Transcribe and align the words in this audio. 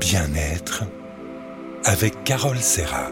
Bien-être 0.00 0.84
avec 1.84 2.24
Carole 2.24 2.58
Serra. 2.58 3.10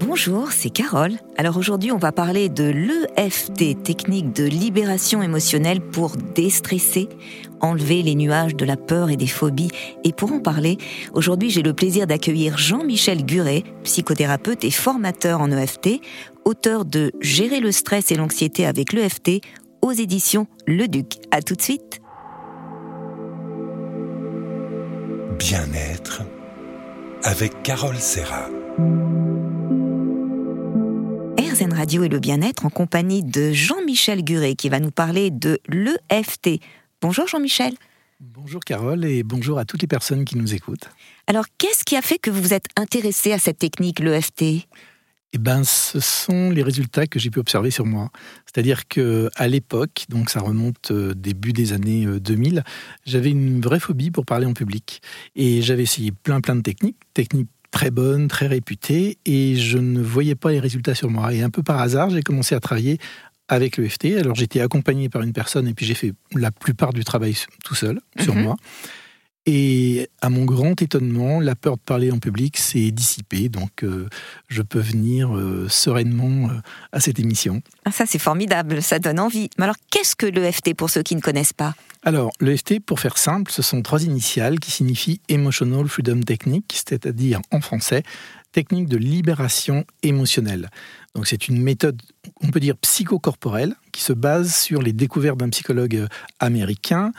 Bonjour, 0.00 0.50
c'est 0.50 0.70
Carole. 0.70 1.12
Alors 1.36 1.56
aujourd'hui, 1.56 1.92
on 1.92 1.98
va 1.98 2.10
parler 2.10 2.48
de 2.48 2.64
l'EFT, 2.64 3.82
technique 3.82 4.34
de 4.34 4.44
libération 4.44 5.22
émotionnelle 5.22 5.80
pour 5.80 6.16
déstresser, 6.16 7.08
enlever 7.60 8.02
les 8.02 8.16
nuages 8.16 8.56
de 8.56 8.64
la 8.64 8.76
peur 8.76 9.10
et 9.10 9.16
des 9.16 9.28
phobies. 9.28 9.70
Et 10.02 10.12
pour 10.12 10.32
en 10.32 10.40
parler, 10.40 10.78
aujourd'hui, 11.12 11.50
j'ai 11.50 11.62
le 11.62 11.74
plaisir 11.74 12.08
d'accueillir 12.08 12.58
Jean-Michel 12.58 13.24
Guret, 13.24 13.62
psychothérapeute 13.84 14.64
et 14.64 14.70
formateur 14.72 15.40
en 15.40 15.50
EFT, 15.52 16.00
auteur 16.44 16.84
de 16.84 17.12
Gérer 17.20 17.60
le 17.60 17.70
stress 17.70 18.10
et 18.10 18.16
l'anxiété 18.16 18.66
avec 18.66 18.92
l'EFT 18.92 19.42
aux 19.80 19.92
éditions 19.92 20.46
Le 20.66 20.88
Duc. 20.88 21.18
À 21.30 21.40
tout 21.40 21.54
de 21.54 21.62
suite. 21.62 22.01
Bien-être 25.52 26.22
avec 27.24 27.62
Carole 27.62 27.98
Serra. 27.98 28.48
RZN 31.38 31.74
Radio 31.74 32.04
et 32.04 32.08
le 32.08 32.20
bien-être 32.20 32.64
en 32.64 32.70
compagnie 32.70 33.22
de 33.22 33.52
Jean-Michel 33.52 34.24
Guret 34.24 34.54
qui 34.54 34.70
va 34.70 34.80
nous 34.80 34.90
parler 34.90 35.30
de 35.30 35.60
l'EFT. 35.68 36.58
Bonjour 37.02 37.26
Jean-Michel. 37.26 37.74
Bonjour 38.18 38.60
Carole 38.60 39.04
et 39.04 39.22
bonjour 39.22 39.58
à 39.58 39.66
toutes 39.66 39.82
les 39.82 39.88
personnes 39.88 40.24
qui 40.24 40.38
nous 40.38 40.54
écoutent. 40.54 40.88
Alors 41.26 41.44
qu'est-ce 41.58 41.84
qui 41.84 41.96
a 41.96 42.02
fait 42.02 42.16
que 42.16 42.30
vous 42.30 42.40
vous 42.40 42.54
êtes 42.54 42.68
intéressé 42.78 43.34
à 43.34 43.38
cette 43.38 43.58
technique, 43.58 44.00
l'EFT 44.00 44.66
eh 45.34 45.38
ben, 45.38 45.64
ce 45.64 45.98
sont 45.98 46.50
les 46.50 46.62
résultats 46.62 47.06
que 47.06 47.18
j'ai 47.18 47.30
pu 47.30 47.38
observer 47.38 47.70
sur 47.70 47.86
moi. 47.86 48.10
C'est-à-dire 48.44 48.86
que 48.86 49.30
à 49.36 49.48
l'époque, 49.48 50.04
donc 50.08 50.28
ça 50.28 50.40
remonte 50.40 50.90
euh, 50.90 51.14
début 51.14 51.52
des 51.52 51.72
années 51.72 52.06
2000, 52.06 52.58
euh, 52.58 52.62
j'avais 53.06 53.30
une 53.30 53.60
vraie 53.60 53.80
phobie 53.80 54.10
pour 54.10 54.26
parler 54.26 54.46
en 54.46 54.52
public 54.52 55.00
et 55.34 55.62
j'avais 55.62 55.84
essayé 55.84 56.12
plein 56.12 56.40
plein 56.40 56.56
de 56.56 56.60
techniques, 56.60 56.98
techniques 57.14 57.48
très 57.70 57.90
bonnes, 57.90 58.28
très 58.28 58.46
réputées, 58.46 59.18
et 59.24 59.56
je 59.56 59.78
ne 59.78 60.00
voyais 60.00 60.34
pas 60.34 60.52
les 60.52 60.60
résultats 60.60 60.94
sur 60.94 61.10
moi. 61.10 61.32
Et 61.32 61.42
un 61.42 61.50
peu 61.50 61.62
par 61.62 61.80
hasard, 61.80 62.10
j'ai 62.10 62.22
commencé 62.22 62.54
à 62.54 62.60
travailler 62.60 62.98
avec 63.48 63.76
l'EFT. 63.76 64.16
Alors 64.18 64.36
j'étais 64.36 64.60
accompagné 64.60 65.08
par 65.08 65.22
une 65.22 65.32
personne 65.32 65.66
et 65.66 65.74
puis 65.74 65.86
j'ai 65.86 65.94
fait 65.94 66.12
la 66.34 66.52
plupart 66.52 66.92
du 66.92 67.02
travail 67.02 67.34
tout 67.64 67.74
seul 67.74 68.00
sur 68.20 68.34
mhm. 68.34 68.42
moi. 68.42 68.56
Et 69.44 70.08
à 70.20 70.30
mon 70.30 70.44
grand 70.44 70.80
étonnement, 70.80 71.40
la 71.40 71.56
peur 71.56 71.76
de 71.76 71.82
parler 71.82 72.12
en 72.12 72.18
public 72.18 72.56
s'est 72.58 72.92
dissipée, 72.92 73.48
donc 73.48 73.82
euh, 73.82 74.08
je 74.46 74.62
peux 74.62 74.78
venir 74.78 75.36
euh, 75.36 75.66
sereinement 75.68 76.48
euh, 76.48 76.60
à 76.92 77.00
cette 77.00 77.18
émission. 77.18 77.60
Ah, 77.84 77.90
ça 77.90 78.06
c'est 78.06 78.20
formidable, 78.20 78.82
ça 78.82 79.00
donne 79.00 79.18
envie. 79.18 79.50
Mais 79.58 79.64
alors 79.64 79.76
qu'est-ce 79.90 80.14
que 80.14 80.26
l'EFT 80.26 80.74
pour 80.74 80.90
ceux 80.90 81.02
qui 81.02 81.16
ne 81.16 81.20
connaissent 81.20 81.52
pas? 81.52 81.74
Alors 82.04 82.30
l'EFT, 82.40 82.78
pour 82.78 83.00
faire 83.00 83.18
simple, 83.18 83.50
ce 83.50 83.62
sont 83.62 83.82
trois 83.82 84.04
initiales 84.04 84.60
qui 84.60 84.70
signifient 84.70 85.20
Emotional 85.28 85.88
Freedom 85.88 86.20
Technique, 86.20 86.80
c'est-à-dire 86.86 87.40
en 87.50 87.60
français 87.60 88.04
technique 88.52 88.86
de 88.86 88.98
libération 88.98 89.84
émotionnelle. 90.02 90.68
Donc 91.14 91.26
c'est 91.26 91.48
une 91.48 91.60
méthode, 91.60 92.00
on 92.42 92.50
peut 92.50 92.60
dire 92.60 92.76
psychocorporelle, 92.76 93.74
qui 93.90 94.02
se 94.02 94.12
base 94.12 94.54
sur 94.54 94.82
les 94.82 94.92
découvertes 94.92 95.38
d'un 95.38 95.48
psychologue 95.48 96.06
américain 96.38 97.12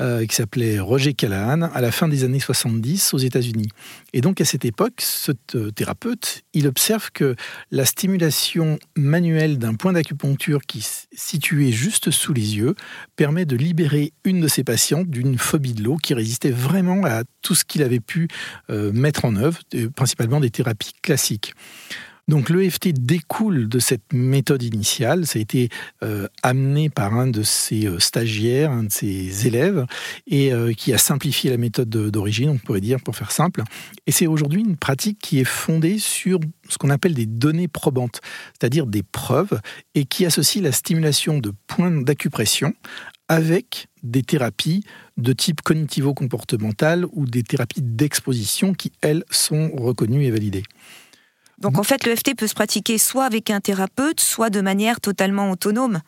euh, 0.00 0.26
qui 0.26 0.34
s'appelait 0.34 0.78
Roger 0.78 1.14
Callahan 1.14 1.62
à 1.62 1.80
la 1.80 1.90
fin 1.90 2.08
des 2.08 2.24
années 2.24 2.40
70 2.40 3.14
aux 3.14 3.18
États-Unis. 3.18 3.68
Et 4.12 4.20
donc 4.20 4.40
à 4.40 4.44
cette 4.44 4.64
époque, 4.64 5.00
ce 5.00 5.32
thérapeute, 5.32 6.42
il 6.54 6.66
observe 6.66 7.10
que 7.12 7.34
la 7.70 7.84
stimulation 7.84 8.78
manuelle 8.96 9.58
d'un 9.58 9.74
point 9.74 9.92
d'acupuncture 9.92 10.60
qui 10.62 10.78
est 10.78 11.08
situé 11.12 11.72
juste 11.72 12.10
sous 12.10 12.32
les 12.32 12.56
yeux 12.56 12.74
permet 13.16 13.44
de 13.44 13.56
libérer 13.56 14.12
une 14.24 14.40
de 14.40 14.48
ses 14.48 14.64
patientes 14.64 15.08
d'une 15.08 15.38
phobie 15.38 15.74
de 15.74 15.82
l'eau 15.82 15.96
qui 15.96 16.14
résistait 16.14 16.50
vraiment 16.50 17.04
à 17.04 17.22
tout 17.42 17.54
ce 17.54 17.64
qu'il 17.64 17.82
avait 17.82 18.00
pu 18.00 18.28
euh, 18.70 18.92
mettre 18.92 19.24
en 19.24 19.36
œuvre, 19.36 19.60
principalement 19.96 20.40
des 20.40 20.50
thérapies 20.50 20.92
classiques. 21.02 21.54
Donc 22.28 22.50
l'EFT 22.50 22.92
découle 22.92 23.68
de 23.68 23.78
cette 23.78 24.12
méthode 24.12 24.62
initiale. 24.62 25.26
Ça 25.26 25.38
a 25.38 25.42
été 25.42 25.70
euh, 26.02 26.28
amené 26.42 26.90
par 26.90 27.14
un 27.14 27.26
de 27.26 27.42
ses 27.42 27.86
euh, 27.86 27.98
stagiaires, 27.98 28.70
un 28.70 28.84
de 28.84 28.92
ses 28.92 29.46
élèves, 29.46 29.86
et 30.26 30.52
euh, 30.52 30.72
qui 30.74 30.92
a 30.92 30.98
simplifié 30.98 31.50
la 31.50 31.56
méthode 31.56 31.88
d'origine, 31.88 32.50
on 32.50 32.58
pourrait 32.58 32.82
dire, 32.82 33.00
pour 33.00 33.16
faire 33.16 33.32
simple. 33.32 33.62
Et 34.06 34.12
c'est 34.12 34.26
aujourd'hui 34.26 34.60
une 34.60 34.76
pratique 34.76 35.18
qui 35.20 35.40
est 35.40 35.44
fondée 35.44 35.98
sur 35.98 36.38
ce 36.68 36.76
qu'on 36.76 36.90
appelle 36.90 37.14
des 37.14 37.26
données 37.26 37.68
probantes, 37.68 38.20
c'est-à-dire 38.58 38.86
des 38.86 39.02
preuves, 39.02 39.58
et 39.94 40.04
qui 40.04 40.26
associe 40.26 40.62
la 40.62 40.72
stimulation 40.72 41.38
de 41.38 41.52
points 41.66 41.90
d'acupression 41.90 42.74
avec 43.28 43.88
des 44.02 44.22
thérapies 44.22 44.84
de 45.16 45.32
type 45.32 45.60
cognitivo-comportemental 45.62 47.06
ou 47.12 47.26
des 47.26 47.42
thérapies 47.42 47.82
d'exposition 47.82 48.72
qui, 48.74 48.92
elles, 49.00 49.24
sont 49.30 49.70
reconnues 49.74 50.24
et 50.24 50.30
validées. 50.30 50.62
Donc 51.60 51.78
en 51.78 51.82
fait, 51.82 52.04
l'EFT 52.06 52.36
peut 52.36 52.46
se 52.46 52.54
pratiquer 52.54 52.98
soit 52.98 53.24
avec 53.24 53.50
un 53.50 53.60
thérapeute, 53.60 54.20
soit 54.20 54.50
de 54.50 54.60
manière 54.60 55.00
totalement 55.00 55.50
autonome. 55.50 56.00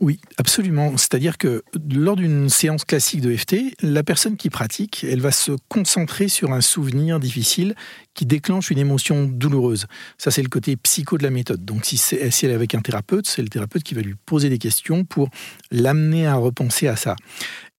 Oui, 0.00 0.20
absolument. 0.38 0.96
C'est-à-dire 0.96 1.38
que 1.38 1.64
lors 1.94 2.16
d'une 2.16 2.48
séance 2.48 2.84
classique 2.84 3.20
de 3.20 3.34
FT, 3.34 3.74
la 3.82 4.02
personne 4.02 4.36
qui 4.36 4.50
pratique, 4.50 5.04
elle 5.08 5.20
va 5.20 5.32
se 5.32 5.52
concentrer 5.68 6.28
sur 6.28 6.52
un 6.52 6.60
souvenir 6.60 7.18
difficile 7.18 7.74
qui 8.14 8.26
déclenche 8.26 8.70
une 8.70 8.78
émotion 8.78 9.24
douloureuse. 9.24 9.86
Ça, 10.18 10.30
c'est 10.30 10.42
le 10.42 10.48
côté 10.48 10.76
psycho 10.76 11.18
de 11.18 11.22
la 11.22 11.30
méthode. 11.30 11.64
Donc, 11.64 11.84
si, 11.84 11.96
si 11.96 12.14
elle 12.14 12.50
est 12.50 12.54
avec 12.54 12.74
un 12.74 12.80
thérapeute, 12.80 13.26
c'est 13.26 13.42
le 13.42 13.48
thérapeute 13.48 13.82
qui 13.82 13.94
va 13.94 14.02
lui 14.02 14.14
poser 14.26 14.50
des 14.50 14.58
questions 14.58 15.04
pour 15.04 15.30
l'amener 15.70 16.26
à 16.26 16.34
repenser 16.34 16.86
à 16.86 16.96
ça. 16.96 17.16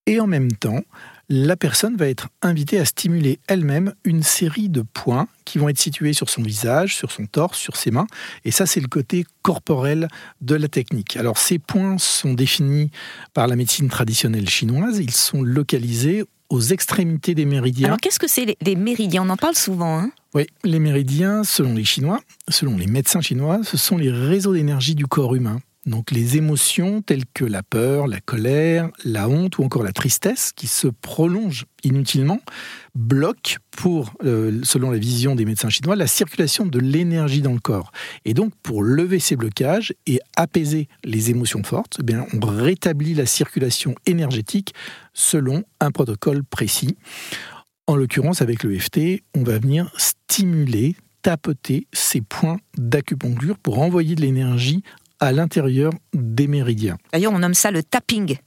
Et 0.05 0.19
en 0.19 0.27
même 0.27 0.51
temps, 0.51 0.81
la 1.29 1.55
personne 1.55 1.95
va 1.95 2.07
être 2.07 2.27
invitée 2.41 2.79
à 2.79 2.85
stimuler 2.85 3.39
elle-même 3.47 3.93
une 4.03 4.23
série 4.23 4.69
de 4.69 4.81
points 4.81 5.27
qui 5.45 5.57
vont 5.57 5.69
être 5.69 5.79
situés 5.79 6.13
sur 6.13 6.29
son 6.29 6.41
visage, 6.41 6.95
sur 6.95 7.11
son 7.11 7.25
torse, 7.25 7.57
sur 7.57 7.75
ses 7.75 7.91
mains. 7.91 8.07
Et 8.45 8.51
ça, 8.51 8.65
c'est 8.65 8.79
le 8.79 8.87
côté 8.87 9.25
corporel 9.41 10.07
de 10.41 10.55
la 10.55 10.67
technique. 10.67 11.17
Alors, 11.17 11.37
ces 11.37 11.59
points 11.59 11.97
sont 11.97 12.33
définis 12.33 12.91
par 13.33 13.47
la 13.47 13.55
médecine 13.55 13.89
traditionnelle 13.89 14.49
chinoise. 14.49 14.99
Ils 14.99 15.11
sont 15.11 15.41
localisés 15.41 16.23
aux 16.49 16.61
extrémités 16.61 17.35
des 17.35 17.45
méridiens. 17.45 17.87
Alors, 17.87 17.99
qu'est-ce 17.99 18.19
que 18.19 18.27
c'est 18.27 18.57
les 18.61 18.75
méridiens? 18.75 19.23
On 19.23 19.29
en 19.29 19.37
parle 19.37 19.55
souvent. 19.55 19.99
Hein? 19.99 20.11
Oui, 20.35 20.45
les 20.63 20.79
méridiens, 20.79 21.43
selon 21.43 21.73
les 21.73 21.85
Chinois, 21.85 22.19
selon 22.49 22.77
les 22.77 22.87
médecins 22.87 23.21
chinois, 23.21 23.61
ce 23.63 23.77
sont 23.77 23.97
les 23.97 24.11
réseaux 24.11 24.53
d'énergie 24.53 24.95
du 24.95 25.05
corps 25.05 25.35
humain. 25.35 25.59
Donc 25.85 26.11
les 26.11 26.37
émotions 26.37 27.01
telles 27.01 27.25
que 27.33 27.43
la 27.43 27.61
peur, 27.61 28.07
la 28.07 28.21
colère, 28.21 28.89
la 29.03 29.27
honte 29.27 29.57
ou 29.57 29.63
encore 29.63 29.83
la 29.83 29.91
tristesse 29.91 30.51
qui 30.55 30.67
se 30.67 30.87
prolongent 30.87 31.65
inutilement 31.83 32.39
bloquent 32.95 33.57
pour, 33.71 34.13
euh, 34.23 34.61
selon 34.63 34.91
la 34.91 34.97
vision 34.97 35.35
des 35.35 35.45
médecins 35.45 35.69
chinois, 35.69 35.95
la 35.95 36.07
circulation 36.07 36.65
de 36.65 36.79
l'énergie 36.79 37.41
dans 37.41 37.53
le 37.53 37.59
corps. 37.59 37.91
Et 38.23 38.33
donc 38.33 38.53
pour 38.63 38.83
lever 38.83 39.19
ces 39.19 39.35
blocages 39.35 39.93
et 40.07 40.21
apaiser 40.37 40.87
les 41.03 41.31
émotions 41.31 41.63
fortes, 41.63 41.97
eh 41.99 42.03
bien, 42.03 42.25
on 42.33 42.45
rétablit 42.45 43.13
la 43.13 43.25
circulation 43.25 43.95
énergétique 44.05 44.73
selon 45.13 45.63
un 45.81 45.91
protocole 45.91 46.43
précis. 46.43 46.95
En 47.87 47.97
l'occurrence, 47.97 48.41
avec 48.41 48.63
le 48.63 48.79
FT, 48.79 49.23
on 49.35 49.43
va 49.43 49.59
venir 49.59 49.91
stimuler, 49.97 50.95
tapoter 51.21 51.87
ces 51.91 52.21
points 52.21 52.57
d'acupuncture 52.77 53.57
pour 53.57 53.79
envoyer 53.79 54.15
de 54.15 54.21
l'énergie 54.21 54.83
à 55.23 55.31
l'intérieur 55.31 55.93
des 56.13 56.47
méridiens. 56.47 56.97
D'ailleurs, 57.13 57.33
on 57.33 57.39
nomme 57.39 57.53
ça 57.53 57.71
le 57.71 57.81
tapping. 57.81 58.37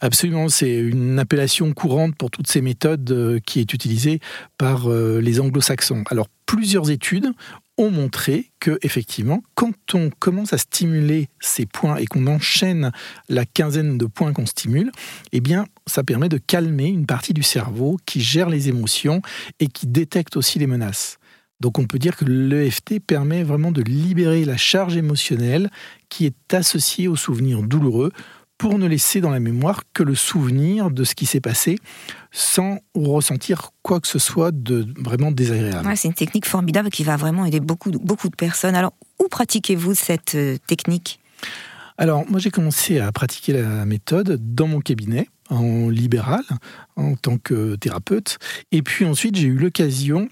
Absolument, 0.00 0.48
c'est 0.48 0.76
une 0.76 1.18
appellation 1.18 1.72
courante 1.72 2.14
pour 2.16 2.30
toutes 2.30 2.46
ces 2.46 2.60
méthodes 2.60 3.10
euh, 3.10 3.40
qui 3.44 3.60
est 3.60 3.72
utilisée 3.72 4.20
par 4.58 4.90
euh, 4.90 5.20
les 5.20 5.40
anglo-saxons. 5.40 6.04
Alors, 6.10 6.28
plusieurs 6.44 6.90
études 6.90 7.30
ont 7.78 7.90
montré 7.90 8.50
que 8.60 8.78
effectivement, 8.82 9.42
quand 9.54 9.94
on 9.94 10.10
commence 10.10 10.52
à 10.52 10.58
stimuler 10.58 11.28
ces 11.40 11.64
points 11.64 11.96
et 11.96 12.04
qu'on 12.04 12.26
enchaîne 12.26 12.92
la 13.30 13.46
quinzaine 13.46 13.96
de 13.96 14.04
points 14.04 14.34
qu'on 14.34 14.44
stimule, 14.44 14.92
eh 15.32 15.40
bien, 15.40 15.64
ça 15.86 16.04
permet 16.04 16.28
de 16.28 16.36
calmer 16.36 16.88
une 16.88 17.06
partie 17.06 17.32
du 17.32 17.42
cerveau 17.42 17.96
qui 18.04 18.20
gère 18.20 18.50
les 18.50 18.68
émotions 18.68 19.22
et 19.58 19.68
qui 19.68 19.86
détecte 19.86 20.36
aussi 20.36 20.58
les 20.58 20.66
menaces. 20.66 21.19
Donc 21.60 21.78
on 21.78 21.84
peut 21.84 21.98
dire 21.98 22.16
que 22.16 22.24
l'EFT 22.24 23.00
permet 23.00 23.42
vraiment 23.42 23.70
de 23.70 23.82
libérer 23.82 24.44
la 24.44 24.56
charge 24.56 24.96
émotionnelle 24.96 25.70
qui 26.08 26.26
est 26.26 26.54
associée 26.54 27.08
au 27.08 27.16
souvenir 27.16 27.62
douloureux 27.62 28.12
pour 28.60 28.78
ne 28.78 28.86
laisser 28.86 29.22
dans 29.22 29.30
la 29.30 29.40
mémoire 29.40 29.84
que 29.94 30.02
le 30.02 30.14
souvenir 30.14 30.90
de 30.90 31.04
ce 31.04 31.14
qui 31.14 31.24
s'est 31.24 31.40
passé 31.40 31.78
sans 32.30 32.78
ressentir 32.94 33.70
quoi 33.82 34.00
que 34.00 34.08
ce 34.08 34.18
soit 34.18 34.52
de 34.52 34.86
vraiment 34.98 35.30
désagréable. 35.30 35.90
c'est 35.96 36.08
une 36.08 36.14
technique 36.14 36.46
formidable 36.46 36.90
qui 36.90 37.02
va 37.02 37.16
vraiment 37.16 37.46
aider 37.46 37.60
beaucoup, 37.60 37.90
beaucoup 37.90 38.28
de 38.28 38.36
personnes. 38.36 38.74
Alors, 38.74 38.92
où 39.18 39.28
pratiquez-vous 39.28 39.94
cette 39.94 40.34
euh, 40.34 40.58
technique? 40.66 41.20
Alors, 41.96 42.24
moi 42.30 42.38
j'ai 42.38 42.50
commencé 42.50 42.98
à 42.98 43.10
pratiquer 43.12 43.54
la 43.54 43.86
méthode 43.86 44.38
dans 44.54 44.66
mon 44.66 44.80
cabinet 44.80 45.28
en 45.48 45.88
libéral, 45.88 46.42
en 46.96 47.14
tant 47.16 47.38
que 47.38 47.76
thérapeute. 47.76 48.38
Et 48.72 48.82
puis 48.82 49.04
ensuite, 49.04 49.36
j'ai 49.36 49.48
eu 49.48 49.56
l'occasion 49.56 50.28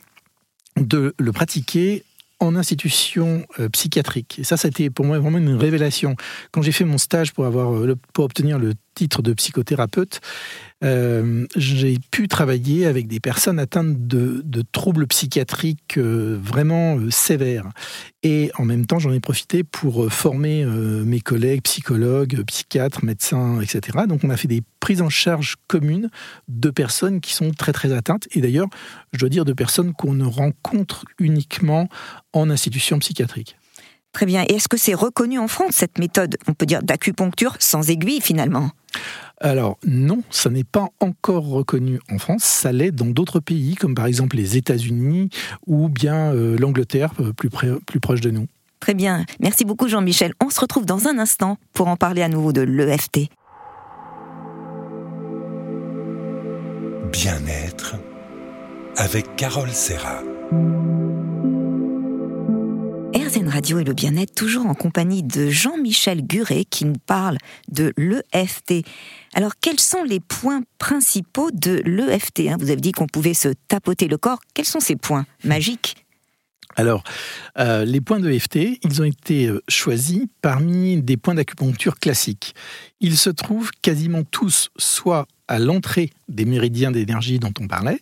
de 0.80 1.14
le 1.18 1.32
pratiquer 1.32 2.04
en 2.40 2.54
institution 2.54 3.44
euh, 3.58 3.68
psychiatrique. 3.68 4.38
Et 4.38 4.44
ça, 4.44 4.56
été 4.68 4.90
pour 4.90 5.04
moi 5.04 5.18
vraiment 5.18 5.38
une 5.38 5.56
révélation. 5.56 6.14
Quand 6.52 6.62
j'ai 6.62 6.72
fait 6.72 6.84
mon 6.84 6.98
stage 6.98 7.32
pour, 7.32 7.46
avoir, 7.46 7.74
euh, 7.74 7.96
pour 8.12 8.24
obtenir 8.24 8.58
le 8.58 8.74
titre 8.94 9.22
de 9.22 9.32
psychothérapeute, 9.32 10.20
euh, 10.84 11.46
j'ai 11.56 11.98
pu 12.10 12.28
travailler 12.28 12.86
avec 12.86 13.08
des 13.08 13.18
personnes 13.18 13.58
atteintes 13.58 14.06
de, 14.06 14.42
troubles 14.72 15.06
psychiatriques 15.06 15.98
euh, 15.98 16.38
vraiment 16.40 16.98
euh, 16.98 17.10
sévères. 17.10 17.68
Et 18.22 18.50
en 18.58 18.64
même 18.64 18.86
temps, 18.86 18.98
j'en 18.98 19.12
ai 19.12 19.20
profité 19.20 19.64
pour 19.64 20.12
former 20.12 20.64
mes 20.64 21.20
collègues 21.20 21.62
psychologues, 21.62 22.42
psychiatres, 22.48 23.04
médecins, 23.04 23.60
etc. 23.60 24.00
Donc 24.08 24.24
on 24.24 24.30
a 24.30 24.36
fait 24.36 24.48
des 24.48 24.60
prises 24.80 25.02
en 25.02 25.08
charge 25.08 25.54
communes 25.68 26.10
de 26.48 26.70
personnes 26.70 27.20
qui 27.20 27.32
sont 27.32 27.52
très 27.52 27.72
très 27.72 27.92
atteintes. 27.92 28.26
Et 28.32 28.40
d'ailleurs, 28.40 28.66
je 29.12 29.20
dois 29.20 29.28
dire 29.28 29.44
de 29.44 29.52
personnes 29.52 29.92
qu'on 29.92 30.14
ne 30.14 30.24
rencontre 30.24 31.04
uniquement 31.20 31.88
en 32.32 32.50
institution 32.50 32.98
psychiatrique. 32.98 33.56
Très 34.12 34.26
bien. 34.26 34.44
Et 34.48 34.54
est-ce 34.54 34.68
que 34.68 34.76
c'est 34.76 34.94
reconnu 34.94 35.38
en 35.38 35.46
France, 35.46 35.74
cette 35.74 35.98
méthode, 35.98 36.38
on 36.48 36.54
peut 36.54 36.66
dire, 36.66 36.82
d'acupuncture 36.82 37.54
sans 37.60 37.88
aiguille 37.88 38.20
finalement? 38.20 38.70
Alors 39.40 39.78
non, 39.86 40.22
ça 40.30 40.50
n'est 40.50 40.64
pas 40.64 40.88
encore 41.00 41.46
reconnu 41.48 42.00
en 42.10 42.18
France, 42.18 42.42
ça 42.42 42.72
l'est 42.72 42.90
dans 42.90 43.06
d'autres 43.06 43.40
pays, 43.40 43.74
comme 43.74 43.94
par 43.94 44.06
exemple 44.06 44.36
les 44.36 44.56
États-Unis 44.56 45.30
ou 45.66 45.88
bien 45.88 46.32
euh, 46.32 46.56
l'Angleterre, 46.58 47.12
euh, 47.20 47.32
plus, 47.32 47.48
plus 47.48 48.00
proche 48.00 48.20
de 48.20 48.30
nous. 48.30 48.46
Très 48.80 48.94
bien, 48.94 49.24
merci 49.40 49.64
beaucoup 49.64 49.88
Jean-Michel. 49.88 50.32
On 50.44 50.50
se 50.50 50.60
retrouve 50.60 50.86
dans 50.86 51.08
un 51.08 51.18
instant 51.18 51.58
pour 51.72 51.88
en 51.88 51.96
parler 51.96 52.22
à 52.22 52.28
nouveau 52.28 52.52
de 52.52 52.62
l'EFT. 52.62 53.28
Bien-être 57.12 57.96
avec 58.96 59.36
Carole 59.36 59.70
Serra. 59.70 60.22
RZN 63.28 63.48
Radio 63.48 63.78
et 63.78 63.84
le 63.84 63.92
bien-être, 63.92 64.34
toujours 64.34 64.64
en 64.66 64.74
compagnie 64.74 65.22
de 65.22 65.50
Jean-Michel 65.50 66.26
Guret 66.26 66.64
qui 66.64 66.86
nous 66.86 66.96
parle 67.06 67.36
de 67.70 67.92
l'EFT. 67.98 68.86
Alors, 69.34 69.52
quels 69.60 69.80
sont 69.80 70.02
les 70.02 70.18
points 70.18 70.62
principaux 70.78 71.50
de 71.50 71.82
l'EFT 71.84 72.48
hein 72.48 72.56
Vous 72.58 72.70
avez 72.70 72.80
dit 72.80 72.92
qu'on 72.92 73.06
pouvait 73.06 73.34
se 73.34 73.50
tapoter 73.68 74.08
le 74.08 74.16
corps. 74.16 74.40
Quels 74.54 74.64
sont 74.64 74.80
ces 74.80 74.96
points 74.96 75.26
magiques 75.44 76.07
alors, 76.78 77.02
euh, 77.58 77.84
les 77.84 78.00
points 78.00 78.20
de 78.20 78.38
FT, 78.38 78.78
ils 78.84 79.02
ont 79.02 79.04
été 79.04 79.48
euh, 79.48 79.60
choisis 79.66 80.26
parmi 80.42 81.02
des 81.02 81.16
points 81.16 81.34
d'acupuncture 81.34 81.98
classiques. 81.98 82.54
Ils 83.00 83.16
se 83.16 83.30
trouvent 83.30 83.72
quasiment 83.82 84.22
tous 84.22 84.70
soit 84.76 85.26
à 85.48 85.58
l'entrée 85.58 86.12
des 86.28 86.44
méridiens 86.44 86.92
d'énergie 86.92 87.40
dont 87.40 87.52
on 87.60 87.66
parlait, 87.66 88.00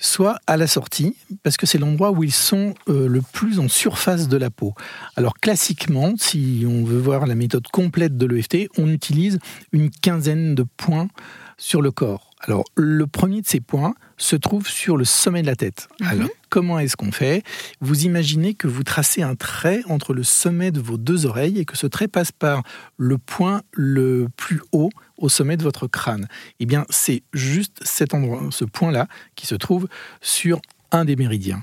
soit 0.00 0.40
à 0.48 0.56
la 0.56 0.66
sortie, 0.66 1.14
parce 1.44 1.56
que 1.56 1.66
c'est 1.66 1.78
l'endroit 1.78 2.10
où 2.10 2.24
ils 2.24 2.32
sont 2.32 2.74
euh, 2.88 3.06
le 3.06 3.22
plus 3.22 3.60
en 3.60 3.68
surface 3.68 4.26
de 4.26 4.36
la 4.36 4.50
peau. 4.50 4.74
Alors 5.14 5.34
classiquement, 5.34 6.14
si 6.16 6.64
on 6.68 6.82
veut 6.82 6.98
voir 6.98 7.26
la 7.26 7.36
méthode 7.36 7.68
complète 7.68 8.16
de 8.16 8.26
l'EFT, 8.26 8.70
on 8.76 8.88
utilise 8.88 9.38
une 9.70 9.88
quinzaine 9.88 10.56
de 10.56 10.64
points 10.76 11.06
sur 11.58 11.82
le 11.82 11.90
corps. 11.90 12.30
Alors, 12.40 12.64
le 12.76 13.06
premier 13.06 13.40
de 13.40 13.46
ces 13.46 13.60
points 13.60 13.94
se 14.18 14.36
trouve 14.36 14.68
sur 14.68 14.96
le 14.96 15.04
sommet 15.04 15.42
de 15.42 15.46
la 15.46 15.56
tête. 15.56 15.88
Mhm. 16.00 16.06
Alors, 16.06 16.28
comment 16.50 16.78
est-ce 16.78 16.96
qu'on 16.96 17.12
fait? 17.12 17.42
Vous 17.80 18.04
imaginez 18.04 18.54
que 18.54 18.68
vous 18.68 18.82
tracez 18.82 19.22
un 19.22 19.34
trait 19.34 19.82
entre 19.88 20.12
le 20.12 20.22
sommet 20.22 20.70
de 20.70 20.80
vos 20.80 20.96
deux 20.98 21.26
oreilles 21.26 21.58
et 21.58 21.64
que 21.64 21.76
ce 21.76 21.86
trait 21.86 22.08
passe 22.08 22.32
par 22.32 22.62
le 22.98 23.18
point 23.18 23.62
le 23.72 24.28
plus 24.36 24.60
haut 24.72 24.90
au 25.16 25.28
sommet 25.28 25.56
de 25.56 25.62
votre 25.62 25.86
crâne. 25.86 26.28
Eh 26.60 26.66
bien, 26.66 26.84
c'est 26.90 27.22
juste 27.32 27.78
cet 27.82 28.14
endroit, 28.14 28.42
ce 28.50 28.64
point-là, 28.64 29.08
qui 29.34 29.46
se 29.46 29.54
trouve 29.54 29.88
sur 30.20 30.60
un 30.92 31.04
des 31.04 31.16
méridiens. 31.16 31.60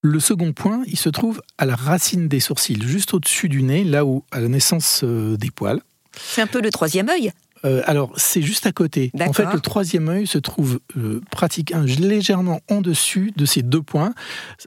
Le 0.00 0.20
second 0.20 0.52
point, 0.52 0.82
il 0.86 0.98
se 0.98 1.08
trouve 1.08 1.42
à 1.58 1.66
la 1.66 1.74
racine 1.74 2.28
des 2.28 2.40
sourcils, 2.40 2.80
juste 2.82 3.14
au-dessus 3.14 3.48
du 3.48 3.62
nez, 3.62 3.82
là 3.82 4.04
où, 4.04 4.24
à 4.30 4.40
la 4.40 4.48
naissance 4.48 5.00
euh, 5.02 5.36
des 5.36 5.50
poils. 5.50 5.80
C'est 6.12 6.40
un 6.40 6.46
peu 6.46 6.60
le 6.60 6.70
troisième 6.70 7.08
œil 7.08 7.32
euh, 7.64 7.82
alors, 7.86 8.12
c'est 8.16 8.42
juste 8.42 8.66
à 8.66 8.72
côté. 8.72 9.10
En 9.20 9.32
fait, 9.32 9.46
le 9.52 9.60
troisième 9.60 10.08
œil 10.08 10.26
se 10.26 10.38
trouve 10.38 10.80
euh, 10.96 11.20
pratiquement 11.30 11.82
légèrement 11.82 12.60
en 12.70 12.80
dessus 12.80 13.32
de 13.36 13.44
ces 13.44 13.62
deux 13.62 13.82
points, 13.82 14.12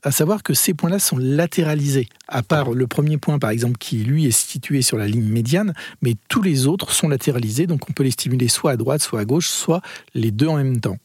à 0.03 0.11
savoir 0.11 0.43
que 0.43 0.53
ces 0.53 0.73
points-là 0.73 0.99
sont 0.99 1.17
latéralisés, 1.17 2.07
à 2.27 2.43
part 2.43 2.71
le 2.71 2.87
premier 2.87 3.17
point, 3.17 3.39
par 3.39 3.49
exemple, 3.49 3.77
qui 3.77 4.03
lui 4.03 4.25
est 4.25 4.31
situé 4.31 4.81
sur 4.81 4.97
la 4.97 5.07
ligne 5.07 5.23
médiane, 5.23 5.73
mais 6.01 6.15
tous 6.27 6.41
les 6.41 6.67
autres 6.67 6.91
sont 6.91 7.07
latéralisés, 7.07 7.67
donc 7.67 7.89
on 7.89 7.93
peut 7.93 8.03
les 8.03 8.11
stimuler 8.11 8.47
soit 8.47 8.71
à 8.71 8.77
droite, 8.77 9.01
soit 9.01 9.19
à 9.19 9.25
gauche, 9.25 9.47
soit 9.47 9.81
les 10.13 10.31
deux 10.31 10.47
en 10.47 10.57
même 10.57 10.79
temps. 10.79 10.97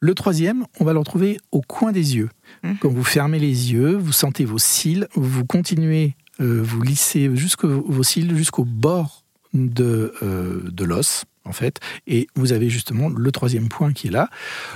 Le 0.00 0.14
troisième, 0.14 0.64
on 0.78 0.84
va 0.84 0.92
le 0.92 1.00
retrouver 1.00 1.38
au 1.50 1.60
coin 1.60 1.90
des 1.90 2.16
yeux. 2.16 2.28
Mmh. 2.62 2.74
Quand 2.80 2.88
vous 2.88 3.02
fermez 3.02 3.40
les 3.40 3.72
yeux, 3.72 3.96
vous 3.96 4.12
sentez 4.12 4.44
vos 4.44 4.58
cils, 4.58 5.08
vous 5.14 5.44
continuez, 5.44 6.14
euh, 6.40 6.62
vous 6.62 6.82
lissez 6.82 7.34
jusqu'au 7.34 7.82
vos 7.84 8.04
cils 8.04 8.36
jusqu'au 8.36 8.64
bord 8.64 9.24
de, 9.54 10.14
euh, 10.22 10.60
de 10.70 10.84
l'os, 10.84 11.24
en 11.44 11.52
fait. 11.52 11.80
Et 12.06 12.28
vous 12.34 12.52
avez 12.52 12.68
justement 12.68 13.08
le 13.08 13.32
troisième 13.32 13.68
point 13.68 13.92
qui 13.92 14.08
est 14.08 14.10
là. 14.10 14.28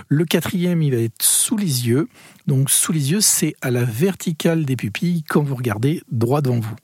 Le 0.08 0.24
quatrième, 0.24 0.82
il 0.82 0.94
va 0.94 1.00
être 1.00 1.22
sous 1.22 1.56
les 1.56 1.88
yeux. 1.88 2.08
Donc 2.46 2.70
sous 2.70 2.92
les 2.92 3.12
yeux, 3.12 3.20
c'est 3.20 3.54
à 3.60 3.70
la 3.70 3.84
verticale 3.84 4.64
des 4.64 4.76
pupilles 4.76 5.22
quand 5.28 5.42
vous 5.42 5.54
regardez 5.54 6.02
droit 6.10 6.40
devant 6.40 6.60
vous. 6.60 6.76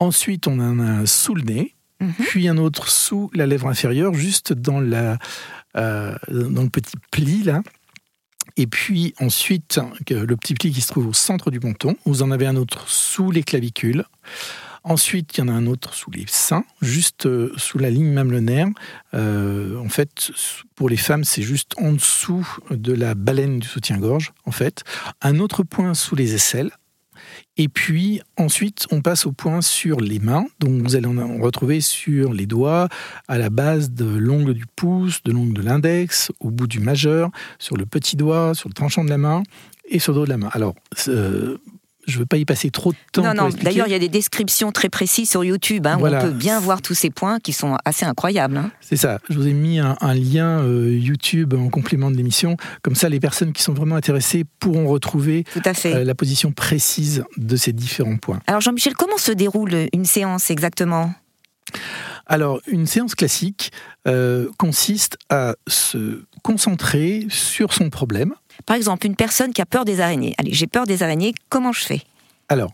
Ensuite, 0.00 0.46
on 0.46 0.58
en 0.58 0.80
a 0.80 0.82
un 0.82 1.06
sous 1.06 1.34
le 1.34 1.42
nez, 1.42 1.74
mhm. 2.00 2.12
puis 2.26 2.48
un 2.48 2.58
autre 2.58 2.88
sous 2.88 3.30
la 3.34 3.46
lèvre 3.46 3.68
inférieure, 3.68 4.12
juste 4.14 4.52
dans, 4.52 4.80
la, 4.80 5.18
euh, 5.76 6.16
dans 6.28 6.62
le 6.62 6.70
petit 6.70 6.96
pli 7.10 7.42
là. 7.42 7.62
Et 8.56 8.66
puis 8.66 9.14
ensuite, 9.18 9.80
le 10.08 10.36
petit 10.36 10.54
pli 10.54 10.70
qui 10.70 10.80
se 10.80 10.88
trouve 10.88 11.08
au 11.08 11.12
centre 11.12 11.50
du 11.50 11.58
menton. 11.58 11.96
Vous 12.04 12.22
en 12.22 12.30
avez 12.30 12.46
un 12.46 12.56
autre 12.56 12.88
sous 12.88 13.30
les 13.30 13.42
clavicules. 13.42 14.04
Ensuite, 14.84 15.36
il 15.36 15.40
y 15.40 15.42
en 15.42 15.48
a 15.48 15.52
un 15.52 15.66
autre 15.66 15.94
sous 15.94 16.10
les 16.10 16.26
seins, 16.28 16.64
juste 16.82 17.24
euh, 17.24 17.52
sous 17.56 17.78
la 17.78 17.88
ligne 17.88 18.12
mamelonnaire. 18.12 18.68
Euh, 19.14 19.78
en 19.78 19.88
fait, 19.88 20.30
pour 20.74 20.90
les 20.90 20.98
femmes, 20.98 21.24
c'est 21.24 21.40
juste 21.40 21.72
en 21.78 21.92
dessous 21.92 22.46
de 22.70 22.92
la 22.92 23.14
baleine 23.14 23.60
du 23.60 23.66
soutien-gorge, 23.66 24.34
en 24.44 24.50
fait. 24.50 24.84
Un 25.22 25.38
autre 25.38 25.62
point 25.62 25.94
sous 25.94 26.16
les 26.16 26.34
aisselles. 26.34 26.70
Et 27.56 27.68
puis 27.68 28.20
ensuite, 28.36 28.86
on 28.90 29.00
passe 29.00 29.24
au 29.24 29.32
point 29.32 29.62
sur 29.62 30.00
les 30.00 30.18
mains. 30.18 30.44
Donc 30.60 30.82
vous 30.82 30.96
allez 30.96 31.06
en 31.06 31.40
retrouver 31.40 31.80
sur 31.80 32.34
les 32.34 32.46
doigts, 32.46 32.88
à 33.28 33.38
la 33.38 33.48
base 33.48 33.90
de 33.90 34.04
l'ongle 34.04 34.52
du 34.52 34.66
pouce, 34.66 35.22
de 35.22 35.32
l'ongle 35.32 35.54
de 35.54 35.62
l'index, 35.62 36.30
au 36.40 36.50
bout 36.50 36.66
du 36.66 36.80
majeur, 36.80 37.30
sur 37.58 37.76
le 37.76 37.86
petit 37.86 38.16
doigt, 38.16 38.54
sur 38.54 38.68
le 38.68 38.74
tranchant 38.74 39.04
de 39.04 39.10
la 39.10 39.18
main 39.18 39.42
et 39.88 39.98
sur 39.98 40.12
le 40.12 40.20
dos 40.20 40.24
de 40.24 40.30
la 40.30 40.38
main. 40.38 40.50
Alors, 40.52 40.74
euh, 41.08 41.58
je 42.06 42.16
ne 42.16 42.20
veux 42.20 42.26
pas 42.26 42.36
y 42.36 42.44
passer 42.44 42.70
trop 42.70 42.92
de 42.92 42.96
temps. 43.12 43.22
Non, 43.22 43.34
non, 43.34 43.48
d'ailleurs, 43.48 43.86
il 43.86 43.90
y 43.90 43.94
a 43.94 43.98
des 43.98 44.08
descriptions 44.08 44.72
très 44.72 44.88
précises 44.88 45.30
sur 45.30 45.44
YouTube 45.44 45.86
hein, 45.86 45.98
où 46.00 46.06
on 46.06 46.20
peut 46.20 46.30
bien 46.30 46.60
voir 46.60 46.82
tous 46.82 46.94
ces 46.94 47.10
points 47.10 47.38
qui 47.40 47.52
sont 47.52 47.76
assez 47.84 48.04
incroyables. 48.04 48.56
Hein. 48.56 48.70
C'est 48.80 48.96
ça. 48.96 49.18
Je 49.28 49.38
vous 49.38 49.46
ai 49.46 49.52
mis 49.52 49.78
un, 49.78 49.96
lien 50.14 50.60
euh, 50.60 50.96
YouTube 50.96 51.54
en 51.54 51.68
complément 51.68 52.10
de 52.10 52.16
l'émission. 52.16 52.56
Comme 52.82 52.94
ça, 52.94 53.08
les 53.08 53.20
personnes 53.20 53.52
qui 53.52 53.62
sont 53.62 53.74
vraiment 53.74 53.96
intéressées 53.96 54.44
pourront 54.58 54.86
retrouver 54.88 55.44
euh, 55.56 56.04
la 56.04 56.14
position 56.14 56.52
précise 56.52 57.24
de 57.36 57.56
ces 57.56 57.72
différents 57.72 58.16
points. 58.16 58.40
Alors, 58.46 58.60
Jean-Michel, 58.60 58.94
comment 58.94 59.18
se 59.18 59.32
déroule 59.32 59.88
une 59.92 60.04
séance 60.04 60.50
exactement? 60.50 61.12
Alors, 62.26 62.60
une 62.66 62.86
séance 62.86 63.14
classique 63.14 63.70
euh, 64.06 64.48
consiste 64.58 65.18
à 65.28 65.54
se 65.66 66.22
concentrer 66.42 67.26
sur 67.28 67.72
son 67.72 67.90
problème, 67.90 68.34
par 68.66 68.76
exemple, 68.76 69.06
une 69.06 69.16
personne 69.16 69.52
qui 69.52 69.62
a 69.62 69.66
peur 69.66 69.84
des 69.84 70.00
araignées. 70.00 70.34
Allez, 70.38 70.52
j'ai 70.52 70.66
peur 70.66 70.86
des 70.86 71.02
araignées, 71.02 71.34
comment 71.48 71.72
je 71.72 71.84
fais? 71.84 72.02
Alors, 72.48 72.72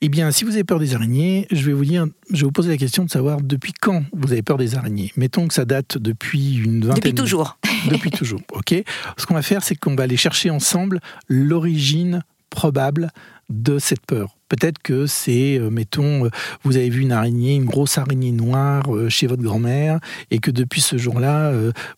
eh 0.00 0.08
bien, 0.08 0.30
si 0.30 0.44
vous 0.44 0.52
avez 0.52 0.64
peur 0.64 0.78
des 0.78 0.94
araignées, 0.94 1.46
je 1.50 1.64
vais 1.64 1.72
vous 1.72 1.84
dire, 1.84 2.06
je 2.30 2.40
vais 2.40 2.44
vous 2.44 2.52
poser 2.52 2.68
la 2.68 2.76
question 2.76 3.04
de 3.04 3.10
savoir 3.10 3.40
depuis 3.40 3.72
quand 3.72 4.04
vous 4.12 4.32
avez 4.32 4.42
peur 4.42 4.58
des 4.58 4.74
araignées. 4.74 5.12
Mettons 5.16 5.48
que 5.48 5.54
ça 5.54 5.64
date 5.64 5.98
depuis 5.98 6.56
une 6.56 6.80
vingtaine. 6.80 6.94
Depuis 6.96 7.14
toujours. 7.14 7.58
depuis 7.90 8.10
toujours, 8.10 8.40
ok. 8.52 8.74
Ce 9.16 9.26
qu'on 9.26 9.34
va 9.34 9.42
faire, 9.42 9.62
c'est 9.62 9.76
qu'on 9.76 9.94
va 9.94 10.04
aller 10.04 10.16
chercher 10.16 10.50
ensemble 10.50 11.00
l'origine 11.28 12.22
probable 12.50 13.10
de 13.48 13.78
cette 13.78 14.04
peur. 14.06 14.33
Peut-être 14.48 14.78
que 14.82 15.06
c'est, 15.06 15.58
euh, 15.58 15.70
mettons, 15.70 16.26
euh, 16.26 16.30
vous 16.64 16.76
avez 16.76 16.90
vu 16.90 17.00
une 17.02 17.12
araignée, 17.12 17.54
une 17.54 17.64
grosse 17.64 17.96
araignée 17.96 18.30
noire 18.30 18.94
euh, 18.94 19.08
chez 19.08 19.26
votre 19.26 19.42
grand-mère, 19.42 20.00
et 20.30 20.38
que 20.38 20.50
depuis 20.50 20.80
ce 20.80 20.98
jour-là, 20.98 21.52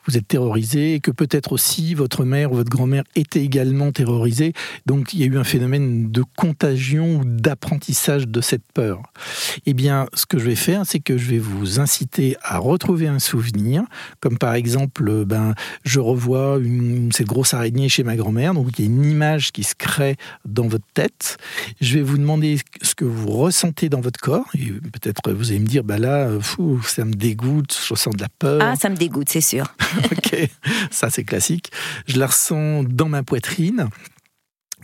vous 0.06 0.16
êtes 0.16 0.28
terrorisé, 0.28 0.94
et 0.94 1.00
que 1.00 1.10
peut-être 1.10 1.52
aussi 1.52 1.94
votre 1.94 2.24
mère 2.24 2.52
ou 2.52 2.56
votre 2.56 2.70
grand-mère 2.70 3.04
était 3.14 3.42
également 3.42 3.92
terrorisée. 3.92 4.52
Donc 4.86 5.12
il 5.12 5.20
y 5.20 5.22
a 5.24 5.26
eu 5.26 5.38
un 5.38 5.44
phénomène 5.44 6.10
de 6.10 6.22
contagion 6.36 7.20
ou 7.20 7.24
d'apprentissage 7.24 8.28
de 8.28 8.40
cette 8.40 8.64
peur. 8.74 9.02
Eh 9.66 9.74
bien, 9.74 10.06
ce 10.14 10.26
que 10.26 10.38
je 10.38 10.44
vais 10.44 10.54
faire, 10.54 10.82
c'est 10.86 11.00
que 11.00 11.16
je 11.16 11.30
vais 11.30 11.38
vous 11.38 11.80
inciter 11.80 12.36
à 12.42 12.58
retrouver 12.58 13.06
un 13.08 13.18
souvenir, 13.18 13.84
comme 14.20 14.38
par 14.38 14.54
exemple, 14.54 15.24
ben, 15.24 15.54
je 15.84 16.00
revois 16.00 16.58
une, 16.62 17.10
cette 17.12 17.26
grosse 17.26 17.54
araignée 17.54 17.88
chez 17.88 18.04
ma 18.04 18.16
grand-mère, 18.16 18.54
donc 18.54 18.78
il 18.78 18.84
y 18.84 18.88
a 18.88 18.90
une 18.90 19.04
image 19.04 19.52
qui 19.52 19.64
se 19.64 19.74
crée 19.74 20.16
dans 20.44 20.68
votre 20.68 20.86
tête. 20.94 21.38
Je 21.80 21.94
vais 21.94 22.02
vous 22.02 22.18
demander 22.18 22.36
ce 22.83 22.95
que 22.95 23.05
vous 23.05 23.31
ressentez 23.31 23.88
dans 23.88 24.00
votre 24.00 24.21
corps. 24.21 24.49
Et 24.55 24.66
peut-être 24.66 25.33
vous 25.33 25.50
allez 25.50 25.61
me 25.61 25.66
dire, 25.66 25.85
bah 25.85 25.99
là, 25.99 26.31
fou, 26.40 26.81
ça 26.83 27.05
me 27.05 27.14
dégoûte, 27.14 27.78
je 27.87 27.95
ressens 27.95 28.11
de 28.11 28.21
la 28.21 28.28
peur. 28.28 28.61
Ah, 28.62 28.76
ça 28.76 28.88
me 28.88 28.97
dégoûte, 28.97 29.28
c'est 29.28 29.40
sûr. 29.40 29.75
ok, 30.05 30.49
ça 30.90 31.11
c'est 31.11 31.25
classique. 31.25 31.71
Je 32.07 32.19
la 32.19 32.26
ressens 32.26 32.85
dans 32.85 33.09
ma 33.09 33.23
poitrine, 33.23 33.88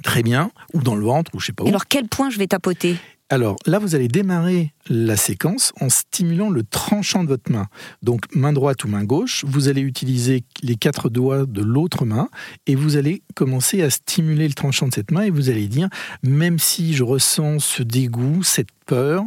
très 0.03 0.23
bien, 0.23 0.51
ou 0.73 0.83
dans 0.83 0.95
le 0.95 1.05
ventre, 1.05 1.31
ou 1.35 1.41
je 1.41 1.47
sais 1.47 1.53
pas 1.53 1.65
où. 1.65 1.69
alors 1.69 1.87
quel 1.87 2.09
point 2.09 2.31
je 2.31 2.39
vais 2.39 2.47
tapoter? 2.47 2.97
Alors 3.33 3.57
là, 3.65 3.79
vous 3.79 3.95
allez 3.95 4.09
démarrer 4.09 4.75
la 4.91 5.17
séquence 5.17 5.73
en 5.81 5.89
stimulant 5.89 6.51
le 6.51 6.65
tranchant 6.65 7.25
de 7.25 7.29
votre 7.29 7.51
main. 7.51 7.67
Donc 8.03 8.27
main 8.35 8.53
droite 8.53 8.85
ou 8.85 8.89
main 8.89 9.05
gauche, 9.05 9.43
vous 9.47 9.69
allez 9.69 9.81
utiliser 9.81 10.45
les 10.63 10.77
quatre 10.77 11.09
doigts 11.09 11.47
de 11.47 11.63
l'autre 11.63 12.05
main 12.05 12.29
et 12.67 12.75
vous 12.75 12.99
allez 12.99 13.23
commencer 13.35 13.81
à 13.81 13.89
stimuler 13.89 14.47
le 14.47 14.53
tranchant 14.53 14.87
de 14.87 14.93
cette 14.93 15.11
main 15.11 15.23
et 15.23 15.31
vous 15.31 15.49
allez 15.49 15.67
dire, 15.67 15.89
même 16.23 16.59
si 16.59 16.93
je 16.93 17.05
ressens 17.05 17.61
ce 17.61 17.83
dégoût, 17.83 18.43
cette 18.43 18.69
peur, 18.85 19.25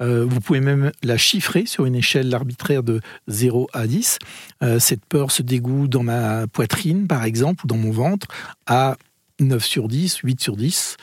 euh, 0.00 0.26
vous 0.28 0.40
pouvez 0.40 0.58
même 0.58 0.90
la 1.04 1.16
chiffrer 1.16 1.64
sur 1.64 1.86
une 1.86 1.94
échelle 1.94 2.34
arbitraire 2.34 2.82
de 2.82 3.00
0 3.28 3.68
à 3.72 3.86
10. 3.86 4.18
Euh, 4.64 4.80
cette 4.80 5.04
peur, 5.04 5.30
ce 5.30 5.42
dégoût 5.42 5.86
dans 5.86 6.02
ma 6.02 6.48
poitrine, 6.48 7.06
par 7.06 7.22
exemple, 7.22 7.66
ou 7.66 7.68
dans 7.68 7.76
mon 7.76 7.92
ventre, 7.92 8.26
à 8.66 8.96
9 9.38 9.64
sur 9.64 9.86
10, 9.86 10.16
8 10.24 10.40
sur 10.40 10.56
10. 10.56 10.96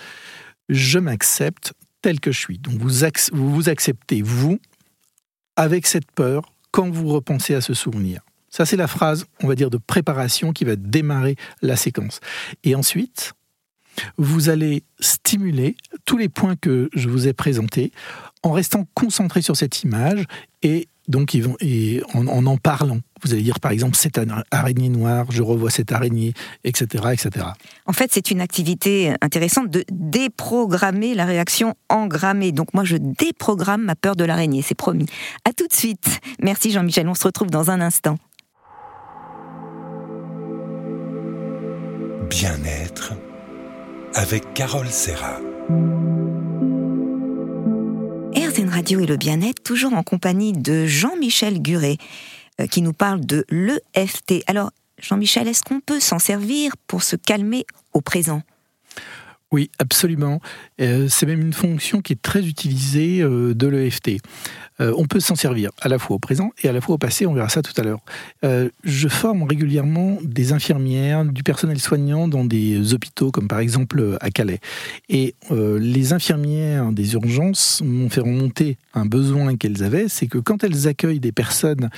Je 0.67 1.00
m'accepte 1.00 1.74
tel 2.01 2.20
que 2.20 2.31
je 2.31 2.39
suis. 2.39 2.58
Donc 2.58 2.75
vous 2.75 2.89
vous, 3.34 3.70
acceptez, 3.70 4.22
vous, 4.22 4.60
avec 5.55 5.88
cette 5.88 6.10
peur, 6.12 6.53
quand 6.72 6.89
vous 6.89 7.08
repensez 7.08 7.53
à 7.53 7.62
ce 7.62 7.74
souvenir. 7.74 8.22
Ça, 8.50 8.65
c'est 8.65 8.77
la 8.77 8.88
phrase, 8.88 9.25
on 9.41 9.48
va 9.48 9.55
dire, 9.55 9.70
de 9.70 9.77
préparation 9.77 10.51
qui 10.51 10.65
va 10.65 10.75
démarrer 10.75 11.36
la 11.62 11.75
séquence. 11.75 12.20
Et 12.63 12.75
ensuite, 12.75 13.34
vous 14.17 14.50
allez 14.50 14.84
stimuler 15.00 15.75
tous 16.05 16.17
les 16.17 16.29
points 16.29 16.55
que 16.55 16.89
je 16.93 17.10
vous 17.10 17.27
ai 17.27 17.34
présentés 17.34 17.91
en 18.43 18.51
restant 18.51 18.88
concentré 18.93 19.41
sur 19.41 19.55
cette 19.55 19.84
image 19.84 20.25
et 20.63 20.88
donc 21.12 21.34
ils 21.34 21.44
vont, 21.44 21.56
et 21.60 22.01
en, 22.13 22.27
en, 22.27 22.58
parlant. 22.58 23.00
Vous 23.22 23.34
allez 23.34 23.44
dire 23.44 23.60
par 23.60 23.72
exemple 23.72 23.96
cette 23.96 24.20
araignée 24.50 24.89
noire, 24.89 25.27
je 25.30 25.44
revois 25.44 25.70
cette 25.70 25.91
araignée, 25.91 26.34
etc. 26.63 27.06
etc. 27.12 27.46
En 27.86 27.94
fait, 27.94 28.10
c'est 28.12 28.32
une 28.32 28.41
activité 28.41 29.13
intéressante 29.22 29.70
de 29.70 29.86
déprogrammer 29.91 31.13
la 31.13 31.25
réaction 31.25 31.75
engrammée. 31.89 32.51
Donc 32.51 32.74
moi, 32.74 32.84
je 32.84 32.98
déprogramme 32.98 33.84
ma 33.84 33.96
peur 33.96 34.15
de 34.15 34.24
l'araignée, 34.24 34.63
c'est 34.63 34.75
promis. 34.75 35.06
À 35.46 35.53
tout 35.53 35.68
de 35.68 35.74
suite. 35.74 36.20
Merci 36.41 36.72
Jean-Michel, 36.72 37.08
on 37.08 37.13
se 37.13 37.24
retrouve 37.24 37.51
dans 37.51 37.70
un 37.70 37.82
instant. 37.82 38.18
Bien-être 42.30 43.13
avec 44.15 44.53
Carole 44.53 44.88
Serra. 44.88 45.39
Radio 48.72 49.01
et 49.01 49.06
le 49.06 49.18
bien-être, 49.18 49.62
toujours 49.62 49.94
en 49.94 50.04
compagnie 50.04 50.54
de 50.54 50.86
Jean-Michel 50.86 51.62
Guret, 51.62 51.98
euh, 52.62 52.68
qui 52.68 52.82
nous 52.82 52.94
parle 52.94 53.25
de 53.25 53.46
l'EFT. 53.50 54.44
Alors, 54.48 54.72
Jean-Michel, 54.98 55.48
est-ce 55.50 55.62
qu'on 55.62 55.82
peut 55.82 56.00
s'en 56.00 56.20
servir 56.20 56.78
pour 56.88 57.04
se 57.04 57.18
calmer 57.18 57.66
au 57.94 58.00
présent? 58.00 58.42
Oui, 59.51 59.70
absolument. 59.80 60.40
Euh, 60.80 61.10
c'est 61.10 61.25
même 61.25 61.42
une 61.42 61.51
fonction 61.51 62.01
qui 62.01 62.13
est 62.13 62.22
très 62.22 62.46
utilisée 62.48 63.22
euh, 63.22 63.54
de 63.54 63.68
l'EFT. 63.68 64.22
Euh, 64.81 64.93
on 64.97 65.05
peut 65.05 65.19
s'en 65.19 65.35
servir 65.35 65.71
à 65.79 65.88
la 65.88 66.00
fois 66.00 66.15
au 66.15 66.19
présent 66.19 66.51
et 66.63 66.67
à 66.67 66.73
la 66.73 66.81
fois 66.81 66.95
au 66.95 66.97
passé, 66.97 67.25
on 67.25 67.33
verra 67.33 67.50
ça 67.50 67.61
tout 67.61 67.73
à 67.79 67.83
l'heure. 67.83 68.00
je 68.83 69.07
forme 69.07 69.43
régulièrement 69.43 70.17
des 70.23 70.53
infirmières, 70.53 71.25
du 71.25 71.43
personnel 71.43 71.79
soignant 71.79 72.27
dans 72.27 72.43
des 72.43 72.93
hôpitaux, 72.93 73.31
comme 73.31 73.47
par 73.47 73.59
exemple 73.59 74.17
à 74.19 74.29
Calais. 74.29 74.59
Et 75.09 75.35
les 75.51 76.13
infirmières 76.13 76.91
des 76.91 77.13
urgences 77.13 77.81
m'ont 77.83 78.09
fait 78.09 78.21
remonter 78.21 78.77
un 78.93 79.05
besoin 79.05 79.55
qu'elles 79.55 79.83
avaient, 79.83 80.07
c'est 80.07 80.27
que 80.27 80.38
quand 80.38 80.63
elles 80.63 80.88
accueillent 80.88 81.19
des 81.19 81.31
personnes 81.31 81.89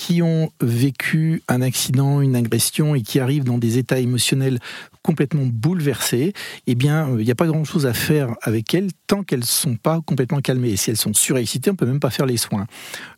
qui 0.00 0.22
ont 0.22 0.50
vécu 0.62 1.42
un 1.46 1.60
accident, 1.60 2.22
une 2.22 2.34
agression 2.34 2.94
et 2.94 3.02
qui 3.02 3.20
arrivent 3.20 3.44
dans 3.44 3.58
des 3.58 3.76
états 3.76 3.98
émotionnels 3.98 4.58
complètement 5.02 5.44
bouleversées, 5.44 6.32
eh 6.66 6.74
bien, 6.74 7.08
il 7.18 7.24
n'y 7.24 7.30
a 7.30 7.34
pas 7.34 7.46
grand-chose 7.46 7.84
à 7.84 7.92
faire 7.92 8.34
avec 8.40 8.72
elles 8.74 8.88
tant 9.06 9.22
qu'elles 9.22 9.40
ne 9.40 9.44
sont 9.44 9.76
pas 9.76 10.00
complètement 10.00 10.40
calmées. 10.40 10.70
Et 10.70 10.76
si 10.76 10.90
elles 10.90 10.96
sont 10.96 11.12
surexcitées, 11.12 11.68
on 11.68 11.74
ne 11.74 11.76
peut 11.76 11.86
même 11.86 12.00
pas 12.00 12.08
faire 12.08 12.24
les 12.30 12.36
soins. 12.36 12.66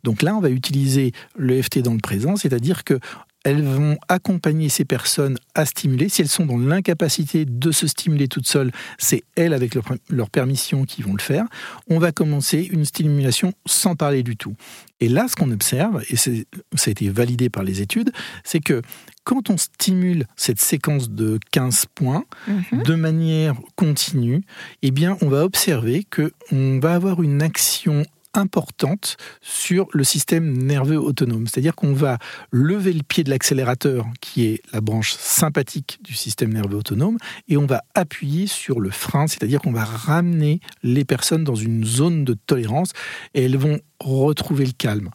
Donc 0.03 0.23
là, 0.23 0.35
on 0.37 0.41
va 0.41 0.51
utiliser 0.51 1.13
l'EFT 1.39 1.81
dans 1.81 1.95
le 1.95 2.01
présent, 2.01 2.37
c'est-à-dire 2.37 2.85
que 2.85 2.99
elles 3.45 3.63
vont 3.63 3.99
accompagner 4.09 4.69
ces 4.69 4.85
personnes 4.85 5.37
à 5.55 5.67
stimuler. 5.67 6.09
Si 6.09 6.23
elles 6.23 6.29
sont 6.29 6.47
dans 6.47 6.59
l'incapacité 6.59 7.45
de 7.45 7.73
se 7.73 7.87
stimuler 7.87 8.29
toutes 8.29 8.47
seules, 8.47 8.71
c'est 8.99 9.25
elles, 9.35 9.53
avec 9.53 9.75
leur, 9.75 10.31
permission, 10.31 10.85
qui 10.85 11.03
vont 11.03 11.13
le 11.13 11.21
faire. 11.21 11.47
On 11.89 11.99
va 11.99 12.13
commencer 12.13 12.69
une 12.71 12.85
stimulation 12.85 13.53
sans 13.67 13.97
parler 13.97 14.23
du 14.23 14.37
tout. 14.37 14.55
Et 15.01 15.09
là, 15.09 15.27
ce 15.29 15.35
qu'on 15.35 15.51
observe, 15.51 16.05
et 16.09 16.17
ça 16.17 16.31
a 16.31 16.91
été 16.91 17.09
validé 17.11 17.51
par 17.51 17.65
les 17.65 17.81
études, 17.81 18.13
c'est 18.45 18.61
que 18.61 18.83
quand 19.25 19.51
on 19.51 19.57
stimule 19.57 20.27
cette 20.37 20.61
séquence 20.61 21.11
de 21.11 21.39
15 21.51 21.87
points 21.95 22.25
mhm. 22.47 22.83
de 22.85 22.95
manière 22.95 23.55
continue, 23.75 24.43
eh 24.83 24.93
bien, 24.93 25.17
on 25.21 25.29
va 25.29 25.45
observer 25.45 26.05
qu'on 26.05 26.79
va 26.79 26.95
avoir 26.95 27.23
une 27.23 27.43
action 27.43 28.05
importante 28.35 29.17
sur 29.41 29.89
le 29.93 30.05
système 30.05 30.57
nerveux 30.57 30.99
autonome. 30.99 31.47
C'est-à-dire 31.47 31.75
qu'on 31.75 31.93
va 31.93 32.19
lever 32.51 32.93
le 32.93 33.03
pied 33.03 33.25
de 33.25 33.31
l'accélérateur, 33.31 34.07
qui 34.21 34.47
est 34.47 34.63
la 34.73 34.81
branche 34.81 35.15
sympathique 35.15 35.99
du 36.03 36.15
système 36.15 36.53
nerveux 36.53 36.77
autonome, 36.77 37.19
et 37.49 37.57
on 37.57 37.67
va 37.67 37.83
appuyer 37.95 38.47
sur 38.47 38.81
le 38.81 38.91
frein, 38.91 39.27
c'est-à-dire 39.27 39.61
qu'on 39.61 39.73
va 39.73 39.85
ramener 39.85 40.61
les 40.83 41.05
personnes 41.05 41.45
dans 41.45 41.55
une 41.55 41.85
zone 41.85 42.25
de 42.25 42.35
tolérance 42.35 42.93
et 43.35 43.45
elles 43.45 43.57
vont 43.57 43.81
retrouver 44.01 44.67
le 44.67 44.73
calme. 44.73 45.11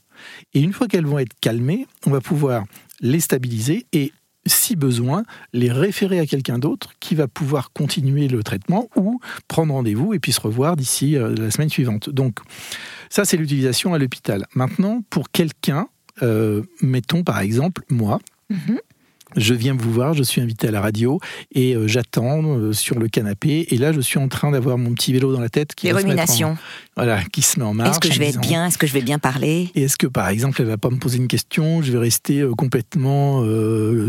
Et 0.54 0.62
une 0.62 0.74
fois 0.74 0.88
qu'elles 0.88 1.06
vont 1.06 1.20
être 1.20 1.40
calmées, 1.40 1.88
on 2.06 2.12
va 2.12 2.22
pouvoir 2.22 2.64
les 3.02 3.20
stabiliser 3.20 3.86
et 3.94 4.12
si 4.48 4.76
besoin, 4.76 5.24
les 5.54 5.72
référer 5.72 6.20
à 6.20 6.26
quelqu'un 6.26 6.58
d'autre 6.58 6.94
qui 7.00 7.16
va 7.16 7.28
pouvoir 7.28 7.72
continuer 7.72 8.28
le 8.28 8.44
traitement 8.44 8.88
ou 8.96 9.20
prendre 9.48 9.74
rendez-vous 9.74 10.14
et 10.14 10.20
puis 10.20 10.32
se 10.32 10.40
revoir 10.40 10.76
d'ici 10.76 11.16
euh, 11.16 11.36
la 11.36 11.52
semaine 11.52 11.70
suivante. 11.70 12.10
Donc, 12.10 12.40
ça, 13.10 13.26
c'est 13.26 13.38
l'utilisation 13.38 13.94
à 13.94 13.98
l'hôpital. 13.98 14.46
Maintenant, 14.56 15.04
pour 15.10 15.32
quelqu'un, 15.32 15.88
euh, 16.22 16.64
mettons 16.82 17.24
par 17.24 17.40
exemple 17.40 17.84
moi, 17.90 18.20
mhm 18.50 18.80
je 19.36 19.54
viens 19.54 19.76
vous 19.76 19.92
voir, 19.92 20.14
je 20.14 20.24
suis 20.24 20.40
invité 20.42 20.70
à 20.70 20.72
la 20.72 20.82
radio 20.82 21.20
et 21.54 21.76
euh, 21.76 21.88
j'attends 21.88 22.44
euh, 22.44 22.72
sur 22.72 22.98
le 22.98 23.08
canapé. 23.10 23.68
Et 23.72 23.78
là, 23.78 23.92
je 23.92 24.00
suis 24.00 24.20
en 24.20 24.28
train 24.30 24.52
d'avoir 24.52 24.78
mon 24.78 24.94
petit 24.94 25.12
vélo 25.12 25.34
dans 25.34 25.42
la 25.42 25.50
tête 25.50 25.76
qui, 25.76 25.88
Les 25.88 25.92
ruminations. 25.94 26.58
voilà, 26.96 27.24
qui 27.26 27.42
se 27.42 27.60
met 27.60 27.66
en 27.66 27.74
marche. 27.74 27.92
Est-ce 27.92 28.00
que 28.00 28.12
je 28.12 28.20
vais 28.20 28.30
être 28.30 28.40
bien? 28.40 28.66
Est-ce 28.68 28.78
que 28.78 28.88
je 28.88 28.94
vais 28.94 29.02
bien 29.02 29.20
parler? 29.20 29.70
Et 29.76 29.84
est-ce 29.84 29.98
que, 29.98 30.08
par 30.08 30.30
exemple, 30.30 30.62
elle 30.62 30.68
va 30.68 30.78
pas 30.78 30.90
me 30.90 30.98
poser 30.98 31.18
une 31.18 31.28
question? 31.28 31.82
Je 31.82 31.92
vais 31.92 31.98
rester 31.98 32.40
euh, 32.40 32.54
complètement 32.54 33.44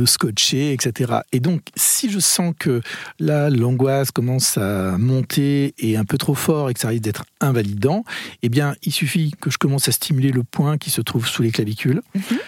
scotché, 0.07 0.73
etc. 0.73 1.13
Et 1.33 1.41
donc, 1.41 1.63
si 1.77 2.11
je 2.11 2.19
sens 2.19 2.55
que 2.59 2.81
là, 3.19 3.51
l'angoisse 3.51 4.11
commence 4.11 4.57
à 4.57 4.97
monter 4.99 5.75
et 5.79 5.97
un 5.97 6.05
peu 6.05 6.19
trop 6.19 6.35
fort 6.35 6.71
et 6.71 6.75
que 6.75 6.81
ça 6.81 6.89
risque 6.89 7.03
d'être 7.03 7.25
invalidant, 7.41 8.05
eh 8.43 8.49
bien, 8.49 8.75
il 8.83 8.93
suffit 8.93 9.33
que 9.41 9.51
je 9.51 9.59
commence 9.59 9.89
à 9.89 9.93
stimuler 9.93 10.31
le 10.31 10.43
point 10.43 10.79
qui 10.79 10.91
se 10.91 11.01
trouve 11.01 11.27
sous 11.27 11.43
les 11.43 11.51
clavicules. 11.51 12.03
Mhm. 12.15 12.39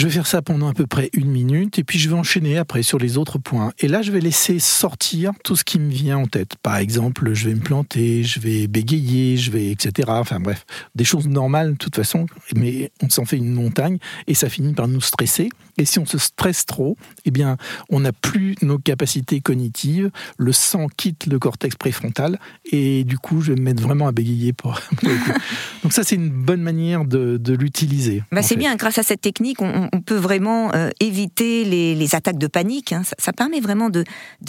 Je 0.00 0.06
vais 0.06 0.12
faire 0.12 0.26
ça 0.26 0.40
pendant 0.40 0.66
à 0.66 0.72
peu 0.72 0.86
près 0.86 1.10
une 1.12 1.30
minute 1.30 1.78
et 1.78 1.84
puis 1.84 1.98
je 1.98 2.08
vais 2.08 2.14
enchaîner 2.14 2.56
après 2.56 2.82
sur 2.82 2.98
les 2.98 3.18
autres 3.18 3.36
points. 3.36 3.74
Et 3.80 3.86
là, 3.86 4.00
je 4.00 4.10
vais 4.10 4.20
laisser 4.20 4.58
sortir 4.58 5.32
tout 5.44 5.56
ce 5.56 5.62
qui 5.62 5.78
me 5.78 5.90
vient 5.90 6.16
en 6.16 6.26
tête. 6.26 6.56
Par 6.62 6.78
exemple, 6.78 7.34
je 7.34 7.50
vais 7.50 7.54
me 7.54 7.60
planter, 7.60 8.24
je 8.24 8.40
vais 8.40 8.66
bégayer, 8.66 9.36
je 9.36 9.50
vais, 9.50 9.70
etc. 9.70 10.08
Enfin 10.12 10.40
bref, 10.40 10.64
des 10.94 11.04
choses 11.04 11.28
normales 11.28 11.72
de 11.72 11.76
toute 11.76 11.96
façon, 11.96 12.24
mais 12.56 12.90
on 13.02 13.10
s'en 13.10 13.26
fait 13.26 13.36
une 13.36 13.52
montagne 13.52 13.98
et 14.26 14.32
ça 14.32 14.48
finit 14.48 14.72
par 14.72 14.88
nous 14.88 15.02
stresser. 15.02 15.50
Et 15.76 15.84
si 15.84 15.98
on 15.98 16.06
se 16.06 16.18
stresse 16.18 16.64
trop, 16.64 16.96
eh 17.26 17.30
bien, 17.30 17.58
on 17.90 18.00
n'a 18.00 18.12
plus 18.12 18.54
nos 18.62 18.78
capacités 18.78 19.40
cognitives, 19.40 20.10
le 20.38 20.52
sang 20.52 20.88
quitte 20.94 21.26
le 21.26 21.38
cortex 21.38 21.76
préfrontal 21.76 22.38
et 22.70 23.04
du 23.04 23.18
coup, 23.18 23.42
je 23.42 23.52
vais 23.52 23.58
me 23.58 23.64
mettre 23.64 23.82
vraiment 23.82 24.06
à 24.06 24.12
bégayer 24.12 24.52
pour. 24.54 24.80
Donc 25.82 25.92
ça, 25.92 26.04
c'est 26.04 26.16
une 26.16 26.30
bonne 26.30 26.62
manière 26.62 27.04
de, 27.04 27.38
l'utiliser. 27.50 28.22
Bah 28.30 28.42
c'est 28.42 28.56
bien, 28.56 28.76
grâce 28.76 28.98
à 28.98 29.02
cette 29.02 29.20
technique, 29.20 29.60
on, 29.60 29.89
on 29.92 30.00
peut 30.00 30.16
vraiment 30.16 30.72
euh, 30.74 30.90
éviter 31.00 31.64
les, 31.64 32.14
attaques 32.14 32.38
de 32.38 32.46
panique. 32.46 32.92
Hein. 32.92 33.02
Ça, 33.18 33.32
permet 33.32 33.60
vraiment 33.60 33.90
de, 33.90 34.04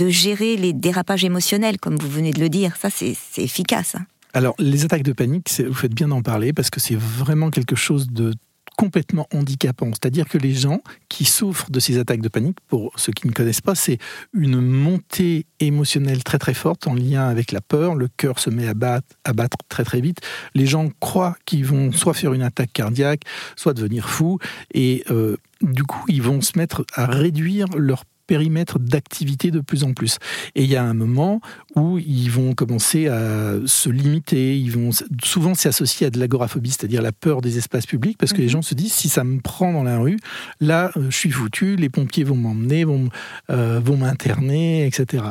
gérer 0.09 0.57
les 0.57 0.73
dérapages 0.73 1.23
émotionnels, 1.23 1.79
comme 1.79 1.95
vous 1.95 2.09
venez 2.09 2.31
de 2.31 2.39
le 2.39 2.49
dire. 2.49 2.75
Ça, 2.77 2.89
c'est 2.89 3.15
efficace. 3.37 3.95
Hein. 3.95 4.05
Alors, 4.33 4.55
les 4.59 4.85
attaques 4.85 5.03
de 5.03 5.13
panique, 5.13 5.49
vous 5.67 5.73
faites 5.73 5.93
bien 5.93 6.07
d'en 6.07 6.21
parler 6.21 6.53
parce 6.53 6.69
que 6.69 6.79
c'est 6.79 6.95
vraiment 6.95 7.49
quelque 7.49 7.75
chose 7.75 8.09
de 8.09 8.33
complètement 8.81 9.27
handicapant. 9.31 9.91
C'est-à-dire 9.91 10.27
que 10.27 10.39
les 10.39 10.55
gens 10.55 10.81
qui 11.07 11.23
souffrent 11.23 11.69
de 11.69 11.79
ces 11.79 11.99
attaques 11.99 12.19
de 12.19 12.29
panique, 12.29 12.57
pour 12.67 12.91
ceux 12.95 13.11
qui 13.11 13.27
ne 13.27 13.31
connaissent 13.31 13.61
pas, 13.61 13.75
c'est 13.75 13.99
une 14.33 14.59
montée 14.59 15.45
émotionnelle 15.59 16.23
très 16.23 16.39
très 16.39 16.55
forte 16.55 16.87
en 16.87 16.95
lien 16.95 17.27
avec 17.27 17.51
la 17.51 17.61
peur. 17.61 17.93
Le 17.93 18.07
cœur 18.07 18.39
se 18.39 18.49
met 18.49 18.67
à 18.67 18.73
battre, 18.73 19.57
très 19.69 19.83
très 19.83 20.01
vite. 20.01 20.21
Les 20.55 20.65
gens 20.65 20.89
croient 20.99 21.35
qu'ils 21.45 21.63
vont 21.63 21.91
soit 21.91 22.15
faire 22.15 22.33
une 22.33 22.41
attaque 22.41 22.73
cardiaque, 22.73 23.21
soit 23.55 23.75
devenir 23.75 24.09
fous. 24.09 24.39
Et 24.73 25.03
euh, 25.11 25.37
du 25.61 25.83
coup, 25.83 26.03
ils 26.07 26.23
vont 26.23 26.41
se 26.41 26.57
mettre 26.57 26.83
à 26.95 27.05
réduire 27.05 27.67
leur 27.77 28.03
périmètre 28.27 28.79
d'activité 28.79 29.51
de 29.51 29.59
plus 29.59 29.83
en 29.83 29.93
plus. 29.93 30.17
Et 30.55 30.63
il 30.63 30.69
y 30.69 30.75
a 30.75 30.83
un 30.83 30.93
moment 30.93 31.41
où 31.75 31.99
ils 31.99 32.29
vont 32.29 32.53
commencer 32.53 33.07
à 33.07 33.55
se 33.65 33.89
limiter. 33.89 34.57
Ils 34.57 34.71
vont 34.71 34.91
souvent 35.23 35.53
c'est 35.53 35.69
associé 35.69 36.07
à 36.07 36.09
de 36.09 36.19
l'agoraphobie, 36.19 36.71
c'est-à-dire 36.71 37.01
la 37.01 37.11
peur 37.11 37.41
des 37.41 37.57
espaces 37.57 37.85
publics, 37.85 38.17
parce 38.17 38.33
que 38.33 38.39
les 38.39 38.45
mhm. 38.45 38.51
gens 38.51 38.61
se 38.61 38.75
disent 38.75 38.93
si 38.93 39.09
ça 39.09 39.23
me 39.23 39.39
prend 39.39 39.73
dans 39.73 39.83
la 39.83 39.97
rue, 39.97 40.17
là 40.59 40.91
euh, 40.97 41.09
je 41.09 41.17
suis 41.17 41.31
foutu, 41.31 41.75
les 41.75 41.89
pompiers 41.89 42.23
vont 42.23 42.35
m'emmener, 42.35 42.83
vont, 42.83 43.09
euh, 43.49 43.79
vont 43.83 43.97
m'interner, 43.97 44.85
etc. 44.85 45.23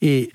Et 0.00 0.30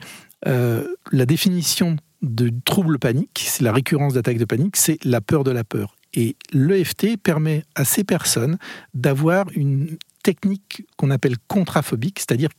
euh, 0.48 0.88
la 1.12 1.26
définition 1.26 1.98
de 2.22 2.52
troubles 2.66 3.00
paniques, 3.00 3.46
c'est 3.48 3.64
la 3.64 3.72
récurrence 3.72 4.14
d'attaques 4.14 4.38
de 4.38 4.46
panique, 4.46 4.76
c'est 4.76 5.04
la 5.04 5.22
peur 5.22 5.44
de 5.44 5.52
la 5.52 5.64
peur. 5.64 5.96
Et 6.14 6.36
l'EFT 6.52 7.18
permet 7.22 7.64
à 7.76 7.86
ces 7.86 8.04
personnes 8.04 8.58
d'avoir 8.94 9.46
une 9.56 9.98
technique 10.27 10.86
qu'on 10.98 11.10
appelle 11.10 11.38
contraphobique, 11.48 12.19
c'est-à-dire 12.19 12.50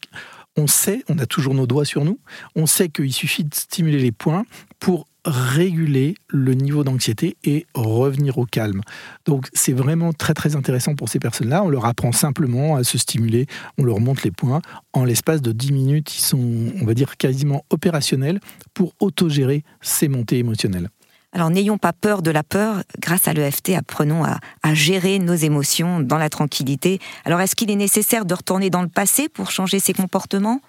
on 0.56 0.66
sait, 0.66 1.04
on 1.10 1.18
a 1.18 1.26
toujours 1.26 1.52
nos 1.52 1.66
doigts 1.66 1.84
sur 1.84 2.02
nous, 2.02 2.18
on 2.56 2.64
sait 2.64 2.88
qu'il 2.88 3.12
suffit 3.12 3.44
de 3.44 3.54
stimuler 3.54 3.98
les 3.98 4.10
points 4.10 4.46
pour 4.80 5.04
réguler 5.26 6.14
le 6.28 6.54
niveau 6.54 6.82
d'anxiété 6.82 7.36
et 7.44 7.66
revenir 7.74 8.38
au 8.38 8.46
calme. 8.46 8.80
Donc 9.26 9.48
c'est 9.52 9.74
vraiment 9.74 10.14
très 10.14 10.32
très 10.32 10.56
intéressant 10.56 10.94
pour 10.94 11.10
ces 11.10 11.18
personnes-là. 11.18 11.62
On 11.62 11.68
leur 11.68 11.84
apprend 11.84 12.10
simplement 12.12 12.76
à 12.76 12.84
se 12.84 12.96
stimuler, 12.96 13.46
on 13.76 13.84
leur 13.84 14.00
montre 14.00 14.22
les 14.24 14.30
points. 14.30 14.62
En 14.94 15.04
l'espace 15.04 15.42
de 15.42 15.52
10 15.52 15.72
minutes, 15.72 16.16
ils 16.16 16.22
sont, 16.22 16.72
on 16.80 16.86
va 16.86 16.94
dire, 16.94 17.18
quasiment 17.18 17.66
opérationnels 17.68 18.40
pour 18.72 18.94
autogérer 18.98 19.62
ces 19.82 20.08
montées 20.08 20.38
émotionnelles. 20.38 20.88
Alors 21.32 21.50
n'ayons 21.50 21.76
pas 21.76 21.92
peur 21.92 22.22
de 22.22 22.30
la 22.30 22.42
peur, 22.42 22.82
grâce 22.98 23.28
à 23.28 23.34
l'EFT, 23.34 23.70
apprenons 23.76 24.24
à, 24.24 24.38
gérer 24.74 25.18
nos 25.18 25.34
émotions 25.34 26.00
dans 26.00 26.18
la 26.18 26.30
tranquillité. 26.30 27.00
Alors 27.24 27.40
est-ce 27.40 27.54
qu'il 27.54 27.70
est 27.70 27.76
nécessaire 27.76 28.24
de 28.24 28.34
retourner 28.34 28.70
dans 28.70 28.82
le 28.82 28.88
passé 28.88 29.28
pour 29.28 29.50
changer 29.50 29.78
ses 29.78 29.92
comportements? 29.92 30.60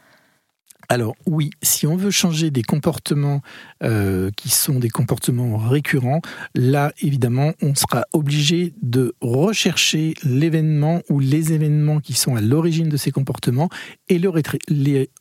Alors 0.92 1.16
oui, 1.28 1.52
si 1.62 1.86
on 1.86 1.96
veut 1.96 2.10
changer 2.10 2.50
des 2.50 2.64
comportements 2.64 3.42
euh, 3.84 4.32
qui 4.36 4.50
sont 4.50 4.80
des 4.80 4.90
comportements 4.90 5.58
récurrents, 5.58 6.22
là 6.56 6.92
évidemment 7.02 7.52
on 7.62 7.76
sera 7.76 8.06
obligé 8.12 8.74
de 8.82 9.14
rechercher 9.22 10.16
l'événement 10.24 11.02
ou 11.10 11.20
les 11.20 11.54
événements 11.54 12.00
qui 12.00 12.14
sont 12.14 12.36
à 12.36 12.42
l'origine 12.42 12.90
de 12.90 12.98
ces 12.98 13.12
comportements 13.12 13.70
et 14.10 14.18
les 14.18 14.28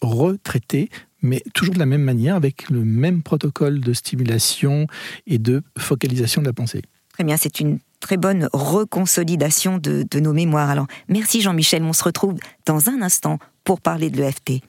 retraiter 0.00 0.88
mais 1.22 1.42
toujours 1.54 1.74
de 1.74 1.78
la 1.78 1.86
même 1.86 2.02
manière, 2.02 2.36
avec 2.36 2.68
le 2.70 2.84
même 2.84 3.22
protocole 3.22 3.80
de 3.80 3.92
stimulation 3.92 4.86
et 5.26 5.38
de 5.38 5.62
focalisation 5.76 6.42
de 6.42 6.46
la 6.46 6.52
pensée. 6.52 6.82
Très 7.12 7.24
bien, 7.24 7.36
c'est 7.36 7.60
une 7.60 7.78
très 8.00 8.16
bonne 8.16 8.48
reconsolidation 8.52 9.78
de, 9.78 10.06
de 10.08 10.20
nos 10.20 10.32
mémoires. 10.32 10.70
Alors, 10.70 10.86
merci 11.08 11.40
Jean-Michel, 11.40 11.82
on 11.82 11.92
se 11.92 12.04
retrouve 12.04 12.36
dans 12.66 12.88
un 12.88 13.02
instant 13.02 13.38
pour 13.64 13.80
parler 13.80 14.10
de 14.10 14.18
l'EFT. 14.18 14.62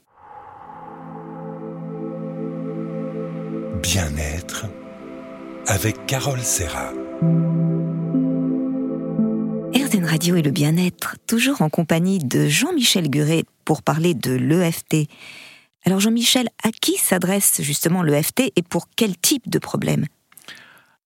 Bien-être 3.81 4.65
avec 5.67 6.05
Carole 6.07 6.41
Serra. 6.41 6.91
RZN 9.73 10.05
Radio 10.05 10.35
et 10.35 10.41
le 10.41 10.51
bien-être, 10.51 11.17
toujours 11.27 11.61
en 11.61 11.69
compagnie 11.69 12.17
de 12.19 12.47
Jean-Michel 12.47 13.09
Guret 13.09 13.43
pour 13.65 13.83
parler 13.83 14.15
de 14.15 14.31
l'EFT. 14.31 15.07
Alors 15.85 15.99
Jean-Michel, 15.99 16.49
à 16.63 16.71
qui 16.71 16.97
s'adresse 16.97 17.61
justement 17.61 18.03
l'EFT 18.03 18.51
et 18.55 18.63
pour 18.63 18.89
quel 18.95 19.17
type 19.17 19.49
de 19.49 19.59
problème? 19.59 20.05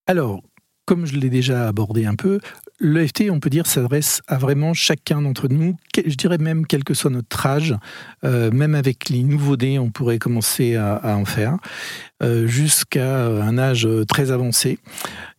Alors, 0.07 0.41
comme 0.85 1.05
je 1.05 1.15
l'ai 1.15 1.29
déjà 1.29 1.67
abordé 1.67 2.05
un 2.05 2.15
peu, 2.15 2.39
l'EFT, 2.79 3.29
on 3.29 3.39
peut 3.39 3.49
dire, 3.49 3.67
s'adresse 3.67 4.21
à 4.27 4.37
vraiment 4.37 4.73
chacun 4.73 5.21
d'entre 5.21 5.47
nous, 5.47 5.77
je 5.95 6.15
dirais 6.15 6.37
même 6.37 6.67
quel 6.67 6.83
que 6.83 6.93
soit 6.93 7.11
notre 7.11 7.45
âge, 7.45 7.75
euh, 8.25 8.51
même 8.51 8.75
avec 8.75 9.09
les 9.09 9.23
nouveaux-nés, 9.23 9.79
on 9.79 9.91
pourrait 9.91 10.19
commencer 10.19 10.75
à, 10.75 11.15
en 11.15 11.23
faire, 11.23 11.55
euh, 12.21 12.47
jusqu'à 12.47 13.27
un 13.27 13.57
âge 13.57 13.87
très 14.09 14.31
avancé. 14.31 14.77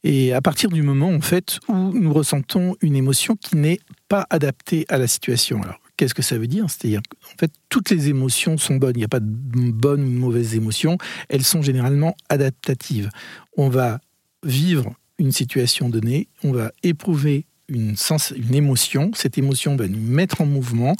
Et 0.03 0.33
à 0.33 0.41
partir 0.41 0.71
du 0.71 0.83
moment, 0.83 1.11
en 1.11 1.21
fait, 1.21 1.59
où 1.69 1.93
nous 1.93 2.13
ressentons 2.13 2.77
une 2.81 2.97
émotion 2.97 3.37
qui 3.37 3.57
n'est 3.57 3.81
pas 4.09 4.27
adaptée 4.31 4.87
à 4.89 4.97
la 4.97 5.07
situation. 5.07 5.61
Qu'est-ce 5.97 6.15
que 6.15 6.23
ça 6.23 6.39
veut 6.39 6.47
dire? 6.47 6.67
C'est-à-dire 6.69 7.01
en 7.33 7.39
fait, 7.39 7.53
toutes 7.69 7.91
les 7.91 8.09
émotions 8.09 8.59
sont 8.59 8.77
bonnes. 8.77 8.97
Il 8.97 8.99
n'y 8.99 9.05
a 9.05 9.09
pas 9.09 9.21
de 9.21 9.27
bonnes 9.27 10.05
ou 10.05 10.11
de 10.11 10.19
mauvaises 10.19 10.55
émotions. 10.55 10.99
Elles 11.29 11.45
sont 11.45 11.63
généralement 11.63 12.17
adaptatives. 12.29 13.11
On 13.57 13.69
va 13.69 14.01
vivre 14.43 14.95
une 15.19 15.33
situation 15.33 15.89
donnée, 15.89 16.29
on 16.43 16.53
va 16.53 16.73
éprouver 16.83 17.47
une, 17.69 17.97
sens, 17.97 18.33
une 18.37 18.55
émotion, 18.55 19.11
cette 19.15 19.39
émotion 19.39 19.77
va 19.77 19.89
nous 19.89 20.01
mettre 20.01 20.41
en 20.41 20.47
mouvement 20.47 20.95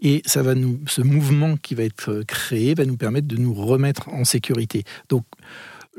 et 0.00 0.22
ça 0.26 0.42
va 0.42 0.54
nous, 0.54 0.80
ce 0.86 1.00
mouvement 1.00 1.56
qui 1.56 1.74
va 1.74 1.84
être 1.84 2.22
créé 2.26 2.74
va 2.74 2.84
nous 2.84 2.96
permettre 2.96 3.26
de 3.26 3.36
nous 3.36 3.54
remettre 3.54 4.08
en 4.08 4.24
sécurité. 4.24 4.84
Donc 5.08 5.24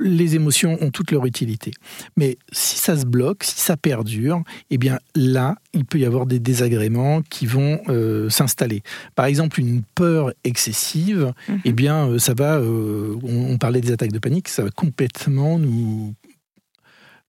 les 0.01 0.35
émotions 0.35 0.77
ont 0.81 0.89
toute 0.89 1.11
leur 1.11 1.25
utilité. 1.25 1.71
Mais 2.17 2.37
si 2.51 2.77
ça 2.77 2.97
se 2.97 3.05
bloque, 3.05 3.43
si 3.43 3.59
ça 3.59 3.77
perdure, 3.77 4.43
eh 4.69 4.77
bien 4.77 4.99
là, 5.15 5.55
il 5.73 5.85
peut 5.85 5.99
y 5.99 6.05
avoir 6.05 6.25
des 6.25 6.39
désagréments 6.39 7.21
qui 7.21 7.45
vont 7.45 7.79
euh, 7.89 8.29
s'installer. 8.29 8.83
Par 9.15 9.25
exemple, 9.25 9.59
une 9.59 9.83
peur 9.95 10.33
excessive, 10.43 11.33
mhm. 11.47 11.59
eh 11.65 11.73
bien 11.73 12.07
euh, 12.07 12.19
ça 12.19 12.33
va, 12.33 12.57
euh, 12.57 13.15
on, 13.23 13.57
parlait 13.57 13.81
des 13.81 13.91
attaques 13.91 14.11
de 14.11 14.19
panique, 14.19 14.49
ça 14.49 14.63
va 14.63 14.69
complètement 14.71 15.59
nous 15.59 16.13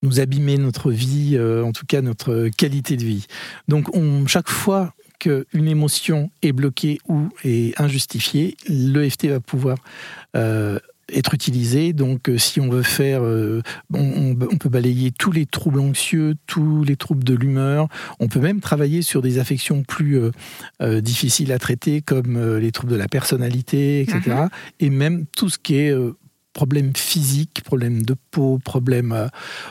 nous 0.04 0.18
abîmer 0.18 0.58
notre 0.58 0.90
vie, 0.90 1.38
en 1.38 1.70
tout 1.70 1.86
cas 1.86 2.02
notre 2.02 2.48
qualité 2.56 2.96
de 2.96 3.04
vie. 3.04 3.26
Donc 3.68 3.94
on, 3.94 4.26
chaque 4.26 4.48
fois 4.48 4.94
qu'une 5.20 5.68
émotion 5.68 6.28
est 6.42 6.50
bloquée 6.50 6.98
ou 7.06 7.28
est 7.44 7.80
injustifiée, 7.80 8.56
l'EFT 8.66 9.26
va 9.26 9.38
pouvoir 9.38 9.78
être 11.12 11.34
utilisé. 11.34 11.92
Donc, 11.92 12.28
euh, 12.28 12.38
si 12.38 12.60
on 12.60 12.68
veut 12.68 12.82
faire, 12.82 13.22
euh, 13.22 13.62
on, 13.92 14.34
peut 14.34 14.68
balayer 14.68 15.10
tous 15.10 15.32
les 15.32 15.46
troubles 15.46 15.80
anxieux, 15.80 16.34
tous 16.46 16.84
les 16.84 16.96
troubles 16.96 17.24
de 17.24 17.34
l'humeur. 17.34 17.88
On 18.20 18.28
peut 18.28 18.40
même 18.40 18.60
travailler 18.60 19.02
sur 19.02 19.22
des 19.22 19.38
affections 19.38 19.82
plus 19.82 20.20
euh, 20.80 21.00
difficiles 21.00 21.52
à 21.52 21.58
traiter, 21.58 22.00
comme 22.02 22.56
les 22.56 22.72
troubles 22.72 22.92
de 22.92 22.98
la 22.98 23.08
personnalité, 23.08 24.00
etc. 24.00 24.20
Mhm. 24.26 24.48
Et 24.80 24.90
même 24.90 25.24
tout 25.36 25.48
ce 25.48 25.58
qui 25.58 25.76
est 25.76 25.94
problèmes 26.52 26.92
physiques, 26.94 27.62
problèmes 27.64 28.02
de 28.02 28.14
peau, 28.30 28.58
problèmes 28.62 29.28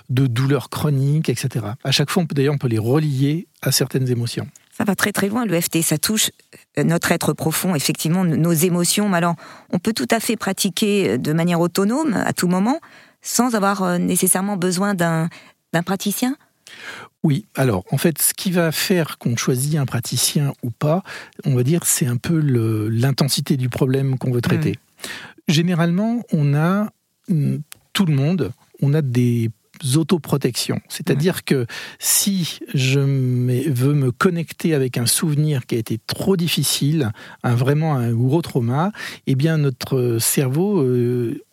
de 0.09 0.27
douleurs 0.27 0.69
chroniques, 0.69 1.29
etc. 1.29 1.65
À 1.83 1.91
chaque 1.91 2.09
fois, 2.09 2.25
d'ailleurs, 2.31 2.55
on 2.55 2.57
peut 2.57 2.67
les 2.67 2.79
relier 2.79 3.47
à 3.61 3.71
certaines 3.71 4.09
émotions 4.09 4.47
ça 4.77 4.83
va 4.83 4.95
très 4.95 5.11
très 5.11 5.29
loin, 5.29 5.45
l'EFT. 5.45 5.81
Ça 5.81 5.97
touche 5.97 6.31
euh, 6.77 6.83
notre 6.83 7.11
être 7.11 7.33
profond, 7.33 7.75
effectivement, 7.75 8.23
nos 8.23 8.53
émotions. 8.53 9.09
Mais 9.09 9.17
alors, 9.17 9.35
on 9.71 9.79
peut 9.79 9.93
tout 9.93 10.07
à 10.09 10.19
fait 10.19 10.37
pratiquer 10.37 11.11
euh, 11.11 11.17
de 11.17 11.33
manière 11.33 11.59
autonome, 11.59 12.13
à 12.13 12.33
tout 12.33 12.47
moment, 12.47 12.79
sans 13.21 13.55
avoir 13.55 13.83
euh, 13.83 13.97
nécessairement 13.97 14.57
besoin 14.57 14.93
d'un 14.93 15.29
praticien? 15.85 16.35
Oui, 17.23 17.45
alors 17.55 17.83
en 17.91 17.97
fait, 17.97 18.19
ce 18.19 18.33
qui 18.33 18.51
va 18.51 18.71
faire 18.71 19.17
qu'on 19.17 19.35
choisit 19.35 19.75
un 19.75 19.85
praticien 19.85 20.53
ou 20.63 20.71
pas, 20.71 21.03
on 21.45 21.53
va 21.53 21.63
dire, 21.63 21.85
c'est 21.85 22.07
un 22.07 22.17
peu 22.17 22.39
l'intensité 22.89 23.57
du 23.57 23.69
problème 23.69 24.17
qu'on 24.17 24.31
veut 24.31 24.41
traiter. 24.41 24.71
Mmh. 24.71 25.07
Généralement, 25.49 26.23
on 26.31 26.55
a 26.55 26.89
mmh, 27.27 27.57
tout 27.93 28.05
le 28.05 28.15
monde, 28.15 28.51
on 28.81 28.93
a 28.93 29.01
des 29.01 29.51
autoprotections. 29.95 30.79
C'est-à-dire 30.87 31.43
que 31.43 31.65
si 31.99 32.59
je 32.73 32.99
veux 32.99 33.93
me 33.93 34.11
connecter 34.11 34.73
avec 34.73 34.97
un 34.97 35.05
souvenir 35.05 35.65
qui 35.65 35.75
a 35.75 35.77
été 35.77 35.99
trop 36.05 36.37
difficile, 36.37 37.11
un, 37.43 37.55
vraiment 37.55 37.95
un 37.95 38.11
gros 38.11 38.41
trauma, 38.41 38.91
eh 39.27 39.35
bien 39.35 39.57
notre 39.57 40.17
cerveau 40.19 40.81
euh, 40.81 41.43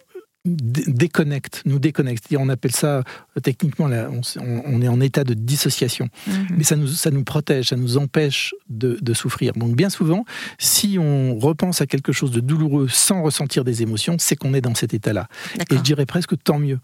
déconnecte, 0.56 1.62
nous 1.64 1.78
déconnecte. 1.78 2.26
On 2.38 2.48
appelle 2.48 2.74
ça 2.74 2.98
euh, 2.98 3.40
techniquement, 3.42 3.86
on, 3.86 4.82
est 4.82 4.88
en 4.88 5.00
état 5.00 5.24
de 5.24 5.34
dissociation. 5.34 6.08
Mhm. 6.26 6.46
Mais 6.56 6.64
ça 6.64 6.76
nous, 6.76 6.86
ça 6.86 7.10
nous 7.10 7.24
protège, 7.24 7.68
ça 7.68 7.76
nous 7.76 7.98
empêche 7.98 8.54
de, 8.68 8.98
de, 9.00 9.14
souffrir. 9.14 9.52
Donc 9.54 9.74
bien 9.74 9.90
souvent, 9.90 10.24
si 10.58 10.98
on 10.98 11.38
repense 11.38 11.80
à 11.80 11.86
quelque 11.86 12.12
chose 12.12 12.30
de 12.30 12.40
douloureux 12.40 12.88
sans 12.88 13.22
ressentir 13.22 13.64
des 13.64 13.82
émotions, 13.82 14.16
c'est 14.18 14.36
qu'on 14.36 14.54
est 14.54 14.60
dans 14.60 14.74
cet 14.74 14.94
état-là. 14.94 15.28
Et 15.70 15.76
je 15.76 15.82
dirais 15.82 16.06
presque 16.06 16.34
tant 16.42 16.58
mieux. 16.58 16.78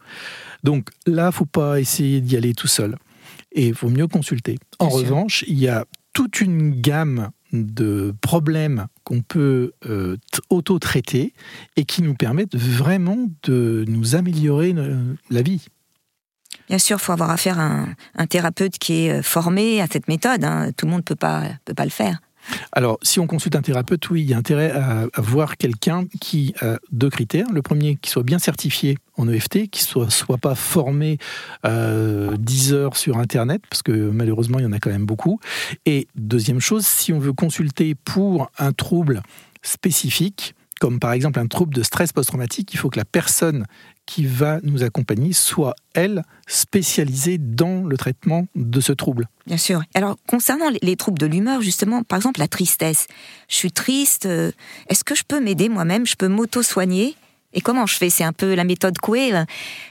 Donc 0.62 0.90
là, 1.06 1.30
faut 1.32 1.44
pas 1.44 1.80
essayer 1.80 2.20
d'y 2.20 2.36
aller 2.36 2.54
tout 2.54 2.68
seul. 2.68 2.96
Et 3.52 3.68
il 3.68 3.74
faut 3.74 3.90
mieux 3.90 4.08
consulter. 4.08 4.58
En 4.78 4.88
revanche, 4.88 5.44
il 5.46 5.58
y 5.58 5.68
a 5.68 5.84
toute 6.12 6.40
une 6.40 6.80
gamme 6.80 7.30
de 7.52 8.14
problèmes 8.20 8.86
qu'on 9.04 9.20
peut 9.20 9.72
euh, 9.86 10.16
auto-traiter 10.50 11.34
et 11.76 11.84
qui 11.84 12.02
nous 12.02 12.14
permettent 12.14 12.56
vraiment 12.56 13.28
de 13.42 13.84
nous 13.86 14.16
améliorer 14.16 14.74
la 15.30 15.42
vie. 15.42 15.66
Bien 16.68 16.78
sûr, 16.78 16.96
il 16.98 17.02
faut 17.02 17.12
avoir 17.12 17.30
affaire 17.30 17.58
à 17.58 17.86
un, 18.16 18.26
thérapeute 18.26 18.78
qui 18.78 19.06
est 19.06 19.18
euh, 19.18 19.22
formé 19.22 19.80
à 19.80 19.86
cette 19.86 20.08
méthode. 20.08 20.44
Hein. 20.44 20.70
Tout 20.76 20.86
le 20.86 20.92
monde 20.92 21.00
ne 21.00 21.04
peut 21.04 21.14
pas 21.14 21.84
le 21.84 21.90
faire. 21.90 22.18
Alors, 22.72 22.98
si 23.02 23.20
on 23.20 23.26
consulte 23.26 23.56
un 23.56 23.62
thérapeute, 23.62 24.08
oui, 24.10 24.22
il 24.22 24.30
y 24.30 24.34
a 24.34 24.38
intérêt 24.38 24.70
à, 24.70 25.06
voir 25.18 25.56
quelqu'un 25.56 26.06
qui 26.20 26.54
a 26.60 26.78
deux 26.92 27.10
critères. 27.10 27.46
Le 27.52 27.62
premier, 27.62 27.96
qui 27.96 28.10
soit 28.10 28.22
bien 28.22 28.38
certifié 28.38 28.98
en 29.16 29.28
EFT, 29.28 29.68
qui 29.70 29.82
soit, 29.82 30.10
soit 30.10 30.38
pas 30.38 30.54
formé 30.54 31.18
euh, 31.64 32.36
10 32.38 32.72
heures 32.72 32.96
sur 32.96 33.18
Internet, 33.18 33.62
parce 33.68 33.82
que 33.82 33.92
malheureusement, 33.92 34.58
il 34.58 34.64
y 34.64 34.66
en 34.66 34.72
a 34.72 34.78
quand 34.78 34.90
même 34.90 35.06
beaucoup. 35.06 35.40
Et 35.86 36.08
deuxième 36.16 36.60
chose, 36.60 36.86
si 36.86 37.12
on 37.12 37.18
veut 37.18 37.32
consulter 37.32 37.94
pour 37.94 38.50
un 38.58 38.72
trouble 38.72 39.22
spécifique, 39.62 40.54
comme 40.80 40.98
par 40.98 41.12
exemple 41.12 41.38
un 41.38 41.46
trouble 41.46 41.74
de 41.74 41.82
stress 41.82 42.12
post-traumatique, 42.12 42.74
il 42.74 42.76
faut 42.76 42.90
que 42.90 42.98
la 42.98 43.04
personne 43.04 43.66
qui 44.06 44.26
va 44.26 44.60
nous 44.62 44.82
accompagner 44.82 45.32
soit, 45.32 45.74
elle, 45.94 46.22
spécialisée 46.46 47.38
dans 47.38 47.84
le 47.84 47.96
traitement 47.96 48.46
de 48.54 48.80
ce 48.80 48.92
trouble. 48.92 49.28
Bien 49.46 49.56
sûr. 49.56 49.82
Alors, 49.94 50.16
concernant 50.26 50.70
les 50.82 50.96
troubles 50.96 51.18
de 51.18 51.26
l'humeur, 51.26 51.62
justement, 51.62 52.02
par 52.02 52.16
exemple 52.16 52.40
la 52.40 52.48
tristesse, 52.48 53.06
je 53.48 53.54
suis 53.54 53.72
triste, 53.72 54.26
euh, 54.26 54.52
est-ce 54.88 55.04
que 55.04 55.14
je 55.14 55.24
peux 55.26 55.40
m'aider 55.40 55.68
moi-même? 55.68 56.06
Je 56.06 56.16
peux 56.16 56.28
m'auto-soigner? 56.28 57.16
Et 57.54 57.60
comment 57.60 57.86
je 57.86 57.96
fais? 57.96 58.10
C'est 58.10 58.24
un 58.24 58.32
peu 58.32 58.54
la 58.54 58.64
méthode 58.64 58.98
Coué. 58.98 59.32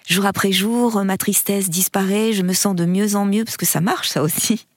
Jour 0.08 0.26
après 0.26 0.52
jour, 0.52 1.04
ma 1.06 1.18
tristesse 1.18 1.70
disparaît, 1.70 2.34
je 2.34 2.44
me 2.44 2.54
sens 2.54 2.76
de 2.76 2.86
mieux 2.86 3.16
en 3.16 3.26
mieux, 3.26 3.46
parce 3.46 3.58
que 3.58 3.66
ça 3.66 3.80
marche 3.82 4.10
ça 4.10 4.22
aussi. 4.22 4.68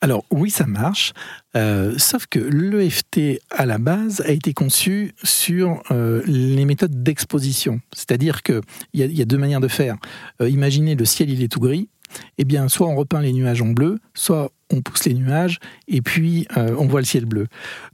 Alors 0.00 0.24
oui, 0.30 0.50
ça 0.50 0.66
marche, 0.66 1.12
euh, 1.56 1.94
sauf 1.96 2.26
que 2.26 2.38
l'EFT 2.38 3.40
à 3.50 3.64
la 3.64 3.78
base 3.78 4.20
a 4.20 4.30
été 4.30 4.52
conçu 4.52 5.14
sur 5.22 5.82
euh, 5.90 6.22
les 6.26 6.64
méthodes 6.64 7.02
d'exposition. 7.02 7.80
C'est-à-dire 7.94 8.42
qu'il 8.42 8.60
y, 8.94 9.02
y, 9.02 9.22
a 9.22 9.24
deux 9.24 9.38
manières 9.38 9.60
de 9.60 9.68
faire. 9.68 9.96
Euh, 10.42 10.50
imaginez 10.50 10.94
le 10.94 11.04
ciel, 11.04 11.30
il 11.30 11.42
est 11.42 11.48
tout 11.48 11.60
gris. 11.60 11.88
Eh 12.38 12.44
bien, 12.44 12.68
soit 12.68 12.86
on 12.86 12.96
repeint 12.96 13.20
les 13.20 13.32
nuages 13.32 13.62
en 13.62 13.68
bleu, 13.68 13.98
soit 14.14 14.50
on 14.72 14.82
pousse 14.82 15.04
les 15.04 15.14
nuages 15.14 15.58
et 15.88 16.02
puis 16.02 16.46
euh, 16.56 16.74
on 16.78 16.86
voit 16.86 17.00
le 17.00 17.06
ciel 17.06 17.24
bleu. 17.24 17.46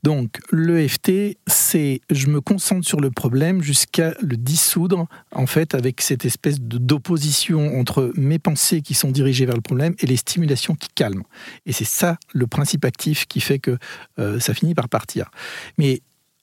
Donc 0.03 0.39
l'EFT, 0.53 1.39
c'est 1.47 2.01
je 2.11 2.27
me 2.29 2.41
concentre 2.41 2.87
sur 2.87 3.01
le 3.01 3.11
problème 3.11 3.63
jusqu'à 3.63 4.15
le 4.21 4.37
dissoudre 4.37 5.07
en 5.33 5.47
fait 5.47 5.75
avec 5.75 6.01
cette 6.01 6.25
espèce 6.25 6.61
d'opposition 6.61 7.79
entre 7.79 8.13
mes 8.17 8.39
pensées 8.39 8.81
qui 8.81 8.95
sont 8.95 9.11
dirigées 9.11 9.47
vers 9.47 9.57
le 9.57 9.63
problème 9.63 9.95
et 9.99 10.07
les 10.07 10.17
stimulations 10.17 10.75
qui 10.75 10.89
calment. 10.95 11.25
Et 11.67 11.73
c'est 11.73 11.85
ça 11.85 12.17
le 12.33 12.47
principe 12.47 12.85
actif 12.85 13.27
qui 13.27 13.41
fait 13.41 13.59
que 13.59 13.77
euh, 14.19 14.41
ça 14.41 14.55
finit 14.55 14.75
par 14.75 14.89
partir. 14.89 15.31
Mais 15.79 16.01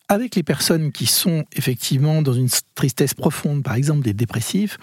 avec 0.09 0.35
les 0.35 0.43
personnes 0.43 0.91
qui 0.91 1.05
sont 1.05 1.45
effectivement 1.53 2.21
dans 2.21 2.33
une 2.33 2.49
tristesse 2.75 3.13
profonde, 3.13 3.63
par 3.63 3.75
exemple 3.75 4.01
des 4.01 4.13
dépressifs, 4.13 4.77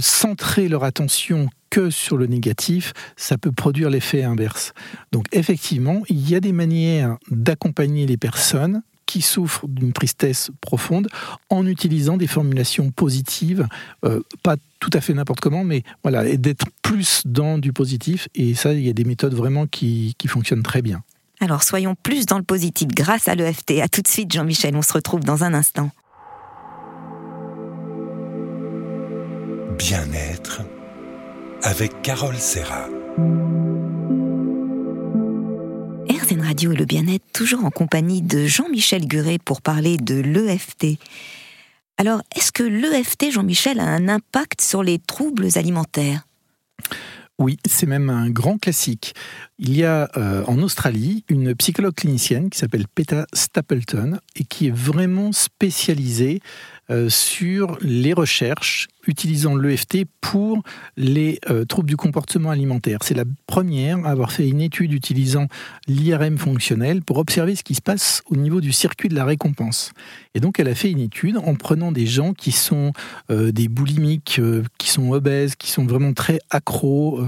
centrer 0.00 0.68
leur 0.68 0.84
attention 0.84 1.48
que 1.68 1.90
sur 1.90 2.16
le 2.16 2.26
négatif, 2.26 2.92
ça 3.16 3.38
peut 3.38 3.52
produire 3.52 3.90
l'effet 3.90 4.24
inverse. 4.24 4.72
Donc 5.12 5.26
effectivement, 5.32 6.02
il 6.08 6.28
y 6.28 6.34
a 6.34 6.40
des 6.40 6.52
manières 6.52 7.16
d'accompagner 7.30 8.06
les 8.06 8.16
personnes 8.16 8.82
qui 9.06 9.22
souffrent 9.22 9.66
d'une 9.68 9.92
tristesse 9.92 10.50
profonde 10.60 11.08
en 11.48 11.66
utilisant 11.66 12.16
des 12.16 12.26
formulations 12.28 12.90
positives, 12.90 13.66
euh, 14.04 14.20
pas 14.42 14.56
tout 14.78 14.90
à 14.92 15.00
fait 15.00 15.14
n'importe 15.14 15.40
comment, 15.40 15.64
mais 15.64 15.82
voilà, 16.02 16.26
et 16.26 16.38
d'être 16.38 16.66
plus 16.80 17.22
dans 17.24 17.58
du 17.58 17.72
positif. 17.72 18.28
Et 18.34 18.54
ça, 18.54 18.72
il 18.72 18.86
y 18.86 18.88
a 18.88 18.92
des 18.92 19.04
méthodes 19.04 19.34
vraiment 19.34 19.66
qui 19.66 20.14
fonctionnent 20.26 20.62
très 20.62 20.80
bien. 20.80 21.02
Alors 21.40 21.62
soyons 21.62 21.94
plus 21.94 22.26
dans 22.26 22.36
le 22.36 22.44
positif 22.44 22.88
grâce 22.88 23.26
à 23.26 23.34
l'EFT. 23.34 23.80
À 23.82 23.88
tout 23.88 24.02
de 24.02 24.08
suite 24.08 24.32
Jean-Michel, 24.32 24.76
on 24.76 24.82
se 24.82 24.92
retrouve 24.92 25.20
dans 25.20 25.42
un 25.42 25.54
instant. 25.54 25.90
Bien-être 29.78 30.60
avec 31.62 32.02
Carole 32.02 32.36
Serra. 32.36 32.88
RZN 36.10 36.42
Radio 36.42 36.72
et 36.72 36.76
le 36.76 36.84
bien-être, 36.84 37.24
toujours 37.32 37.64
en 37.64 37.70
compagnie 37.70 38.20
de 38.20 38.46
Jean-Michel 38.46 39.06
Guret 39.06 39.38
pour 39.38 39.62
parler 39.62 39.96
de 39.96 40.20
l'EFT. 40.20 40.98
Alors, 41.96 42.22
est-ce 42.36 42.52
que 42.52 42.62
l'EFT, 42.62 43.30
Jean-Michel, 43.30 43.80
a 43.80 43.84
un 43.84 44.08
impact 44.08 44.60
sur 44.60 44.82
les 44.82 44.98
troubles 44.98 45.48
alimentaires? 45.56 46.26
Oui, 47.40 47.58
c'est 47.66 47.86
même 47.86 48.10
un 48.10 48.28
grand 48.28 48.58
classique. 48.58 49.14
Il 49.58 49.74
y 49.74 49.82
a 49.82 50.10
euh, 50.18 50.44
en 50.46 50.58
Australie 50.58 51.24
une 51.28 51.54
psychologue 51.54 51.94
clinicienne 51.94 52.50
qui 52.50 52.58
s'appelle 52.58 52.84
Peta 52.86 53.26
Stapleton 53.32 54.18
et 54.36 54.44
qui 54.44 54.66
est 54.66 54.74
vraiment 54.74 55.32
spécialisée 55.32 56.40
euh, 56.90 57.08
sur 57.08 57.78
les 57.80 58.12
recherches 58.12 58.88
utilisant 59.10 59.54
l'EFT 59.54 60.06
pour 60.20 60.62
les 60.96 61.38
euh, 61.50 61.64
troubles 61.64 61.88
du 61.88 61.96
comportement 61.96 62.50
alimentaire. 62.50 63.00
C'est 63.02 63.14
la 63.14 63.24
première 63.46 63.98
à 64.06 64.10
avoir 64.10 64.32
fait 64.32 64.48
une 64.48 64.60
étude 64.60 64.92
utilisant 64.92 65.46
l'IRM 65.86 66.38
fonctionnel 66.38 67.02
pour 67.02 67.18
observer 67.18 67.56
ce 67.56 67.62
qui 67.62 67.74
se 67.74 67.82
passe 67.82 68.22
au 68.26 68.36
niveau 68.36 68.60
du 68.60 68.72
circuit 68.72 69.08
de 69.08 69.14
la 69.14 69.24
récompense. 69.24 69.92
Et 70.34 70.40
donc 70.40 70.60
elle 70.60 70.68
a 70.68 70.74
fait 70.74 70.90
une 70.90 71.00
étude 71.00 71.36
en 71.36 71.54
prenant 71.56 71.92
des 71.92 72.06
gens 72.06 72.32
qui 72.32 72.52
sont 72.52 72.92
euh, 73.30 73.52
des 73.52 73.68
boulimiques, 73.68 74.40
qui 74.78 74.88
sont 74.88 75.10
obèses, 75.10 75.56
qui 75.56 75.70
sont 75.70 75.84
vraiment 75.84 76.12
très 76.12 76.38
accros. 76.50 77.20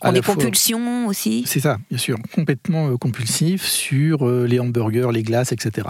à 0.00 0.12
des 0.12 0.22
compulsions 0.22 1.06
aussi 1.06 1.44
C'est 1.46 1.60
ça, 1.60 1.78
bien 1.90 1.98
sûr, 1.98 2.18
complètement 2.34 2.96
compulsifs 2.96 3.64
sur 3.64 4.26
les 4.26 4.58
hamburgers, 4.58 5.10
les 5.12 5.22
glaces, 5.22 5.52
etc. 5.52 5.88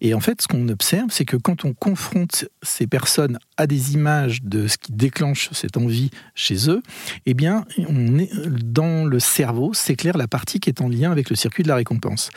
Et 0.00 0.14
en 0.14 0.20
fait, 0.20 0.40
ce 0.40 0.48
qu'on 0.48 0.68
observe, 0.68 1.08
c'est 1.10 1.24
que 1.24 1.36
quand 1.36 1.64
on 1.64 1.74
confronte 1.74 2.46
ces 2.62 2.86
personnes 2.86 3.38
à 3.56 3.66
des 3.66 3.94
images 3.94 4.42
de 4.42 4.66
ce 4.66 4.76
déclenche 4.90 5.50
cette 5.52 5.76
envie 5.76 6.10
chez 6.34 6.70
eux, 6.70 6.82
eh 7.26 7.34
bien, 7.34 7.64
on 7.88 8.18
est 8.18 8.30
dans 8.64 9.04
le 9.04 9.18
cerveau 9.20 9.74
s'éclaire 9.74 10.16
la 10.16 10.28
partie 10.28 10.60
qui 10.60 10.70
est 10.70 10.80
en 10.80 10.88
lien 10.88 11.10
avec 11.12 11.30
le 11.30 11.36
circuit 11.36 11.62
de 11.62 11.68
la 11.68 11.76
récompense. 11.76 12.30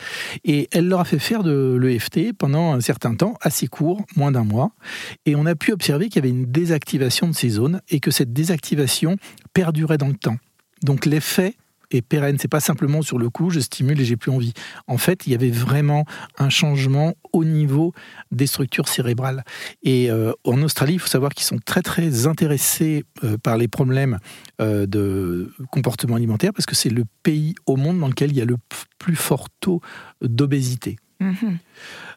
Et 0.44 0.68
elle 0.72 0.88
leur 0.88 1.00
a 1.00 1.04
fait 1.04 1.18
faire 1.18 1.42
de 1.42 1.78
l'EFT 1.80 2.32
pendant 2.36 2.72
un 2.72 2.80
certain 2.80 3.14
temps, 3.14 3.34
assez 3.40 3.66
court, 3.66 4.04
moins 4.16 4.32
d'un 4.32 4.44
mois, 4.44 4.72
et 5.26 5.34
on 5.36 5.46
a 5.46 5.54
pu 5.54 5.72
observer 5.72 6.08
qu'il 6.08 6.16
y 6.16 6.26
avait 6.26 6.36
une 6.36 6.46
désactivation 6.46 7.28
de 7.28 7.34
ces 7.34 7.50
zones 7.50 7.80
et 7.88 8.00
que 8.00 8.10
cette 8.10 8.32
désactivation 8.32 9.16
perdurait 9.52 9.98
dans 9.98 10.08
le 10.08 10.14
temps. 10.14 10.36
Donc 10.82 11.06
l'effet 11.06 11.54
et 11.90 12.02
pérenne. 12.02 12.36
C'est 12.40 12.48
pas 12.48 12.60
simplement 12.60 13.02
sur 13.02 13.18
le 13.18 13.30
coup, 13.30 13.50
je 13.50 13.60
stimule 13.60 14.00
et 14.00 14.04
j'ai 14.04 14.16
plus 14.16 14.30
envie. 14.30 14.52
En 14.86 14.98
fait, 14.98 15.26
il 15.26 15.32
y 15.32 15.34
avait 15.34 15.50
vraiment 15.50 16.04
un 16.38 16.48
changement 16.48 17.14
au 17.32 17.44
niveau 17.44 17.92
des 18.30 18.46
structures 18.46 18.88
cérébrales. 18.88 19.44
Et 19.82 20.10
euh, 20.10 20.32
en 20.44 20.62
Australie, 20.62 20.94
il 20.94 20.98
faut 20.98 21.08
savoir 21.08 21.32
qu'ils 21.32 21.46
sont 21.46 21.58
très 21.64 21.82
très 21.82 22.26
intéressés 22.26 23.04
euh, 23.24 23.36
par 23.38 23.56
les 23.56 23.68
problèmes 23.68 24.18
euh, 24.60 24.86
de 24.86 25.52
comportement 25.70 26.16
alimentaire 26.16 26.52
parce 26.52 26.66
que 26.66 26.74
c'est 26.74 26.90
le 26.90 27.04
pays 27.22 27.54
au 27.66 27.76
monde 27.76 27.98
dans 27.98 28.08
lequel 28.08 28.30
il 28.30 28.36
y 28.36 28.42
a 28.42 28.46
le 28.46 28.56
plus 28.98 29.16
fort 29.16 29.48
taux 29.60 29.80
d'obésité. 30.20 30.96
Mhm. 31.20 31.58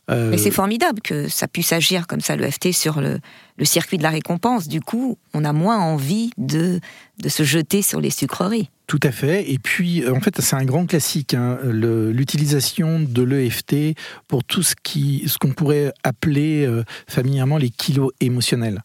Mais 0.09 0.38
c'est 0.38 0.51
formidable 0.51 0.99
que 1.01 1.29
ça 1.29 1.47
puisse 1.47 1.71
agir 1.71 2.07
comme 2.07 2.19
ça, 2.19 2.36
l'EFT, 2.36 2.73
sur 2.73 2.99
le, 2.99 3.19
le, 3.57 3.65
circuit 3.65 3.97
de 3.97 4.03
la 4.03 4.09
récompense. 4.09 4.67
Du 4.67 4.81
coup, 4.81 5.17
on 5.33 5.45
a 5.45 5.53
moins 5.53 5.79
envie 5.79 6.31
de, 6.38 6.81
de 7.19 7.29
se 7.29 7.43
jeter 7.43 7.81
sur 7.81 8.01
les 8.01 8.09
sucreries. 8.09 8.69
Tout 8.88 9.00
à 9.02 9.12
fait. 9.12 9.50
Et 9.50 9.60
puis, 9.60 10.04
euh, 10.04 10.13
en 10.13 10.19
fait, 10.19 10.39
c'est 10.41 10.56
un 10.56 10.65
grand 10.65 10.86
classique, 10.86 11.34
hein, 11.34 11.58
l'utilisation 11.63 13.00
de 13.00 13.24
l'EFT 13.24 13.98
pour 14.28 14.43
tout 14.43 14.62
ce 14.62 14.76
qui, 14.82 15.24
ce 15.28 15.38
qu'on 15.38 15.52
pourrait 15.52 15.93
appeler 16.04 16.65
euh, 16.65 16.84
familièrement 17.08 17.58
les 17.58 17.69
kilos 17.69 18.12
émotionnels. 18.19 18.82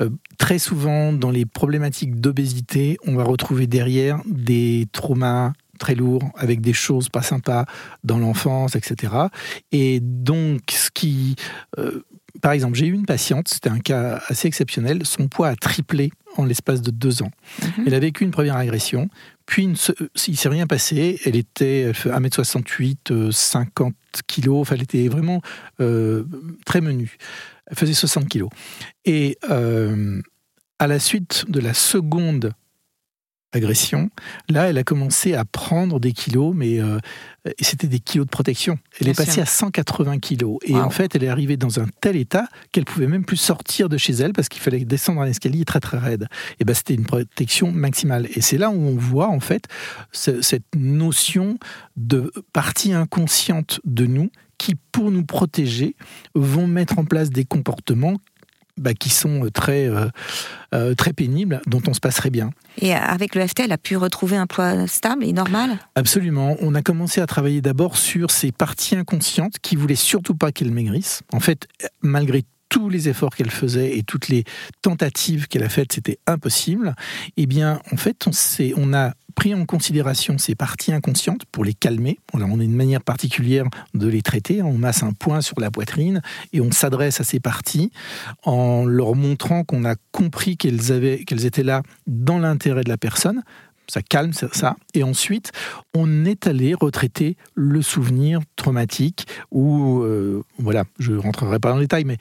Euh, 0.00 0.10
très 0.38 0.58
souvent, 0.58 1.12
dans 1.12 1.30
les 1.30 1.44
problématiques 1.44 2.20
d'obésité, 2.20 2.98
on 3.04 3.16
va 3.16 3.24
retrouver 3.24 3.66
derrière 3.66 4.20
des 4.26 4.86
traumas 4.92 5.52
très 5.78 5.96
lourds, 5.96 6.30
avec 6.36 6.60
des 6.60 6.72
choses 6.72 7.08
pas 7.08 7.22
sympas 7.22 7.64
dans 8.04 8.18
l'enfance, 8.18 8.76
etc. 8.76 9.12
Et 9.72 9.98
donc, 10.00 10.60
ce 10.70 10.90
qui... 10.94 11.34
par 12.40 12.52
exemple, 12.52 12.76
j'ai 12.76 12.86
eu 12.86 12.92
une 12.92 13.06
patiente, 13.06 13.48
c'était 13.48 13.70
un 13.70 13.80
cas 13.80 14.22
assez 14.28 14.46
exceptionnel, 14.46 15.04
son 15.04 15.26
poids 15.26 15.48
a 15.48 15.56
triplé 15.56 16.12
en 16.36 16.44
l'espace 16.44 16.82
de 16.82 16.90
deux 16.90 17.22
ans. 17.22 17.30
Mhm. 17.62 17.84
Elle 17.86 17.94
a 17.94 17.98
vécu 17.98 18.24
une 18.24 18.30
première 18.30 18.56
agression, 18.56 19.08
puis 19.46 19.64
une, 19.64 19.76
il 20.28 20.36
s'est 20.36 20.48
rien 20.48 20.66
passé. 20.66 21.20
Elle 21.24 21.36
était 21.36 21.92
1m68, 21.92 23.30
50 23.30 23.94
kg, 24.26 24.62
elle 24.70 24.82
était 24.82 25.08
vraiment 25.08 25.40
euh, 25.80 26.24
très 26.64 26.80
menue. 26.80 27.16
Elle 27.66 27.76
faisait 27.76 27.94
60 27.94 28.28
kg. 28.28 28.44
Et 29.04 29.38
euh, 29.50 30.20
à 30.78 30.86
la 30.86 30.98
suite 30.98 31.44
de 31.48 31.60
la 31.60 31.74
seconde 31.74 32.52
agression. 33.52 34.10
Là, 34.48 34.68
elle 34.68 34.78
a 34.78 34.84
commencé 34.84 35.34
à 35.34 35.44
prendre 35.44 36.00
des 36.00 36.12
kilos, 36.12 36.54
mais 36.56 36.80
euh, 36.80 36.98
c'était 37.60 37.86
des 37.86 38.00
kilos 38.00 38.26
de 38.26 38.30
protection. 38.30 38.78
Elle 39.00 39.08
est 39.08 39.16
passée 39.16 39.40
à 39.40 39.46
180 39.46 40.18
kilos. 40.18 40.58
Et 40.64 40.74
en 40.74 40.90
fait, 40.90 41.14
elle 41.14 41.24
est 41.24 41.28
arrivée 41.28 41.56
dans 41.56 41.80
un 41.80 41.86
tel 42.00 42.16
état 42.16 42.46
qu'elle 42.72 42.84
pouvait 42.84 43.06
même 43.06 43.24
plus 43.24 43.36
sortir 43.36 43.88
de 43.88 43.96
chez 43.96 44.14
elle 44.14 44.32
parce 44.32 44.48
qu'il 44.48 44.62
fallait 44.62 44.84
descendre 44.84 45.20
un 45.20 45.26
escalier 45.26 45.64
très 45.64 45.80
très 45.80 45.98
raide. 45.98 46.28
Et 46.60 46.64
ben, 46.64 46.74
c'était 46.74 46.94
une 46.94 47.06
protection 47.06 47.72
maximale. 47.72 48.28
Et 48.34 48.40
c'est 48.40 48.58
là 48.58 48.70
où 48.70 48.80
on 48.80 48.96
voit 48.96 49.28
en 49.28 49.40
fait 49.40 49.66
cette 50.12 50.74
notion 50.74 51.58
de 51.96 52.32
partie 52.52 52.92
inconsciente 52.92 53.80
de 53.84 54.06
nous 54.06 54.30
qui, 54.58 54.76
pour 54.92 55.10
nous 55.10 55.24
protéger, 55.24 55.96
vont 56.34 56.68
mettre 56.68 56.98
en 56.98 57.04
place 57.04 57.30
des 57.30 57.44
comportements 57.44 58.18
bah, 58.80 58.94
qui 58.94 59.10
sont 59.10 59.48
très, 59.52 59.88
euh, 59.88 60.08
euh, 60.74 60.94
très 60.94 61.12
pénibles, 61.12 61.60
dont 61.66 61.82
on 61.86 61.94
se 61.94 62.00
passerait 62.00 62.30
bien. 62.30 62.50
Et 62.80 62.94
avec 62.94 63.34
le 63.34 63.46
FT, 63.46 63.60
elle 63.60 63.72
a 63.72 63.78
pu 63.78 63.96
retrouver 63.96 64.36
un 64.36 64.46
poids 64.46 64.86
stable 64.86 65.24
et 65.24 65.32
normal? 65.32 65.78
Absolument. 65.94 66.56
On 66.60 66.74
a 66.74 66.82
commencé 66.82 67.20
à 67.20 67.26
travailler 67.26 67.60
d'abord 67.60 67.96
sur 67.96 68.30
ces 68.30 68.50
parties 68.50 68.96
inconscientes 68.96 69.58
qui 69.60 69.76
voulaient 69.76 69.94
surtout 69.94 70.34
pas 70.34 70.52
qu'elle 70.52 70.70
maigrisse. 70.70 71.22
En 71.32 71.40
fait, 71.40 71.68
malgré 72.00 72.44
tous 72.72 72.88
les 72.88 73.10
efforts 73.10 73.36
qu'elle 73.36 73.50
faisait 73.50 73.98
et 73.98 74.02
toutes 74.02 74.28
les 74.28 74.44
tentatives 74.80 75.46
qu'elle 75.46 75.62
a 75.62 75.68
faites, 75.68 75.92
c'était 75.92 76.18
impossible. 76.26 76.94
Eh 77.36 77.44
bien, 77.44 77.82
en 77.92 77.98
fait, 77.98 78.26
on, 78.26 78.30
on 78.78 78.94
a 78.94 79.12
pris 79.34 79.54
en 79.54 79.64
considération 79.66 80.38
ces 80.38 80.54
parties 80.54 80.92
inconscientes 80.92 81.44
pour 81.50 81.64
les 81.64 81.74
calmer. 81.74 82.18
on 82.32 82.40
a 82.40 82.44
une 82.44 82.74
manière 82.74 83.02
particulière 83.02 83.64
de 83.94 84.08
les 84.08 84.22
traiter. 84.22 84.62
On 84.62 84.74
masse 84.74 85.02
un 85.02 85.12
point 85.12 85.40
sur 85.40 85.58
la 85.60 85.70
poitrine 85.70 86.22
et 86.52 86.60
on 86.60 86.70
s'adresse 86.70 87.20
à 87.20 87.24
ces 87.24 87.40
parties 87.40 87.90
en 88.44 88.84
leur 88.84 89.14
montrant 89.14 89.64
qu'on 89.64 89.84
a 89.84 89.94
compris 90.12 90.56
qu'elles, 90.56 91.24
qu'elles 91.24 91.46
étaient 91.46 91.62
là 91.62 91.82
dans 92.06 92.38
l'intérêt 92.38 92.84
de 92.84 92.88
la 92.88 92.98
personne 92.98 93.42
ça 93.92 94.00
calme 94.00 94.32
ça. 94.32 94.76
Et 94.94 95.02
ensuite, 95.02 95.52
on 95.94 96.24
est 96.24 96.46
allé 96.46 96.72
retraiter 96.72 97.36
le 97.54 97.82
souvenir 97.82 98.40
traumatique 98.56 99.26
où, 99.50 100.00
euh, 100.00 100.42
voilà, 100.58 100.84
je 100.98 101.12
rentrerai 101.12 101.58
pas 101.58 101.70
dans 101.70 101.76
les 101.76 101.84
détails, 101.84 102.04
mais 102.04 102.16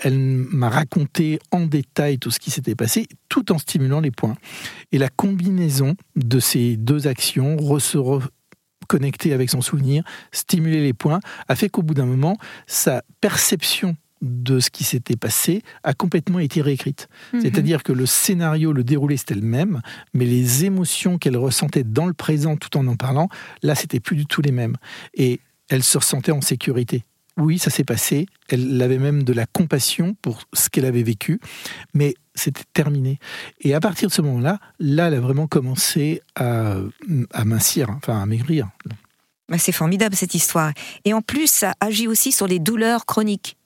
elle 0.00 0.18
m'a 0.18 0.68
raconté 0.68 1.40
en 1.50 1.66
détail 1.66 2.18
tout 2.18 2.30
ce 2.30 2.38
qui 2.38 2.52
s'était 2.52 2.76
passé, 2.76 3.08
tout 3.28 3.50
en 3.50 3.58
stimulant 3.58 4.00
les 4.00 4.12
points. 4.12 4.36
Et 4.92 4.98
la 4.98 5.08
combinaison 5.08 5.96
de 6.14 6.38
ces 6.38 6.76
deux 6.76 7.08
actions, 7.08 7.56
se 7.80 7.98
connecter 8.86 9.32
avec 9.32 9.50
son 9.50 9.62
souvenir, 9.62 10.04
stimuler 10.30 10.80
les 10.80 10.92
points, 10.92 11.18
a 11.48 11.56
fait 11.56 11.68
qu'au 11.68 11.82
bout 11.82 11.94
d'un 11.94 12.06
moment, 12.06 12.36
sa 12.68 13.02
perception 13.20 13.96
de 14.24 14.58
ce 14.58 14.70
qui 14.70 14.84
s'était 14.84 15.16
passé 15.16 15.62
a 15.82 15.94
complètement 15.94 16.38
été 16.38 16.62
réécrite. 16.62 17.08
Mhm. 17.32 17.40
C'est-à-dire 17.42 17.82
que 17.82 17.92
le 17.92 18.06
scénario, 18.06 18.72
le 18.72 18.82
déroulé, 18.82 19.16
c'était 19.16 19.34
le 19.34 19.42
même, 19.42 19.80
mais 20.14 20.24
les 20.24 20.64
émotions 20.64 21.18
qu'elle 21.18 21.36
ressentait 21.36 21.84
dans 21.84 22.06
le 22.06 22.14
présent 22.14 22.56
tout 22.56 22.76
en 22.76 22.86
en 22.86 22.96
parlant, 22.96 23.28
là, 23.62 23.74
c'était 23.74 24.00
plus 24.00 24.16
du 24.16 24.26
tout 24.26 24.42
les 24.42 24.52
mêmes. 24.52 24.76
Et 25.14 25.40
elle 25.68 25.82
se 25.82 25.98
ressentait 25.98 26.32
en 26.32 26.40
sécurité. 26.40 27.04
Oui, 27.36 27.58
ça 27.58 27.70
s'est 27.70 27.84
passé. 27.84 28.26
Elle 28.48 28.80
avait 28.80 28.98
même 28.98 29.24
de 29.24 29.32
la 29.32 29.46
compassion 29.46 30.16
pour 30.22 30.42
ce 30.52 30.70
qu'elle 30.70 30.84
avait 30.84 31.02
vécu, 31.02 31.40
mais 31.92 32.14
c'était 32.34 32.62
terminé. 32.72 33.18
Et 33.60 33.74
à 33.74 33.80
partir 33.80 34.08
de 34.08 34.14
ce 34.14 34.22
moment-là, 34.22 34.60
là, 34.78 35.08
elle 35.08 35.14
a 35.14 35.20
vraiment 35.20 35.48
commencé 35.48 36.22
à, 36.36 36.76
à 37.32 37.44
mincir, 37.44 37.90
enfin 37.90 38.22
à 38.22 38.26
maigrir. 38.26 38.68
Bah, 39.48 39.58
c'est 39.58 39.72
formidable 39.72 40.14
cette 40.14 40.34
histoire. 40.34 40.72
Et 41.04 41.12
en 41.12 41.22
plus, 41.22 41.50
ça 41.50 41.74
agit 41.80 42.06
aussi 42.06 42.32
sur 42.32 42.46
les 42.46 42.60
douleurs 42.60 43.04
chroniques. 43.04 43.56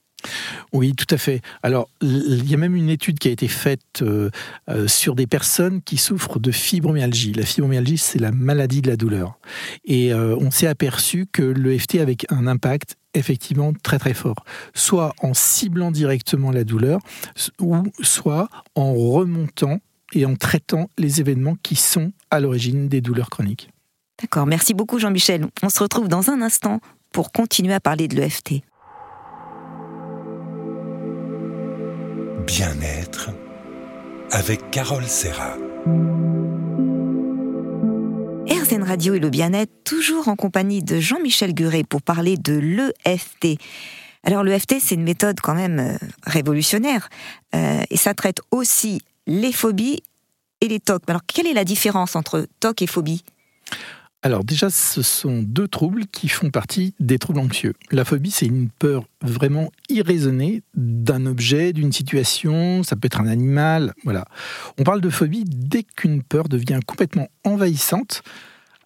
Oui, 0.72 0.94
tout 0.94 1.12
à 1.14 1.18
fait. 1.18 1.40
Alors, 1.62 1.88
il 2.02 2.48
y 2.48 2.54
a 2.54 2.56
même 2.56 2.74
une 2.74 2.90
étude 2.90 3.18
qui 3.18 3.28
a 3.28 3.30
été 3.30 3.48
faite 3.48 4.02
euh, 4.02 4.30
euh, 4.68 4.88
sur 4.88 5.14
des 5.14 5.26
personnes 5.26 5.80
qui 5.82 5.96
souffrent 5.96 6.38
de 6.38 6.50
fibromyalgie. 6.50 7.32
La 7.32 7.44
fibromyalgie, 7.44 7.98
c'est 7.98 8.18
la 8.18 8.32
maladie 8.32 8.82
de 8.82 8.90
la 8.90 8.96
douleur. 8.96 9.38
Et 9.84 10.12
euh, 10.12 10.36
on 10.40 10.50
s'est 10.50 10.66
aperçu 10.66 11.26
que 11.30 11.42
l'EFT 11.42 11.96
avait 11.96 12.16
un 12.30 12.46
impact 12.46 12.96
effectivement 13.14 13.72
très 13.82 13.98
très 13.98 14.14
fort, 14.14 14.44
soit 14.74 15.14
en 15.22 15.34
ciblant 15.34 15.90
directement 15.90 16.50
la 16.50 16.64
douleur, 16.64 17.00
ou 17.58 17.82
soit 18.00 18.48
en 18.74 18.92
remontant 18.92 19.80
et 20.12 20.26
en 20.26 20.36
traitant 20.36 20.90
les 20.98 21.20
événements 21.20 21.56
qui 21.62 21.74
sont 21.74 22.12
à 22.30 22.40
l'origine 22.40 22.88
des 22.88 23.00
douleurs 23.00 23.30
chroniques. 23.30 23.70
D'accord, 24.20 24.46
merci 24.46 24.74
beaucoup 24.74 24.98
Jean-Michel. 24.98 25.46
On 25.62 25.68
se 25.68 25.80
retrouve 25.80 26.08
dans 26.08 26.30
un 26.30 26.42
instant 26.42 26.80
pour 27.12 27.32
continuer 27.32 27.74
à 27.74 27.80
parler 27.80 28.08
de 28.08 28.16
l'EFT. 28.16 28.62
Bien-être 32.48 33.28
avec 34.30 34.70
Carole 34.70 35.04
Serra. 35.04 35.58
RZN 38.48 38.84
Radio 38.84 39.12
et 39.12 39.18
le 39.18 39.28
bien-être, 39.28 39.70
toujours 39.84 40.28
en 40.28 40.34
compagnie 40.34 40.82
de 40.82 40.98
Jean-Michel 40.98 41.52
Guret 41.52 41.84
pour 41.84 42.00
parler 42.00 42.38
de 42.38 42.54
l'EFT. 42.54 43.60
Alors 44.24 44.44
l'EFT, 44.44 44.76
c'est 44.80 44.94
une 44.94 45.02
méthode 45.02 45.42
quand 45.42 45.54
même 45.54 45.78
euh, 45.78 45.98
révolutionnaire 46.22 47.10
euh, 47.54 47.82
et 47.90 47.98
ça 47.98 48.14
traite 48.14 48.40
aussi 48.50 49.02
les 49.26 49.52
phobies 49.52 50.02
et 50.62 50.68
les 50.68 50.80
TOC. 50.80 51.02
Alors 51.06 51.26
quelle 51.26 51.46
est 51.46 51.52
la 51.52 51.64
différence 51.64 52.16
entre 52.16 52.46
TOC 52.60 52.80
et 52.80 52.86
phobie 52.86 53.24
alors 54.22 54.42
déjà, 54.42 54.68
ce 54.68 55.00
sont 55.02 55.42
deux 55.42 55.68
troubles 55.68 56.06
qui 56.06 56.28
font 56.28 56.50
partie 56.50 56.92
des 56.98 57.18
troubles 57.18 57.38
anxieux. 57.38 57.74
La 57.92 58.04
phobie, 58.04 58.32
c'est 58.32 58.46
une 58.46 58.68
peur 58.68 59.04
vraiment 59.22 59.70
irraisonnée 59.88 60.62
d'un 60.74 61.24
objet, 61.26 61.72
d'une 61.72 61.92
situation, 61.92 62.82
ça 62.82 62.96
peut 62.96 63.06
être 63.06 63.20
un 63.20 63.28
animal, 63.28 63.94
voilà. 64.02 64.24
On 64.76 64.82
parle 64.82 65.00
de 65.00 65.10
phobie 65.10 65.44
dès 65.46 65.84
qu'une 65.84 66.24
peur 66.24 66.48
devient 66.48 66.80
complètement 66.84 67.28
envahissante 67.44 68.22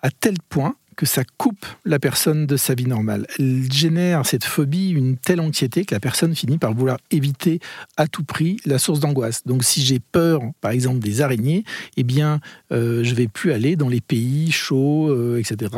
à 0.03 0.11
tel 0.11 0.35
point 0.51 0.77
que 1.03 1.09
ça 1.09 1.25
coupe 1.37 1.67
la 1.85 1.99
personne 1.99 2.47
de 2.47 2.57
sa 2.57 2.75
vie 2.75 2.87
normale. 2.87 3.27
Elle 3.37 3.67
génère 3.73 4.25
cette 4.25 4.45
phobie 4.45 4.91
une 4.91 5.17
telle 5.17 5.41
anxiété 5.41 5.85
que 5.85 5.97
la 5.97 5.99
personne 5.99 6.33
finit 6.33 6.59
par 6.59 6.75
vouloir 6.75 6.99
éviter 7.11 7.59
à 7.97 8.07
tout 8.07 8.23
prix 8.23 8.59
la 8.67 8.79
source 8.79 9.01
d'angoisse. 9.01 9.45
Donc 9.45 9.65
si 9.65 9.83
j'ai 9.83 9.99
peur, 9.99 10.43
par 10.61 10.71
exemple, 10.71 11.01
des 11.01 11.21
araignées, 11.21 11.65
eh 11.97 12.05
bien, 12.05 12.39
euh, 12.71 13.03
je 13.03 13.17
vais 13.17 13.27
plus 13.27 13.51
aller 13.51 13.75
dans 13.75 13.89
les 13.89 14.01
pays 14.01 14.53
chauds, 14.53 15.11
euh, 15.11 15.41
etc., 15.41 15.73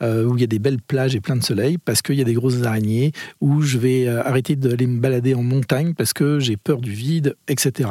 euh, 0.00 0.24
où 0.24 0.34
il 0.34 0.40
y 0.40 0.44
a 0.44 0.46
des 0.46 0.58
belles 0.58 0.80
plages 0.80 1.14
et 1.14 1.20
plein 1.20 1.36
de 1.36 1.44
soleil, 1.44 1.76
parce 1.76 2.00
qu'il 2.00 2.14
y 2.14 2.22
a 2.22 2.24
des 2.24 2.32
grosses 2.32 2.62
araignées, 2.62 3.12
ou 3.42 3.60
je 3.60 3.76
vais 3.76 4.08
arrêter 4.08 4.56
d'aller 4.56 4.86
me 4.86 4.98
balader 4.98 5.34
en 5.34 5.42
montagne 5.42 5.92
parce 5.92 6.14
que 6.14 6.38
j'ai 6.38 6.56
peur 6.56 6.80
du 6.80 6.92
vide, 6.92 7.36
etc. 7.48 7.90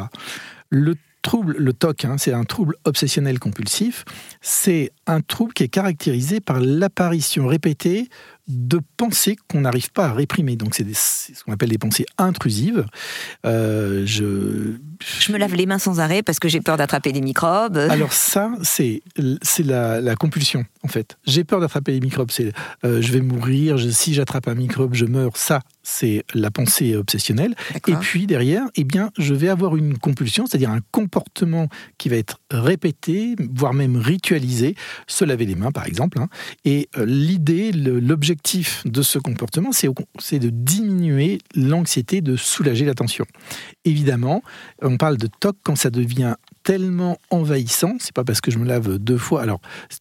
Le 0.71 0.95
trouble, 1.23 1.55
le 1.57 1.73
TOC, 1.73 2.05
hein, 2.05 2.17
c'est 2.19 2.33
un 2.33 2.43
trouble 2.43 2.75
obsessionnel 2.83 3.39
compulsif. 3.39 4.05
C'est 4.41 4.91
un 5.07 5.21
trouble 5.21 5.53
qui 5.53 5.63
est 5.63 5.69
caractérisé 5.69 6.39
par 6.39 6.59
l'apparition 6.59 7.47
répétée 7.47 8.09
de 8.47 8.81
pensées 8.97 9.37
qu'on 9.47 9.61
n'arrive 9.61 9.91
pas 9.91 10.07
à 10.07 10.13
réprimer. 10.13 10.55
Donc 10.55 10.75
c'est 10.75 10.85
ce 10.93 11.43
qu'on 11.43 11.53
appelle 11.53 11.69
des 11.69 11.77
pensées 11.77 12.05
intrusives. 12.17 12.85
Euh, 13.45 14.03
je... 14.05 14.75
je 14.99 15.31
me 15.31 15.37
lave 15.37 15.55
les 15.55 15.65
mains 15.65 15.79
sans 15.79 15.99
arrêt 15.99 16.21
parce 16.23 16.39
que 16.39 16.49
j'ai 16.49 16.59
peur 16.59 16.77
d'attraper 16.77 17.13
des 17.13 17.21
microbes. 17.21 17.77
Alors 17.77 18.11
ça, 18.13 18.51
c'est 18.61 19.01
la, 19.59 20.01
la 20.01 20.15
compulsion 20.15 20.65
en 20.83 20.89
fait. 20.89 21.17
J'ai 21.25 21.43
peur 21.43 21.61
d'attraper 21.61 21.93
les 21.93 22.01
microbes. 22.01 22.31
C'est 22.31 22.51
euh, 22.83 23.01
je 23.01 23.11
vais 23.13 23.21
mourir. 23.21 23.79
si 23.91 24.13
j'attrape 24.13 24.47
un 24.47 24.55
microbe, 24.55 24.93
je 24.93 25.05
meurs. 25.05 25.37
Ça, 25.37 25.61
c'est 25.83 26.23
la 26.33 26.49
pensée 26.49 26.95
obsessionnelle. 26.95 27.55
Et 27.87 27.93
puis 27.95 28.25
derrière, 28.25 28.63
eh 28.75 28.83
bien, 28.83 29.11
je 29.17 29.33
vais 29.33 29.49
avoir 29.49 29.75
une 29.75 29.97
compulsion, 29.97 30.45
c'est-à-dire 30.45 30.71
un 30.71 30.81
comportement 30.91 31.67
qui 31.97 32.09
va 32.09 32.15
être 32.15 32.39
répété, 32.49 33.35
voire 33.53 33.73
même 33.73 33.97
ritualisé, 33.97 34.75
se 35.07 35.25
laver 35.25 35.45
les 35.45 35.55
mains 35.55 35.71
par 35.71 35.85
exemple. 35.85 36.19
Hein. 36.19 36.29
Et 36.65 36.89
euh, 36.97 37.05
l'idée, 37.05 37.71
l'objectif 37.73 38.83
de 38.85 39.01
ce 39.01 39.19
comportement, 39.19 39.71
c'est 39.71 40.39
de 40.39 40.49
diminuer 40.49 41.39
l'anxiété, 41.55 42.21
de 42.21 42.35
soulager 42.35 42.85
la 42.85 42.93
tension. 42.93 43.25
Évidemment, 43.85 44.41
on 44.81 44.97
parle 44.97 45.17
de 45.17 45.27
TOC 45.27 45.57
quand 45.63 45.75
ça 45.75 45.89
devient 45.89 46.35
tellement 46.63 47.19
envahissant. 47.29 47.95
C'est 47.99 48.13
pas 48.13 48.23
parce 48.23 48.41
que 48.41 48.51
je 48.51 48.57
me 48.57 48.65
lave 48.65 48.97
deux 48.97 49.17
fois. 49.17 49.41
Alors, 49.41 49.59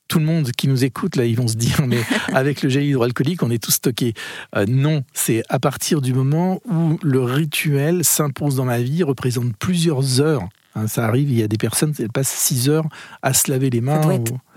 tout 0.09 0.18
le 0.18 0.25
monde 0.25 0.51
qui 0.53 0.68
nous 0.68 0.85
écoute, 0.85 1.16
là, 1.16 1.25
ils 1.25 1.37
vont 1.37 1.48
se 1.48 1.57
dire, 1.57 1.83
mais 1.87 2.01
avec 2.33 2.62
le 2.62 2.68
gel 2.68 2.85
hydroalcoolique, 2.85 3.42
on 3.42 3.51
est 3.51 3.62
tous 3.62 3.72
stockés. 3.72 4.14
Euh, 4.57 4.64
non, 4.68 5.05
c'est 5.12 5.42
à 5.48 5.59
partir 5.59 6.01
du 6.01 6.14
moment 6.14 6.61
où 6.64 6.98
le 7.03 7.22
rituel 7.22 8.05
s'impose 8.05 8.57
dans 8.57 8.64
ma 8.64 8.81
vie, 8.81 9.03
représente 9.03 9.57
plusieurs 9.57 10.20
heures. 10.20 10.48
Hein, 10.75 10.87
ça 10.87 11.07
arrive, 11.07 11.31
il 11.31 11.38
y 11.38 11.42
a 11.42 11.48
des 11.48 11.59
personnes, 11.59 11.92
elles 11.98 12.09
passent 12.09 12.33
six 12.33 12.68
heures 12.68 12.87
à 13.20 13.35
se 13.35 13.51
laver 13.51 13.68
les 13.68 13.81
mains 13.81 14.01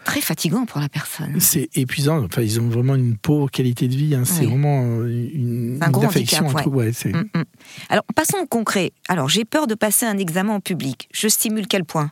très 0.05 0.21
fatigant 0.21 0.65
pour 0.65 0.79
la 0.79 0.87
personne. 0.87 1.39
C'est 1.39 1.69
épuisant. 1.75 2.23
Enfin, 2.23 2.41
ils 2.41 2.61
ont 2.61 2.69
vraiment 2.69 2.95
une 2.95 3.17
pauvre 3.17 3.51
qualité 3.51 3.89
de 3.89 3.95
vie. 3.95 4.15
Hein. 4.15 4.23
C'est 4.23 4.45
vraiment 4.45 5.03
une, 5.03 5.79
un 5.81 5.89
gros 5.89 6.05
affection. 6.05 6.47
Mm, 6.47 7.17
mm. 7.33 7.43
Alors, 7.89 8.05
passons 8.15 8.37
au 8.37 8.45
concret. 8.45 8.93
Alors, 9.09 9.27
j'ai 9.27 9.43
peur 9.43 9.67
de 9.67 9.75
passer 9.75 10.05
un 10.05 10.17
examen 10.17 10.53
en 10.53 10.59
public. 10.61 11.09
Je 11.11 11.27
stimule 11.27 11.67
quel 11.67 11.83
point? 11.83 12.11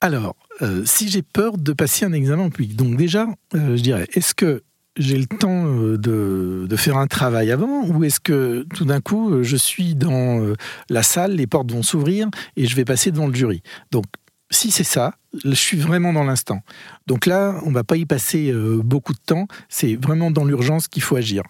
Alors, 0.00 0.36
euh, 0.62 0.82
si 0.84 1.08
j'ai 1.08 1.22
peur 1.22 1.56
de 1.56 1.72
passer 1.72 2.04
un 2.04 2.12
examen 2.12 2.44
en 2.44 2.50
public, 2.50 2.76
donc 2.76 2.96
déjà, 2.96 3.26
euh, 3.54 3.76
je 3.76 3.82
dirais, 3.82 4.06
est-ce 4.12 4.34
que 4.34 4.62
j'ai 4.96 5.16
le 5.16 5.26
temps 5.26 5.66
euh, 5.66 5.96
de, 5.96 6.66
de, 6.68 6.76
faire 6.76 6.98
un 6.98 7.06
travail 7.06 7.50
avant 7.50 7.84
ou 7.86 8.04
est-ce 8.04 8.20
que 8.20 8.66
tout 8.74 8.84
d'un 8.84 9.00
coup 9.00 9.42
je 9.42 9.56
suis 9.56 9.94
dans 9.94 10.54
la 10.90 11.02
salle, 11.02 11.32
les 11.36 11.46
portes 11.46 11.72
vont 11.72 11.82
s'ouvrir 11.82 12.28
et 12.56 12.66
je 12.66 12.76
vais 12.76 12.84
passer 12.84 13.10
devant 13.10 13.26
le 13.26 13.34
jury? 13.34 13.62
Donc 13.90 14.04
si 14.50 14.70
c'est 14.70 14.84
ça, 14.84 15.14
je 15.44 15.54
suis 15.54 15.76
vraiment 15.76 16.12
dans 16.12 16.24
l'instant. 16.24 16.60
Donc 17.06 17.26
là, 17.26 17.60
on 17.64 17.70
ne 17.70 17.74
va 17.74 17.84
pas 17.84 17.96
y 17.96 18.06
passer 18.06 18.50
euh, 18.50 18.80
beaucoup 18.84 19.12
de 19.12 19.18
temps. 19.18 19.46
C'est 19.68 19.96
vraiment 19.96 20.30
dans 20.30 20.44
l'urgence 20.44 20.86
qu'il 20.86 21.02
faut 21.02 21.16
agir. 21.16 21.42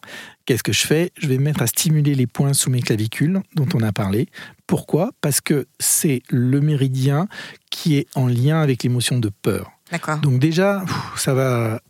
Qu'est-ce 0.46 0.62
que 0.62 0.72
je 0.72 0.86
fais? 0.86 1.10
Je 1.18 1.26
vais 1.28 1.38
me 1.38 1.44
mettre 1.44 1.62
à 1.62 1.66
stimuler 1.66 2.14
les 2.14 2.26
points 2.26 2.54
sous 2.54 2.70
mes 2.70 2.80
clavicules, 2.80 3.40
dont 3.54 3.68
on 3.74 3.80
a 3.82 3.92
parlé. 3.92 4.28
Pourquoi? 4.66 5.10
Parce 5.20 5.40
que 5.40 5.66
c'est 5.78 6.22
le 6.30 6.60
méridien 6.60 7.28
qui 7.70 7.96
est 7.96 8.06
en 8.14 8.26
lien 8.26 8.60
avec 8.60 8.82
l'émotion 8.82 9.18
de 9.18 9.28
peur. 9.28 9.70
Donc 10.22 10.38
déjà, 10.38 10.84
ça 11.16 11.34
va 11.34 11.80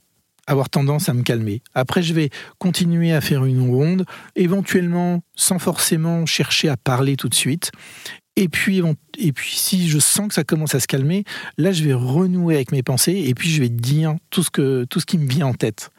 avoir 0.46 0.68
tendance 0.68 1.08
à 1.08 1.14
me 1.14 1.22
calmer. 1.22 1.62
Après, 1.74 2.02
je 2.02 2.12
vais 2.12 2.30
continuer 2.58 3.12
à 3.12 3.20
faire 3.20 3.44
une 3.44 3.70
ronde, 3.70 4.04
éventuellement 4.36 5.22
sans 5.34 5.58
forcément 5.58 6.26
chercher 6.26 6.68
à 6.68 6.76
parler 6.76 7.16
tout 7.16 7.28
de 7.28 7.34
suite. 7.34 7.72
Et 8.36 8.48
puis, 8.48 8.82
et 9.16 9.32
puis, 9.32 9.54
si 9.54 9.88
je 9.88 9.98
sens 9.98 10.28
que 10.28 10.34
ça 10.34 10.42
commence 10.42 10.74
à 10.74 10.80
se 10.80 10.88
calmer, 10.88 11.24
là, 11.56 11.70
je 11.70 11.84
vais 11.84 11.94
renouer 11.94 12.56
avec 12.56 12.72
mes 12.72 12.82
pensées 12.82 13.24
et 13.28 13.34
puis 13.34 13.48
je 13.48 13.62
vais 13.62 13.68
dire 13.68 14.16
tout 14.30 14.42
ce, 14.42 14.50
que, 14.50 14.84
tout 14.90 14.98
ce 14.98 15.06
qui 15.06 15.18
me 15.18 15.28
vient 15.28 15.46
en 15.46 15.54
tête. 15.54 15.90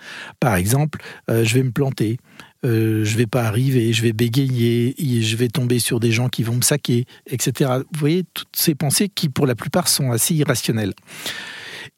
Par 0.42 0.56
exemple, 0.56 1.00
euh, 1.30 1.46
je 1.46 1.56
vais 1.56 1.64
me 1.64 1.72
planter, 1.72 2.18
euh, 2.66 3.06
je 3.06 3.18
vais 3.18 3.26
pas 3.26 3.44
arriver, 3.44 3.94
je 3.94 4.02
vais 4.02 4.12
bégayer, 4.12 4.96
je 5.00 5.36
vais 5.38 5.48
tomber 5.48 5.80
sur 5.80 6.02
des 6.02 6.12
gens 6.12 6.28
qui 6.28 6.44
vont 6.44 6.56
me 6.56 6.62
saquer, 6.62 7.06
etc. 7.28 7.72
Vous 7.94 8.00
voyez, 8.00 8.24
toutes 8.34 8.56
ces 8.56 8.76
pensées 8.76 9.08
qui, 9.08 9.30
pour 9.30 9.46
la 9.46 9.56
plupart, 9.56 9.88
sont 9.88 10.12
assez 10.12 10.36
irrationnelles. 10.36 10.94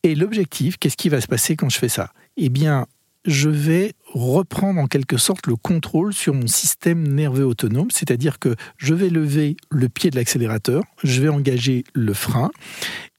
Et 0.04 0.14
l'objectif, 0.14 0.78
qu'est-ce 0.78 0.98
qui 0.98 1.10
va 1.10 1.20
se 1.20 1.28
passer 1.28 1.56
quand 1.56 1.70
je 1.70 1.80
fais 1.80 1.90
ça? 1.90 2.12
Eh 2.38 2.50
bien, 2.50 2.86
je 3.28 3.50
vais 3.50 3.94
reprendre 4.14 4.80
en 4.80 4.88
quelque 4.88 5.18
sorte 5.18 5.48
le 5.48 5.56
contrôle 5.56 6.14
sur 6.14 6.34
mon 6.34 6.48
système 6.48 7.06
nerveux 7.06 7.46
autonome, 7.46 7.92
c'est-à-dire 7.92 8.40
que 8.40 8.56
je 8.78 8.94
vais 8.94 9.10
lever 9.10 9.58
le 9.70 9.90
pied 9.90 10.10
de 10.10 10.16
l'accélérateur, 10.16 10.82
je 11.04 11.22
vais 11.22 11.30
engager 11.30 11.84
le 11.94 12.14
frein 12.14 12.50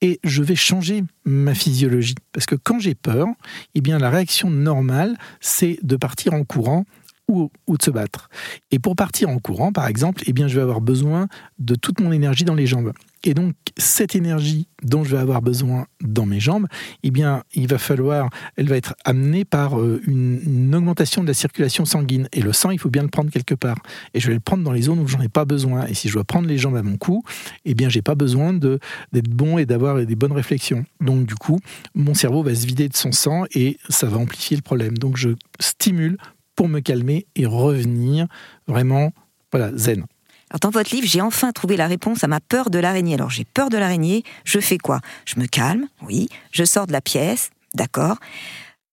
et 0.01 0.19
je 0.25 0.43
vais 0.43 0.57
changer 0.57 1.05
ma 1.25 1.55
physiologie. 1.55 2.15
Parce 2.33 2.47
que 2.47 2.55
quand 2.55 2.79
j'ai 2.79 2.95
peur, 2.95 3.29
eh 3.75 3.81
bien 3.81 3.99
la 3.99 4.11
réaction 4.11 4.49
normale, 4.51 5.17
c'est 5.41 5.79
de 5.83 5.97
partir 5.97 6.33
en 6.33 6.45
courant 6.45 6.85
ou, 7.29 7.51
de 7.69 7.83
se 7.83 7.91
battre. 7.91 8.29
Et 8.71 8.79
pour 8.79 8.97
partir 8.97 9.29
en 9.29 9.39
courant, 9.39 9.73
par 9.73 9.87
exemple, 9.87 10.23
eh 10.27 10.33
bien, 10.33 10.49
je 10.49 10.57
vais 10.57 10.63
avoir 10.63 10.81
besoin 10.81 11.29
de 11.59 11.75
toute 11.75 12.01
mon 12.01 12.11
énergie 12.11 12.45
dans 12.45 12.55
les 12.55 12.67
jambes. 12.67 12.93
Et 13.25 13.35
donc, 13.35 13.55
cette 13.77 14.15
énergie 14.15 14.69
dont 14.83 15.05
je 15.05 15.15
vais 15.15 15.21
avoir 15.21 15.43
besoin 15.43 15.87
dans 16.01 16.25
mes 16.25 16.41
jambes, 16.41 16.67
eh 17.03 17.11
bien, 17.11 17.43
il 17.53 17.67
va 17.67 17.79
falloir, 17.79 18.31
elle 18.57 18.69
va 18.69 18.77
être 18.77 18.95
amenée 19.05 19.45
par 19.45 19.79
euh, 19.79 20.01
une, 20.07 20.75
augmentation 20.75 21.23
de 21.23 21.29
la 21.29 21.35
circulation 21.35 21.85
sanguine. 21.85 22.29
Et 22.33 22.41
le 22.41 22.53
sang, 22.53 22.71
il 22.71 22.79
faut 22.79 22.91
bien 22.91 23.03
le 23.03 23.09
prendre 23.09 23.31
quelque 23.31 23.55
part. 23.55 23.79
Et 24.15 24.21
je 24.21 24.29
vais 24.29 24.35
le 24.35 24.41
prendre 24.41 24.63
dans 24.63 24.73
les 24.73 24.83
zones 24.83 25.01
où 25.01 25.09
j'en 25.09 25.21
ai 25.21 25.29
pas 25.29 25.45
besoin. 25.45 25.87
Et 25.87 25.95
si 25.95 26.09
je 26.09 26.15
dois 26.15 26.25
prendre 26.25 26.47
les 26.47 26.59
jambes 26.59 26.77
à 26.77 26.83
mon 26.83 26.97
cou, 26.97 27.23
eh 27.65 27.75
bien, 27.75 27.89
j'ai 27.89 28.03
pas 28.03 28.15
besoin 28.15 28.53
d'être 28.53 29.31
bon 29.31 29.59
et 29.59 29.67
d'avoir 29.67 30.05
des 30.05 30.17
bonnes 30.17 30.33
réflexions. 30.33 30.85
Donc, 31.01 31.27
du 31.27 31.35
coup, 31.35 31.59
mon 31.95 32.15
cerveau 32.15 32.43
va 32.43 32.55
se 32.55 32.67
vider 32.67 32.89
de 32.89 32.97
son 32.97 33.13
sang 33.13 33.45
et 33.53 33.79
ça 33.89 34.07
va 34.07 34.19
amplifier 34.19 34.57
le 34.57 34.63
problème. 34.63 34.97
Donc, 34.97 35.17
je 35.17 35.31
stimule 35.61 36.19
pour 36.59 36.69
me 36.69 36.81
calmer 36.81 37.29
et 37.37 37.47
revenir 37.47 38.27
vraiment, 38.67 39.13
voilà, 39.53 39.71
zen. 39.77 40.07
Alors 40.51 40.59
dans 40.61 40.71
votre 40.71 40.93
livre, 40.93 41.07
j'ai 41.07 41.21
enfin 41.21 41.53
trouvé 41.53 41.77
la 41.77 41.87
réponse 41.87 42.25
à 42.25 42.27
ma 42.27 42.41
peur 42.41 42.69
de 42.69 42.81
l'araignée. 42.81 43.15
Alors 43.15 43.31
j'ai 43.31 43.45
peur 43.45 43.69
de 43.69 43.79
l'araignée, 43.79 44.25
je 44.43 44.59
fais 44.59 44.77
quoi? 44.77 45.01
Je 45.25 45.39
me 45.39 45.47
calme, 45.47 45.87
oui, 46.03 46.29
je 46.51 46.65
sors 46.65 46.89
de 46.89 46.93
la 46.93 47.01
pièce, 47.01 47.51
d'accord. 47.75 48.17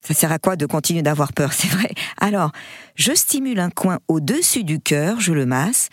Ça 0.01 0.13
sert 0.13 0.31
à 0.31 0.37
quoi 0.37 0.57
de 0.57 0.67
continuer 0.67 1.01
d'avoir 1.01 1.33
peur, 1.33 1.53
c'est 1.53 1.67
vrai. 1.69 1.91
Alors, 2.19 2.51
je 2.93 3.15
stimule 3.15 3.59
un 3.59 3.71
coin 3.71 3.97
au-dessus 4.07 4.63
du 4.63 4.79
cœur, 4.79 5.19
je 5.19 5.33
le 5.33 5.47
masse, 5.47 5.89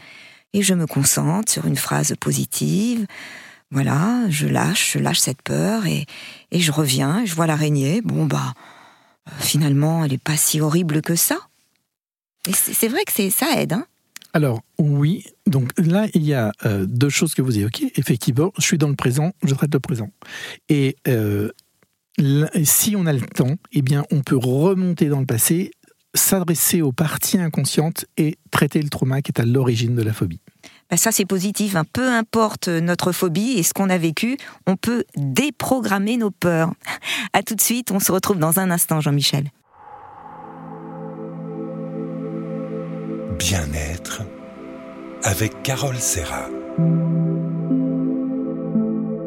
et 0.52 0.60
je 0.60 0.74
me 0.74 0.86
concentre 0.86 1.50
sur 1.50 1.66
une 1.66 1.78
phrase 1.78 2.14
positive. 2.20 3.06
Voilà, 3.70 4.28
je 4.28 4.46
lâche, 4.46 4.92
je 4.92 4.98
lâche 4.98 5.20
cette 5.20 5.40
peur, 5.40 5.86
et, 5.86 6.04
je 6.52 6.70
reviens, 6.70 7.24
je 7.24 7.34
vois 7.34 7.46
l'araignée. 7.46 8.02
Bon, 8.02 8.26
bah, 8.26 8.52
finalement, 9.38 10.04
elle 10.04 10.10
n'est 10.10 10.18
pas 10.18 10.36
si 10.36 10.60
horrible 10.60 11.00
que 11.00 11.14
ça. 11.14 11.38
C'est 12.50 12.88
vrai 12.88 13.04
que 13.04 13.30
ça 13.30 13.60
aide, 13.60 13.72
hein 13.72 13.86
alors 14.34 14.62
oui, 14.78 15.24
donc 15.46 15.72
là 15.76 16.06
il 16.14 16.24
y 16.24 16.32
a 16.32 16.52
euh, 16.64 16.86
deux 16.86 17.10
choses 17.10 17.34
que 17.34 17.42
vous 17.42 17.58
évoquez. 17.58 17.92
Effectivement, 17.96 18.50
je 18.56 18.62
suis 18.62 18.78
dans 18.78 18.88
le 18.88 18.96
présent, 18.96 19.32
je 19.42 19.54
traite 19.54 19.74
le 19.74 19.80
présent. 19.80 20.08
Et 20.70 20.96
euh, 21.06 21.50
si 22.64 22.96
on 22.96 23.04
a 23.04 23.12
le 23.12 23.20
temps, 23.20 23.56
eh 23.72 23.82
bien 23.82 24.04
on 24.10 24.22
peut 24.22 24.36
remonter 24.36 25.08
dans 25.08 25.20
le 25.20 25.26
passé, 25.26 25.72
s'adresser 26.14 26.80
aux 26.80 26.92
parties 26.92 27.38
inconscientes 27.38 28.06
et 28.16 28.38
traiter 28.50 28.80
le 28.80 28.88
trauma 28.88 29.20
qui 29.20 29.32
est 29.32 29.40
à 29.40 29.44
l'origine 29.44 29.94
de 29.94 30.02
la 30.02 30.14
phobie. 30.14 30.40
Ben 30.88 30.96
ça 30.96 31.12
c'est 31.12 31.26
positif, 31.26 31.76
hein. 31.76 31.84
peu 31.92 32.08
importe 32.08 32.68
notre 32.68 33.12
phobie 33.12 33.58
et 33.58 33.62
ce 33.62 33.74
qu'on 33.74 33.90
a 33.90 33.98
vécu, 33.98 34.38
on 34.66 34.76
peut 34.76 35.04
déprogrammer 35.14 36.16
nos 36.16 36.30
peurs. 36.30 36.72
A 37.34 37.42
tout 37.42 37.54
de 37.54 37.60
suite, 37.60 37.90
on 37.90 38.00
se 38.00 38.10
retrouve 38.12 38.38
dans 38.38 38.58
un 38.58 38.70
instant 38.70 39.00
Jean-Michel. 39.00 39.50
Bien-être 43.42 44.22
avec 45.24 45.64
Carole 45.64 45.96
Serra. 45.96 46.48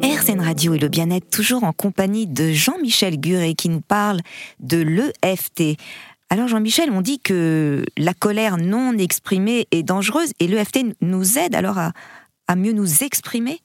RCN 0.01 0.39
Radio 0.39 0.73
et 0.73 0.80
le 0.80 0.88
bien-être 0.88 1.30
toujours 1.30 1.65
en 1.65 1.73
compagnie 1.73 2.25
de 2.25 2.54
Jean-Michel 2.54 3.19
Guret 3.19 3.56
qui 3.56 3.67
nous 3.67 3.82
parle 3.82 4.21
de 4.62 4.78
l'EFT. 4.78 5.78
Alors 6.30 6.47
Jean-Michel, 6.47 6.91
on 6.91 7.01
dit 7.01 7.19
que 7.19 7.84
la 7.97 8.13
colère 8.13 8.56
non 8.56 8.97
exprimée 8.97 9.67
est 9.71 9.84
dangereuse 9.84 10.32
et 10.39 10.47
l'EFT 10.47 10.95
nous 11.01 11.38
aide 11.38 11.54
alors 11.54 11.78
à, 11.78 12.56
mieux 12.56 12.71
nous 12.71 13.04
exprimer? 13.04 13.60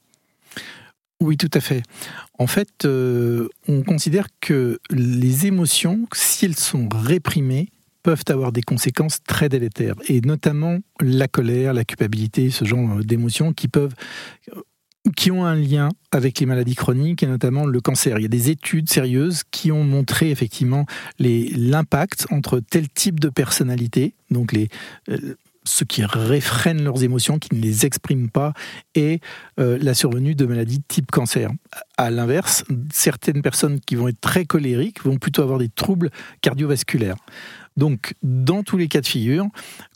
Oui, 1.21 1.37
tout 1.37 1.51
à 1.53 1.61
fait. 1.61 1.81
En 2.39 2.47
fait, 2.47 2.83
euh, 2.83 3.47
on 3.69 3.83
considère 3.83 4.27
que 4.41 4.81
les 4.89 5.45
émotions, 5.45 6.07
si 6.13 6.43
elles 6.43 6.57
sont 6.57 6.89
réprimées, 6.91 7.69
peuvent 8.03 8.23
avoir 8.29 8.51
des 8.51 8.61
conséquences 8.61 9.19
très 9.23 9.49
délétères, 9.49 9.95
et 10.07 10.21
notamment 10.21 10.79
la 10.99 11.27
colère, 11.27 11.73
la 11.73 11.85
culpabilité, 11.85 12.49
ce 12.49 12.65
genre 12.65 13.03
d'émotions 13.03 13.53
qui 13.53 13.67
peuvent 13.67 13.95
qui 15.15 15.31
ont 15.31 15.45
un 15.45 15.55
lien 15.55 15.89
avec 16.11 16.39
les 16.39 16.45
maladies 16.45 16.75
chroniques 16.75 17.23
et 17.23 17.27
notamment 17.27 17.65
le 17.65 17.81
cancer. 17.81 18.19
Il 18.19 18.21
y 18.21 18.25
a 18.25 18.29
des 18.29 18.49
études 18.49 18.89
sérieuses 18.89 19.41
qui 19.49 19.71
ont 19.71 19.83
montré 19.83 20.29
effectivement 20.29 20.85
l'impact 21.19 22.27
entre 22.29 22.59
tel 22.59 22.87
type 22.87 23.19
de 23.19 23.29
personnalité, 23.29 24.13
donc 24.29 24.51
les, 24.51 24.69
euh, 25.09 25.35
ceux 25.63 25.85
qui 25.85 26.03
réfrènent 26.03 26.83
leurs 26.83 27.03
émotions, 27.03 27.39
qui 27.39 27.55
ne 27.55 27.61
les 27.61 27.85
expriment 27.85 28.29
pas, 28.29 28.53
et 28.95 29.19
euh, 29.59 29.77
la 29.81 29.93
survenue 29.93 30.35
de 30.35 30.45
maladies 30.45 30.81
type 30.87 31.11
cancer. 31.11 31.51
À 31.97 32.11
l'inverse, 32.11 32.63
certaines 32.91 33.41
personnes 33.41 33.79
qui 33.79 33.95
vont 33.95 34.07
être 34.07 34.21
très 34.21 34.45
colériques 34.45 35.03
vont 35.03 35.17
plutôt 35.17 35.41
avoir 35.41 35.59
des 35.59 35.69
troubles 35.69 36.09
cardiovasculaires. 36.41 37.17
Donc, 37.77 38.15
dans 38.21 38.63
tous 38.63 38.77
les 38.77 38.87
cas 38.87 39.01
de 39.01 39.07
figure, 39.07 39.47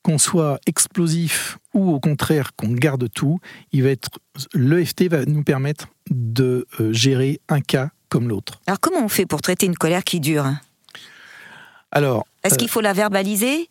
qu'on 0.02 0.18
soit 0.18 0.60
explosif 0.66 1.58
ou 1.74 1.92
au 1.92 2.00
contraire 2.00 2.56
qu'on 2.56 2.72
garde 2.72 3.10
tout, 3.14 3.40
il 3.72 3.84
va 3.84 3.90
être 3.90 4.10
l'EFT 4.54 5.10
va 5.10 5.26
nous 5.26 5.44
permettre 5.44 5.88
de 6.10 6.68
euh, 6.80 6.94
gérer 6.94 7.42
un 7.50 7.62
cas 7.62 7.90
comme 8.10 8.30
l'autre. 8.30 8.62
Alors, 8.68 8.80
comment 8.80 9.04
on 9.04 9.10
fait 9.10 9.26
pour 9.26 9.42
traiter 9.42 9.66
une 9.66 9.76
colère 9.76 10.04
qui 10.04 10.20
dure? 10.20 10.48
Alors, 11.92 12.26
est-ce 12.44 12.58
qu'il 12.58 12.68
euh, 12.68 12.72
faut 12.72 12.82
la 12.82 12.94
verbaliser? 12.94 13.70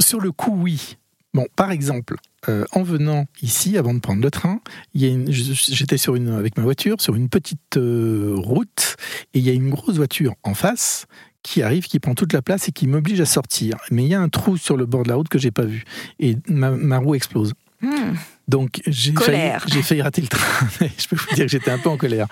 Sur 0.00 0.20
le 0.20 0.32
coup, 0.32 0.56
oui. 0.56 0.96
Bon, 1.34 1.46
par 1.54 1.70
exemple, 1.70 2.16
euh, 2.48 2.64
en 2.72 2.82
venant 2.82 3.26
ici, 3.42 3.76
avant 3.76 3.94
de 3.94 4.00
prendre 4.00 4.22
le 4.22 4.30
train, 4.30 4.60
j'étais 4.94 5.98
sur 5.98 6.16
une, 6.16 6.30
avec 6.30 6.56
ma 6.56 6.64
voiture 6.64 7.00
sur 7.00 7.14
une 7.14 7.28
petite 7.28 7.76
route 7.76 8.96
et 9.34 9.38
il 9.38 9.44
y 9.44 9.50
a 9.50 9.52
une 9.52 9.70
grosse 9.70 9.96
voiture 9.96 10.34
en 10.42 10.54
face 10.54 11.06
qui 11.42 11.62
arrive, 11.62 11.86
qui 11.86 12.00
prend 12.00 12.14
toute 12.14 12.32
la 12.32 12.42
place 12.42 12.68
et 12.68 12.72
qui 12.72 12.86
m'oblige 12.86 13.20
à 13.20 13.26
sortir. 13.26 13.76
Mais 13.90 14.04
il 14.04 14.08
y 14.08 14.14
a 14.14 14.20
un 14.20 14.28
trou 14.28 14.56
sur 14.56 14.76
le 14.76 14.86
bord 14.86 15.04
de 15.04 15.08
la 15.08 15.14
route 15.14 15.28
que 15.28 15.38
j'ai 15.38 15.50
pas 15.50 15.64
vu 15.64 15.84
et 16.18 16.36
ma, 16.48 16.98
roue 16.98 17.14
explose. 17.14 17.54
Hmm. 17.80 18.14
Donc 18.48 18.82
j'ai 18.86 19.12
failli, 19.12 19.52
j'ai 19.68 19.82
failli 19.82 20.02
rater 20.02 20.22
le 20.22 20.28
train. 20.28 20.68
je 20.98 21.08
peux 21.08 21.16
vous 21.16 21.34
dire 21.34 21.46
que 21.46 21.50
j'étais 21.50 21.70
un 21.70 21.78
peu 21.78 21.88
en 21.88 21.96
colère. 21.96 22.26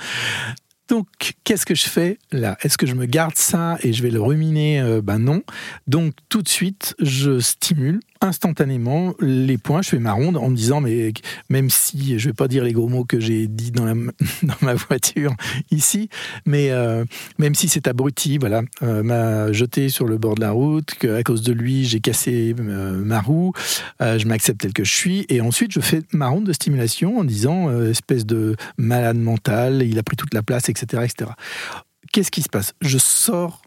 Donc, 0.89 1.07
qu'est-ce 1.45 1.67
que 1.67 1.75
je 1.75 1.87
fais 1.87 2.19
là? 2.33 2.57
Est-ce 2.63 2.79
que 2.79 2.87
je 2.87 2.95
me 2.95 3.05
garde 3.05 3.37
ça 3.37 3.77
et 3.83 3.93
je 3.93 4.03
vais 4.03 4.11
le 4.11 4.23
ruminer? 4.23 4.81
Euh, 4.81 5.03
Ben 5.03 5.19
non. 5.19 5.43
Donc, 5.87 6.15
tout 6.31 6.41
de 6.41 6.49
suite, 6.49 6.95
je 6.99 7.41
stimule 7.41 8.01
instantanément 8.21 9.15
les 9.21 9.59
points. 9.59 9.83
Je 9.83 9.91
fais 9.91 9.99
ma 9.99 10.13
ronde 10.13 10.37
en 10.37 10.49
me 10.49 10.57
disant, 10.57 10.81
mais 10.81 11.13
même 11.49 11.71
si 11.71 12.19
je 12.19 12.29
vais 12.29 12.35
pas 12.35 12.49
dire 12.49 12.65
les 12.65 12.73
gros 12.73 12.89
mots 12.89 13.05
que 13.05 13.21
j'ai 13.21 13.47
dit 13.47 13.71
dans, 13.71 13.85
ma 14.63 14.75
voiture 14.75 15.35
ici, 15.71 16.09
mais 16.47 16.71
euh, 16.71 17.05
même 17.39 17.55
si 17.55 17.69
cet 17.69 17.89
abruti, 17.89 18.39
voilà, 18.39 18.63
euh, 18.83 19.03
m'a 19.03 19.53
jeté 19.53 19.89
sur 19.89 20.07
le 20.07 20.19
bord 20.19 20.35
de 20.35 20.41
la 20.41 20.51
route, 20.51 20.95
qu'à 20.95 21.23
cause 21.23 21.43
de 21.43 21.53
lui 21.53 21.85
j'ai 21.85 22.01
cassé 22.01 22.55
euh, 22.59 23.05
ma 23.05 23.21
roue, 23.21 23.53
je 24.01 24.27
m'accepte 24.27 24.61
tel 24.61 24.73
que 24.73 24.85
je 24.85 24.95
suis, 24.95 25.27
et 25.29 25.41
ensuite 25.41 25.73
je 25.73 25.81
fais 25.81 26.03
ma 26.13 26.29
ronde 26.29 26.45
de 26.45 26.53
stimulation 26.53 27.19
en 27.19 27.25
disant, 27.25 27.71
espèce 27.83 28.27
de 28.27 28.57
malade 28.77 29.19
mental, 29.19 29.83
il 29.83 29.99
a 29.99 30.03
pris 30.03 30.17
toute 30.17 30.35
la 30.35 30.43
place, 30.43 30.69
etc., 30.69 31.05
etc. 31.05 31.31
Qu'est-ce 32.13 32.31
qui 32.31 32.43
se 32.43 32.49
passe? 32.49 32.73
Je 32.81 32.99
sors 32.99 33.63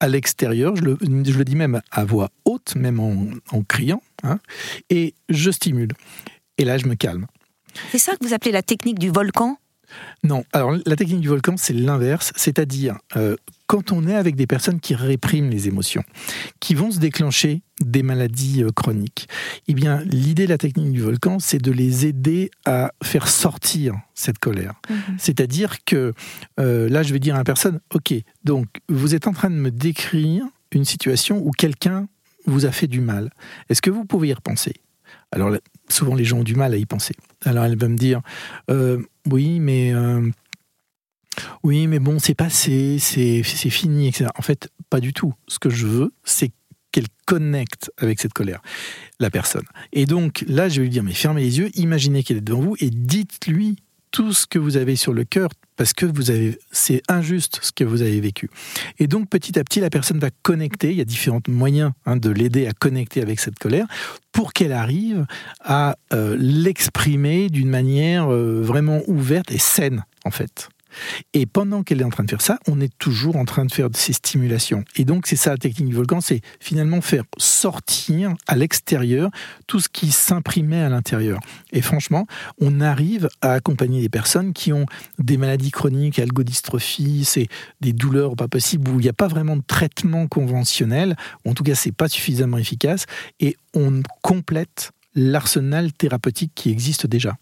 à 0.00 0.08
l'extérieur, 0.08 0.76
je 0.76 0.82
le, 0.82 1.44
dis 1.44 1.56
même 1.56 1.80
à 1.90 2.04
voix 2.04 2.30
haute, 2.44 2.74
même 2.76 3.00
en, 3.00 3.62
criant, 3.62 4.02
hein, 4.22 4.38
et 4.90 5.14
je 5.28 5.50
stimule. 5.50 5.92
Et 6.58 6.64
là, 6.64 6.78
je 6.78 6.86
me 6.86 6.94
calme. 6.94 7.26
C'est 7.90 7.98
ça 7.98 8.16
que 8.16 8.24
vous 8.24 8.34
appelez 8.34 8.52
la 8.52 8.62
technique 8.62 8.98
du 8.98 9.10
volcan? 9.10 9.58
Non, 10.24 10.44
alors 10.52 10.74
la 10.86 10.96
technique 10.96 11.20
du 11.20 11.28
volcan, 11.28 11.56
c'est 11.56 11.74
l'inverse, 11.74 12.32
c'est-à-dire 12.34 12.96
euh, 13.16 13.36
quand 13.66 13.92
on 13.92 14.06
est 14.06 14.14
avec 14.14 14.36
des 14.36 14.46
personnes 14.46 14.80
qui 14.80 14.94
répriment 14.94 15.50
les 15.50 15.68
émotions, 15.68 16.02
qui 16.60 16.74
vont 16.74 16.90
se 16.90 16.98
déclencher 16.98 17.62
des 17.80 18.02
maladies 18.02 18.62
euh, 18.62 18.70
chroniques, 18.70 19.28
eh 19.68 19.74
bien 19.74 20.00
l'idée 20.04 20.44
de 20.44 20.50
la 20.50 20.58
technique 20.58 20.92
du 20.92 21.02
volcan, 21.02 21.38
c'est 21.38 21.58
de 21.58 21.70
les 21.72 22.06
aider 22.06 22.50
à 22.64 22.92
faire 23.02 23.28
sortir 23.28 23.94
cette 24.14 24.38
colère. 24.38 24.74
Mhm. 24.88 25.16
C'est-à-dire 25.18 25.84
que 25.84 26.14
euh, 26.58 26.88
là, 26.88 27.02
je 27.02 27.12
vais 27.12 27.20
dire 27.20 27.34
à 27.34 27.38
la 27.38 27.44
personne, 27.44 27.80
ok, 27.92 28.14
donc 28.44 28.66
vous 28.88 29.14
êtes 29.14 29.26
en 29.26 29.32
train 29.32 29.50
de 29.50 29.56
me 29.56 29.70
décrire 29.70 30.44
une 30.72 30.84
situation 30.84 31.38
où 31.44 31.50
quelqu'un 31.50 32.08
vous 32.46 32.66
a 32.66 32.72
fait 32.72 32.86
du 32.86 33.00
mal. 33.00 33.30
Est-ce 33.68 33.82
que 33.82 33.90
vous 33.90 34.04
pouvez 34.04 34.28
y 34.28 34.34
repenser? 34.34 34.74
Alors 35.32 35.50
souvent 35.88 36.14
les 36.14 36.24
gens 36.24 36.38
ont 36.38 36.44
du 36.44 36.54
mal 36.54 36.72
à 36.72 36.76
y 36.76 36.86
penser. 36.86 37.14
Alors 37.44 37.64
elle 37.64 37.76
va 37.76 37.88
me 37.88 37.96
dire 37.96 38.20
euh, 38.70 39.02
oui, 39.30 39.60
mais 39.60 39.92
euh, 39.94 40.28
oui, 41.62 41.86
mais 41.86 41.98
bon, 41.98 42.18
c'est 42.18 42.34
passé, 42.34 42.98
c'est 42.98 43.42
fini, 43.42 44.08
etc. 44.08 44.30
En 44.36 44.42
fait, 44.42 44.68
pas 44.90 45.00
du 45.00 45.12
tout. 45.12 45.34
Ce 45.48 45.58
que 45.58 45.70
je 45.70 45.86
veux, 45.86 46.12
c'est 46.24 46.52
qu'elle 46.92 47.06
connecte 47.26 47.90
avec 47.98 48.20
cette 48.20 48.32
colère, 48.32 48.60
la 49.18 49.30
personne. 49.30 49.64
Et 49.92 50.06
donc 50.06 50.44
là, 50.46 50.68
je 50.68 50.76
vais 50.76 50.82
lui 50.82 50.90
dire 50.90 51.02
mais 51.02 51.12
fermez 51.12 51.42
les 51.42 51.58
yeux, 51.58 51.70
imaginez 51.74 52.22
qu'elle 52.22 52.36
est 52.36 52.40
devant 52.42 52.60
vous 52.60 52.76
et 52.80 52.90
dites-lui 52.90 53.76
tout 54.14 54.32
ce 54.32 54.46
que 54.46 54.60
vous 54.60 54.76
avez 54.76 54.94
sur 54.94 55.12
le 55.12 55.24
cœur 55.24 55.48
parce 55.76 55.92
que 55.92 56.06
vous 56.06 56.30
avez, 56.30 56.56
c'est 56.70 57.02
injuste 57.08 57.58
ce 57.62 57.72
que 57.72 57.82
vous 57.82 58.00
avez 58.00 58.20
vécu. 58.20 58.48
Et 59.00 59.08
donc 59.08 59.28
petit 59.28 59.58
à 59.58 59.64
petit, 59.64 59.80
la 59.80 59.90
personne 59.90 60.20
va 60.20 60.30
connecter. 60.42 60.92
Il 60.92 60.96
y 60.96 61.00
a 61.00 61.04
différents 61.04 61.40
moyens 61.48 61.90
hein, 62.06 62.16
de 62.16 62.30
l'aider 62.30 62.68
à 62.68 62.72
connecter 62.72 63.22
avec 63.22 63.40
cette 63.40 63.58
colère 63.58 63.86
pour 64.30 64.52
qu'elle 64.52 64.70
arrive 64.70 65.26
à 65.58 65.96
euh, 66.12 66.36
l'exprimer 66.38 67.48
d'une 67.50 67.68
manière 67.68 68.32
euh, 68.32 68.62
vraiment 68.62 69.00
ouverte 69.08 69.50
et 69.50 69.58
saine, 69.58 70.04
en 70.24 70.30
fait. 70.30 70.68
Et 71.32 71.46
pendant 71.46 71.82
qu'elle 71.82 72.00
est 72.00 72.04
en 72.04 72.10
train 72.10 72.24
de 72.24 72.30
faire 72.30 72.40
ça, 72.40 72.58
on 72.68 72.80
est 72.80 72.92
toujours 72.98 73.36
en 73.36 73.44
train 73.44 73.64
de 73.64 73.72
faire 73.72 73.88
ces 73.94 74.12
stimulations. 74.12 74.84
Et 74.96 75.04
donc, 75.04 75.26
c'est 75.26 75.36
ça 75.36 75.50
la 75.50 75.56
technique 75.56 75.88
du 75.88 75.94
volcan, 75.94 76.20
c'est 76.20 76.40
finalement 76.60 77.00
faire 77.00 77.24
sortir 77.38 78.34
à 78.46 78.56
l'extérieur 78.56 79.30
tout 79.66 79.80
ce 79.80 79.88
qui 79.88 80.10
s'imprimait 80.10 80.82
à 80.82 80.88
l'intérieur. 80.88 81.40
Et 81.72 81.82
franchement, 81.82 82.26
on 82.60 82.80
arrive 82.80 83.28
à 83.40 83.52
accompagner 83.52 84.00
des 84.00 84.08
personnes 84.08 84.52
qui 84.52 84.72
ont 84.72 84.86
des 85.18 85.36
maladies 85.36 85.70
chroniques, 85.70 86.18
algodystrophie, 86.18 87.24
c'est 87.24 87.48
des 87.80 87.92
douleurs 87.92 88.36
pas 88.36 88.48
possibles, 88.48 88.90
où 88.90 89.00
il 89.00 89.02
n'y 89.02 89.08
a 89.08 89.14
pas 89.14 89.28
vraiment 89.28 89.56
de 89.56 89.62
traitement 89.66 90.26
conventionnel, 90.26 91.16
ou 91.44 91.50
en 91.50 91.54
tout 91.54 91.64
cas, 91.64 91.74
c'est 91.74 91.92
pas 91.92 92.08
suffisamment 92.08 92.58
efficace, 92.58 93.06
et 93.40 93.56
on 93.74 94.02
complète 94.22 94.92
l'arsenal 95.14 95.92
thérapeutique 95.92 96.52
qui 96.54 96.70
existe 96.70 97.06
déjà. 97.06 97.36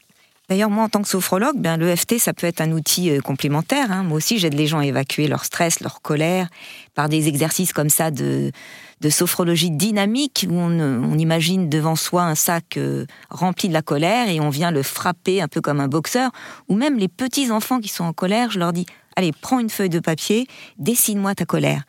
D'ailleurs, 0.53 0.68
moi, 0.68 0.84
en 0.84 0.90
tant 0.90 1.00
que 1.00 1.09
sophrologue, 1.09 1.57
bien, 1.57 1.78
l'EFT, 1.78 2.18
ça 2.18 2.34
peut 2.34 2.46
être 2.46 2.61
un 2.61 2.72
outil 2.72 3.11
euh, 3.11 3.20
complémentaire. 3.20 3.90
Hein. 3.90 4.03
Moi 4.03 4.18
aussi, 4.18 4.36
j'aide 4.36 4.53
les 4.53 4.66
gens 4.66 4.80
à 4.80 4.84
évacuer 4.84 5.26
leur 5.26 5.46
stress, 5.46 5.80
leur 5.80 6.03
colère, 6.03 6.48
par 6.94 7.09
des 7.09 7.26
exercices 7.26 7.72
comme 7.72 7.88
ça 7.88 8.11
de, 8.11 8.53
de 9.00 9.09
sophrologie 9.09 9.70
dynamique, 9.70 10.46
où 10.50 10.53
on, 10.53 11.16
imagine 11.16 11.70
devant 11.70 11.96
soi 11.96 12.24
un 12.24 12.34
sac 12.34 12.76
euh, 12.76 13.07
rempli 13.30 13.68
de 13.68 13.72
la 13.72 13.80
colère 13.80 14.28
et 14.28 14.40
on 14.40 14.50
vient 14.50 14.70
le 14.70 14.82
frapper 14.82 15.40
un 15.40 15.48
peu 15.48 15.62
comme 15.62 15.80
un 15.80 15.88
boxeur. 15.88 16.30
Ou 16.68 16.74
même 16.74 16.98
les 16.98 17.09
petits 17.09 17.50
enfants 17.50 17.80
qui 17.80 17.88
sont 17.88 18.05
en 18.05 18.12
colère, 18.12 18.50
je 18.50 18.59
leur 18.59 18.74
dis, 18.74 18.84
allez, 19.16 19.32
prends 19.32 19.59
une 19.59 19.70
feuille 19.70 19.88
de 19.88 20.00
papier, 20.00 20.46
dessine-moi 20.76 21.34
ta 21.34 21.46
colère. 21.46 21.84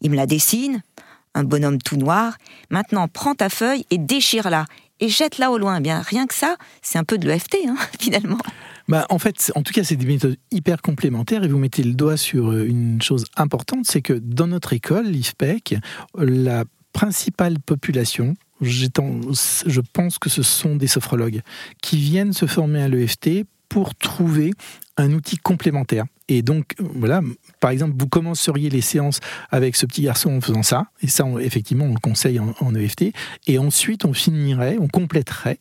Ils 0.00 0.10
me 0.10 0.16
la 0.16 0.24
dessinent, 0.24 0.80
un 1.34 1.44
bonhomme 1.44 1.82
tout 1.82 1.98
noir. 1.98 2.38
Maintenant, 2.70 3.08
prends 3.08 3.34
ta 3.34 3.50
feuille 3.50 3.84
et 3.90 3.98
déchire-la 3.98 4.64
et 5.00 5.08
jette-la 5.08 5.50
au 5.50 5.58
loin. 5.58 5.78
Eh 5.78 5.80
bien, 5.80 6.00
rien 6.00 6.26
que 6.26 6.34
ça, 6.34 6.56
c'est 6.82 6.98
un 6.98 7.04
peu 7.04 7.18
de 7.18 7.26
l'EFT, 7.26 7.56
hein, 7.66 7.76
finalement. 8.00 8.38
Bah, 8.88 9.06
en 9.10 9.18
fait, 9.18 9.52
en 9.54 9.62
tout 9.62 9.72
cas, 9.72 9.82
c'est 9.82 9.96
des 9.96 10.06
méthodes 10.06 10.36
hyper 10.52 10.80
complémentaires 10.80 11.42
et 11.42 11.48
vous 11.48 11.58
mettez 11.58 11.82
le 11.82 11.94
doigt 11.94 12.16
sur 12.16 12.52
euh, 12.52 12.66
une 12.66 13.02
chose 13.02 13.24
importante, 13.36 13.84
c'est 13.84 14.02
que 14.02 14.12
dans 14.12 14.46
notre 14.46 14.72
école, 14.72 15.06
l'IFPEC, 15.06 15.76
la 16.16 16.64
principale 16.92 17.58
population, 17.58 18.34
je 18.60 19.80
pense 19.92 20.18
que 20.18 20.30
ce 20.30 20.42
sont 20.42 20.76
des 20.76 20.86
sophrologues 20.86 21.42
qui 21.82 21.98
viennent 21.98 22.32
se 22.32 22.46
former 22.46 22.82
à 22.82 22.88
l'EFT 22.88 23.44
pour 23.68 23.94
trouver 23.94 24.52
un 24.96 25.12
outil 25.12 25.36
complémentaire. 25.36 26.04
Et 26.28 26.42
donc, 26.42 26.74
voilà, 26.78 27.20
par 27.60 27.70
exemple, 27.70 27.94
vous 27.98 28.08
commenceriez 28.08 28.68
les 28.68 28.80
séances 28.80 29.20
avec 29.50 29.76
ce 29.76 29.86
petit 29.86 30.02
garçon 30.02 30.36
en 30.36 30.40
faisant 30.40 30.62
ça, 30.62 30.86
et 31.00 31.08
ça, 31.08 31.24
effectivement, 31.40 31.84
on 31.84 31.94
le 31.94 32.00
conseille 32.00 32.40
en, 32.40 32.74
EFT, 32.74 33.12
et 33.46 33.58
ensuite, 33.58 34.04
on 34.04 34.12
finirait, 34.12 34.76
on 34.80 34.88
compléterait 34.88 35.60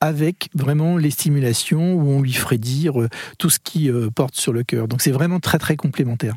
avec 0.00 0.48
vraiment 0.54 0.96
les 0.96 1.10
stimulations 1.10 1.94
où 1.94 2.08
on 2.10 2.20
lui 2.20 2.32
ferait 2.32 2.58
dire 2.58 3.00
euh, 3.00 3.08
tout 3.38 3.48
ce 3.48 3.58
qui 3.58 3.88
euh, 3.88 4.10
porte 4.10 4.34
sur 4.34 4.52
le 4.52 4.62
cœur. 4.62 4.86
Donc 4.86 5.00
c'est 5.00 5.12
vraiment 5.12 5.40
très 5.40 5.58
très 5.58 5.76
complémentaire. 5.76 6.34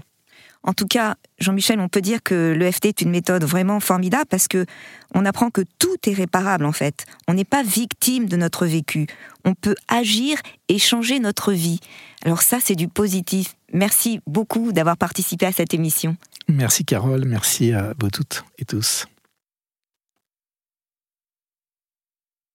En 0.63 0.73
tout 0.73 0.85
cas, 0.85 1.15
Jean-Michel, 1.39 1.79
on 1.79 1.87
peut 1.87 2.01
dire 2.01 2.21
que 2.21 2.53
l'EFT 2.57 2.85
est 2.85 3.01
une 3.01 3.09
méthode 3.09 3.43
vraiment 3.43 3.79
formidable 3.79 4.25
parce 4.29 4.47
que 4.47 4.65
on 5.13 5.25
apprend 5.25 5.49
que 5.49 5.61
tout 5.79 5.95
est 6.05 6.13
réparable 6.13 6.65
en 6.65 6.71
fait. 6.71 7.05
On 7.27 7.33
n'est 7.33 7.45
pas 7.45 7.63
victime 7.63 8.27
de 8.27 8.35
notre 8.35 8.65
vécu. 8.65 9.07
On 9.45 9.53
peut 9.53 9.75
agir 9.87 10.37
et 10.67 10.77
changer 10.77 11.19
notre 11.19 11.53
vie. 11.53 11.79
Alors 12.27 12.41
ça, 12.41 12.57
c'est 12.61 12.75
du 12.75 12.89
positif. 12.89 13.55
Merci 13.71 14.19
beaucoup 14.27 14.73
d'avoir 14.73 14.97
participé 14.97 15.45
à 15.45 15.53
cette 15.53 15.73
émission. 15.73 16.17
Merci 16.49 16.83
Carole, 16.83 17.23
merci 17.25 17.71
à 17.71 17.93
vous 18.01 18.09
toutes 18.09 18.43
et 18.57 18.65
tous. 18.65 19.05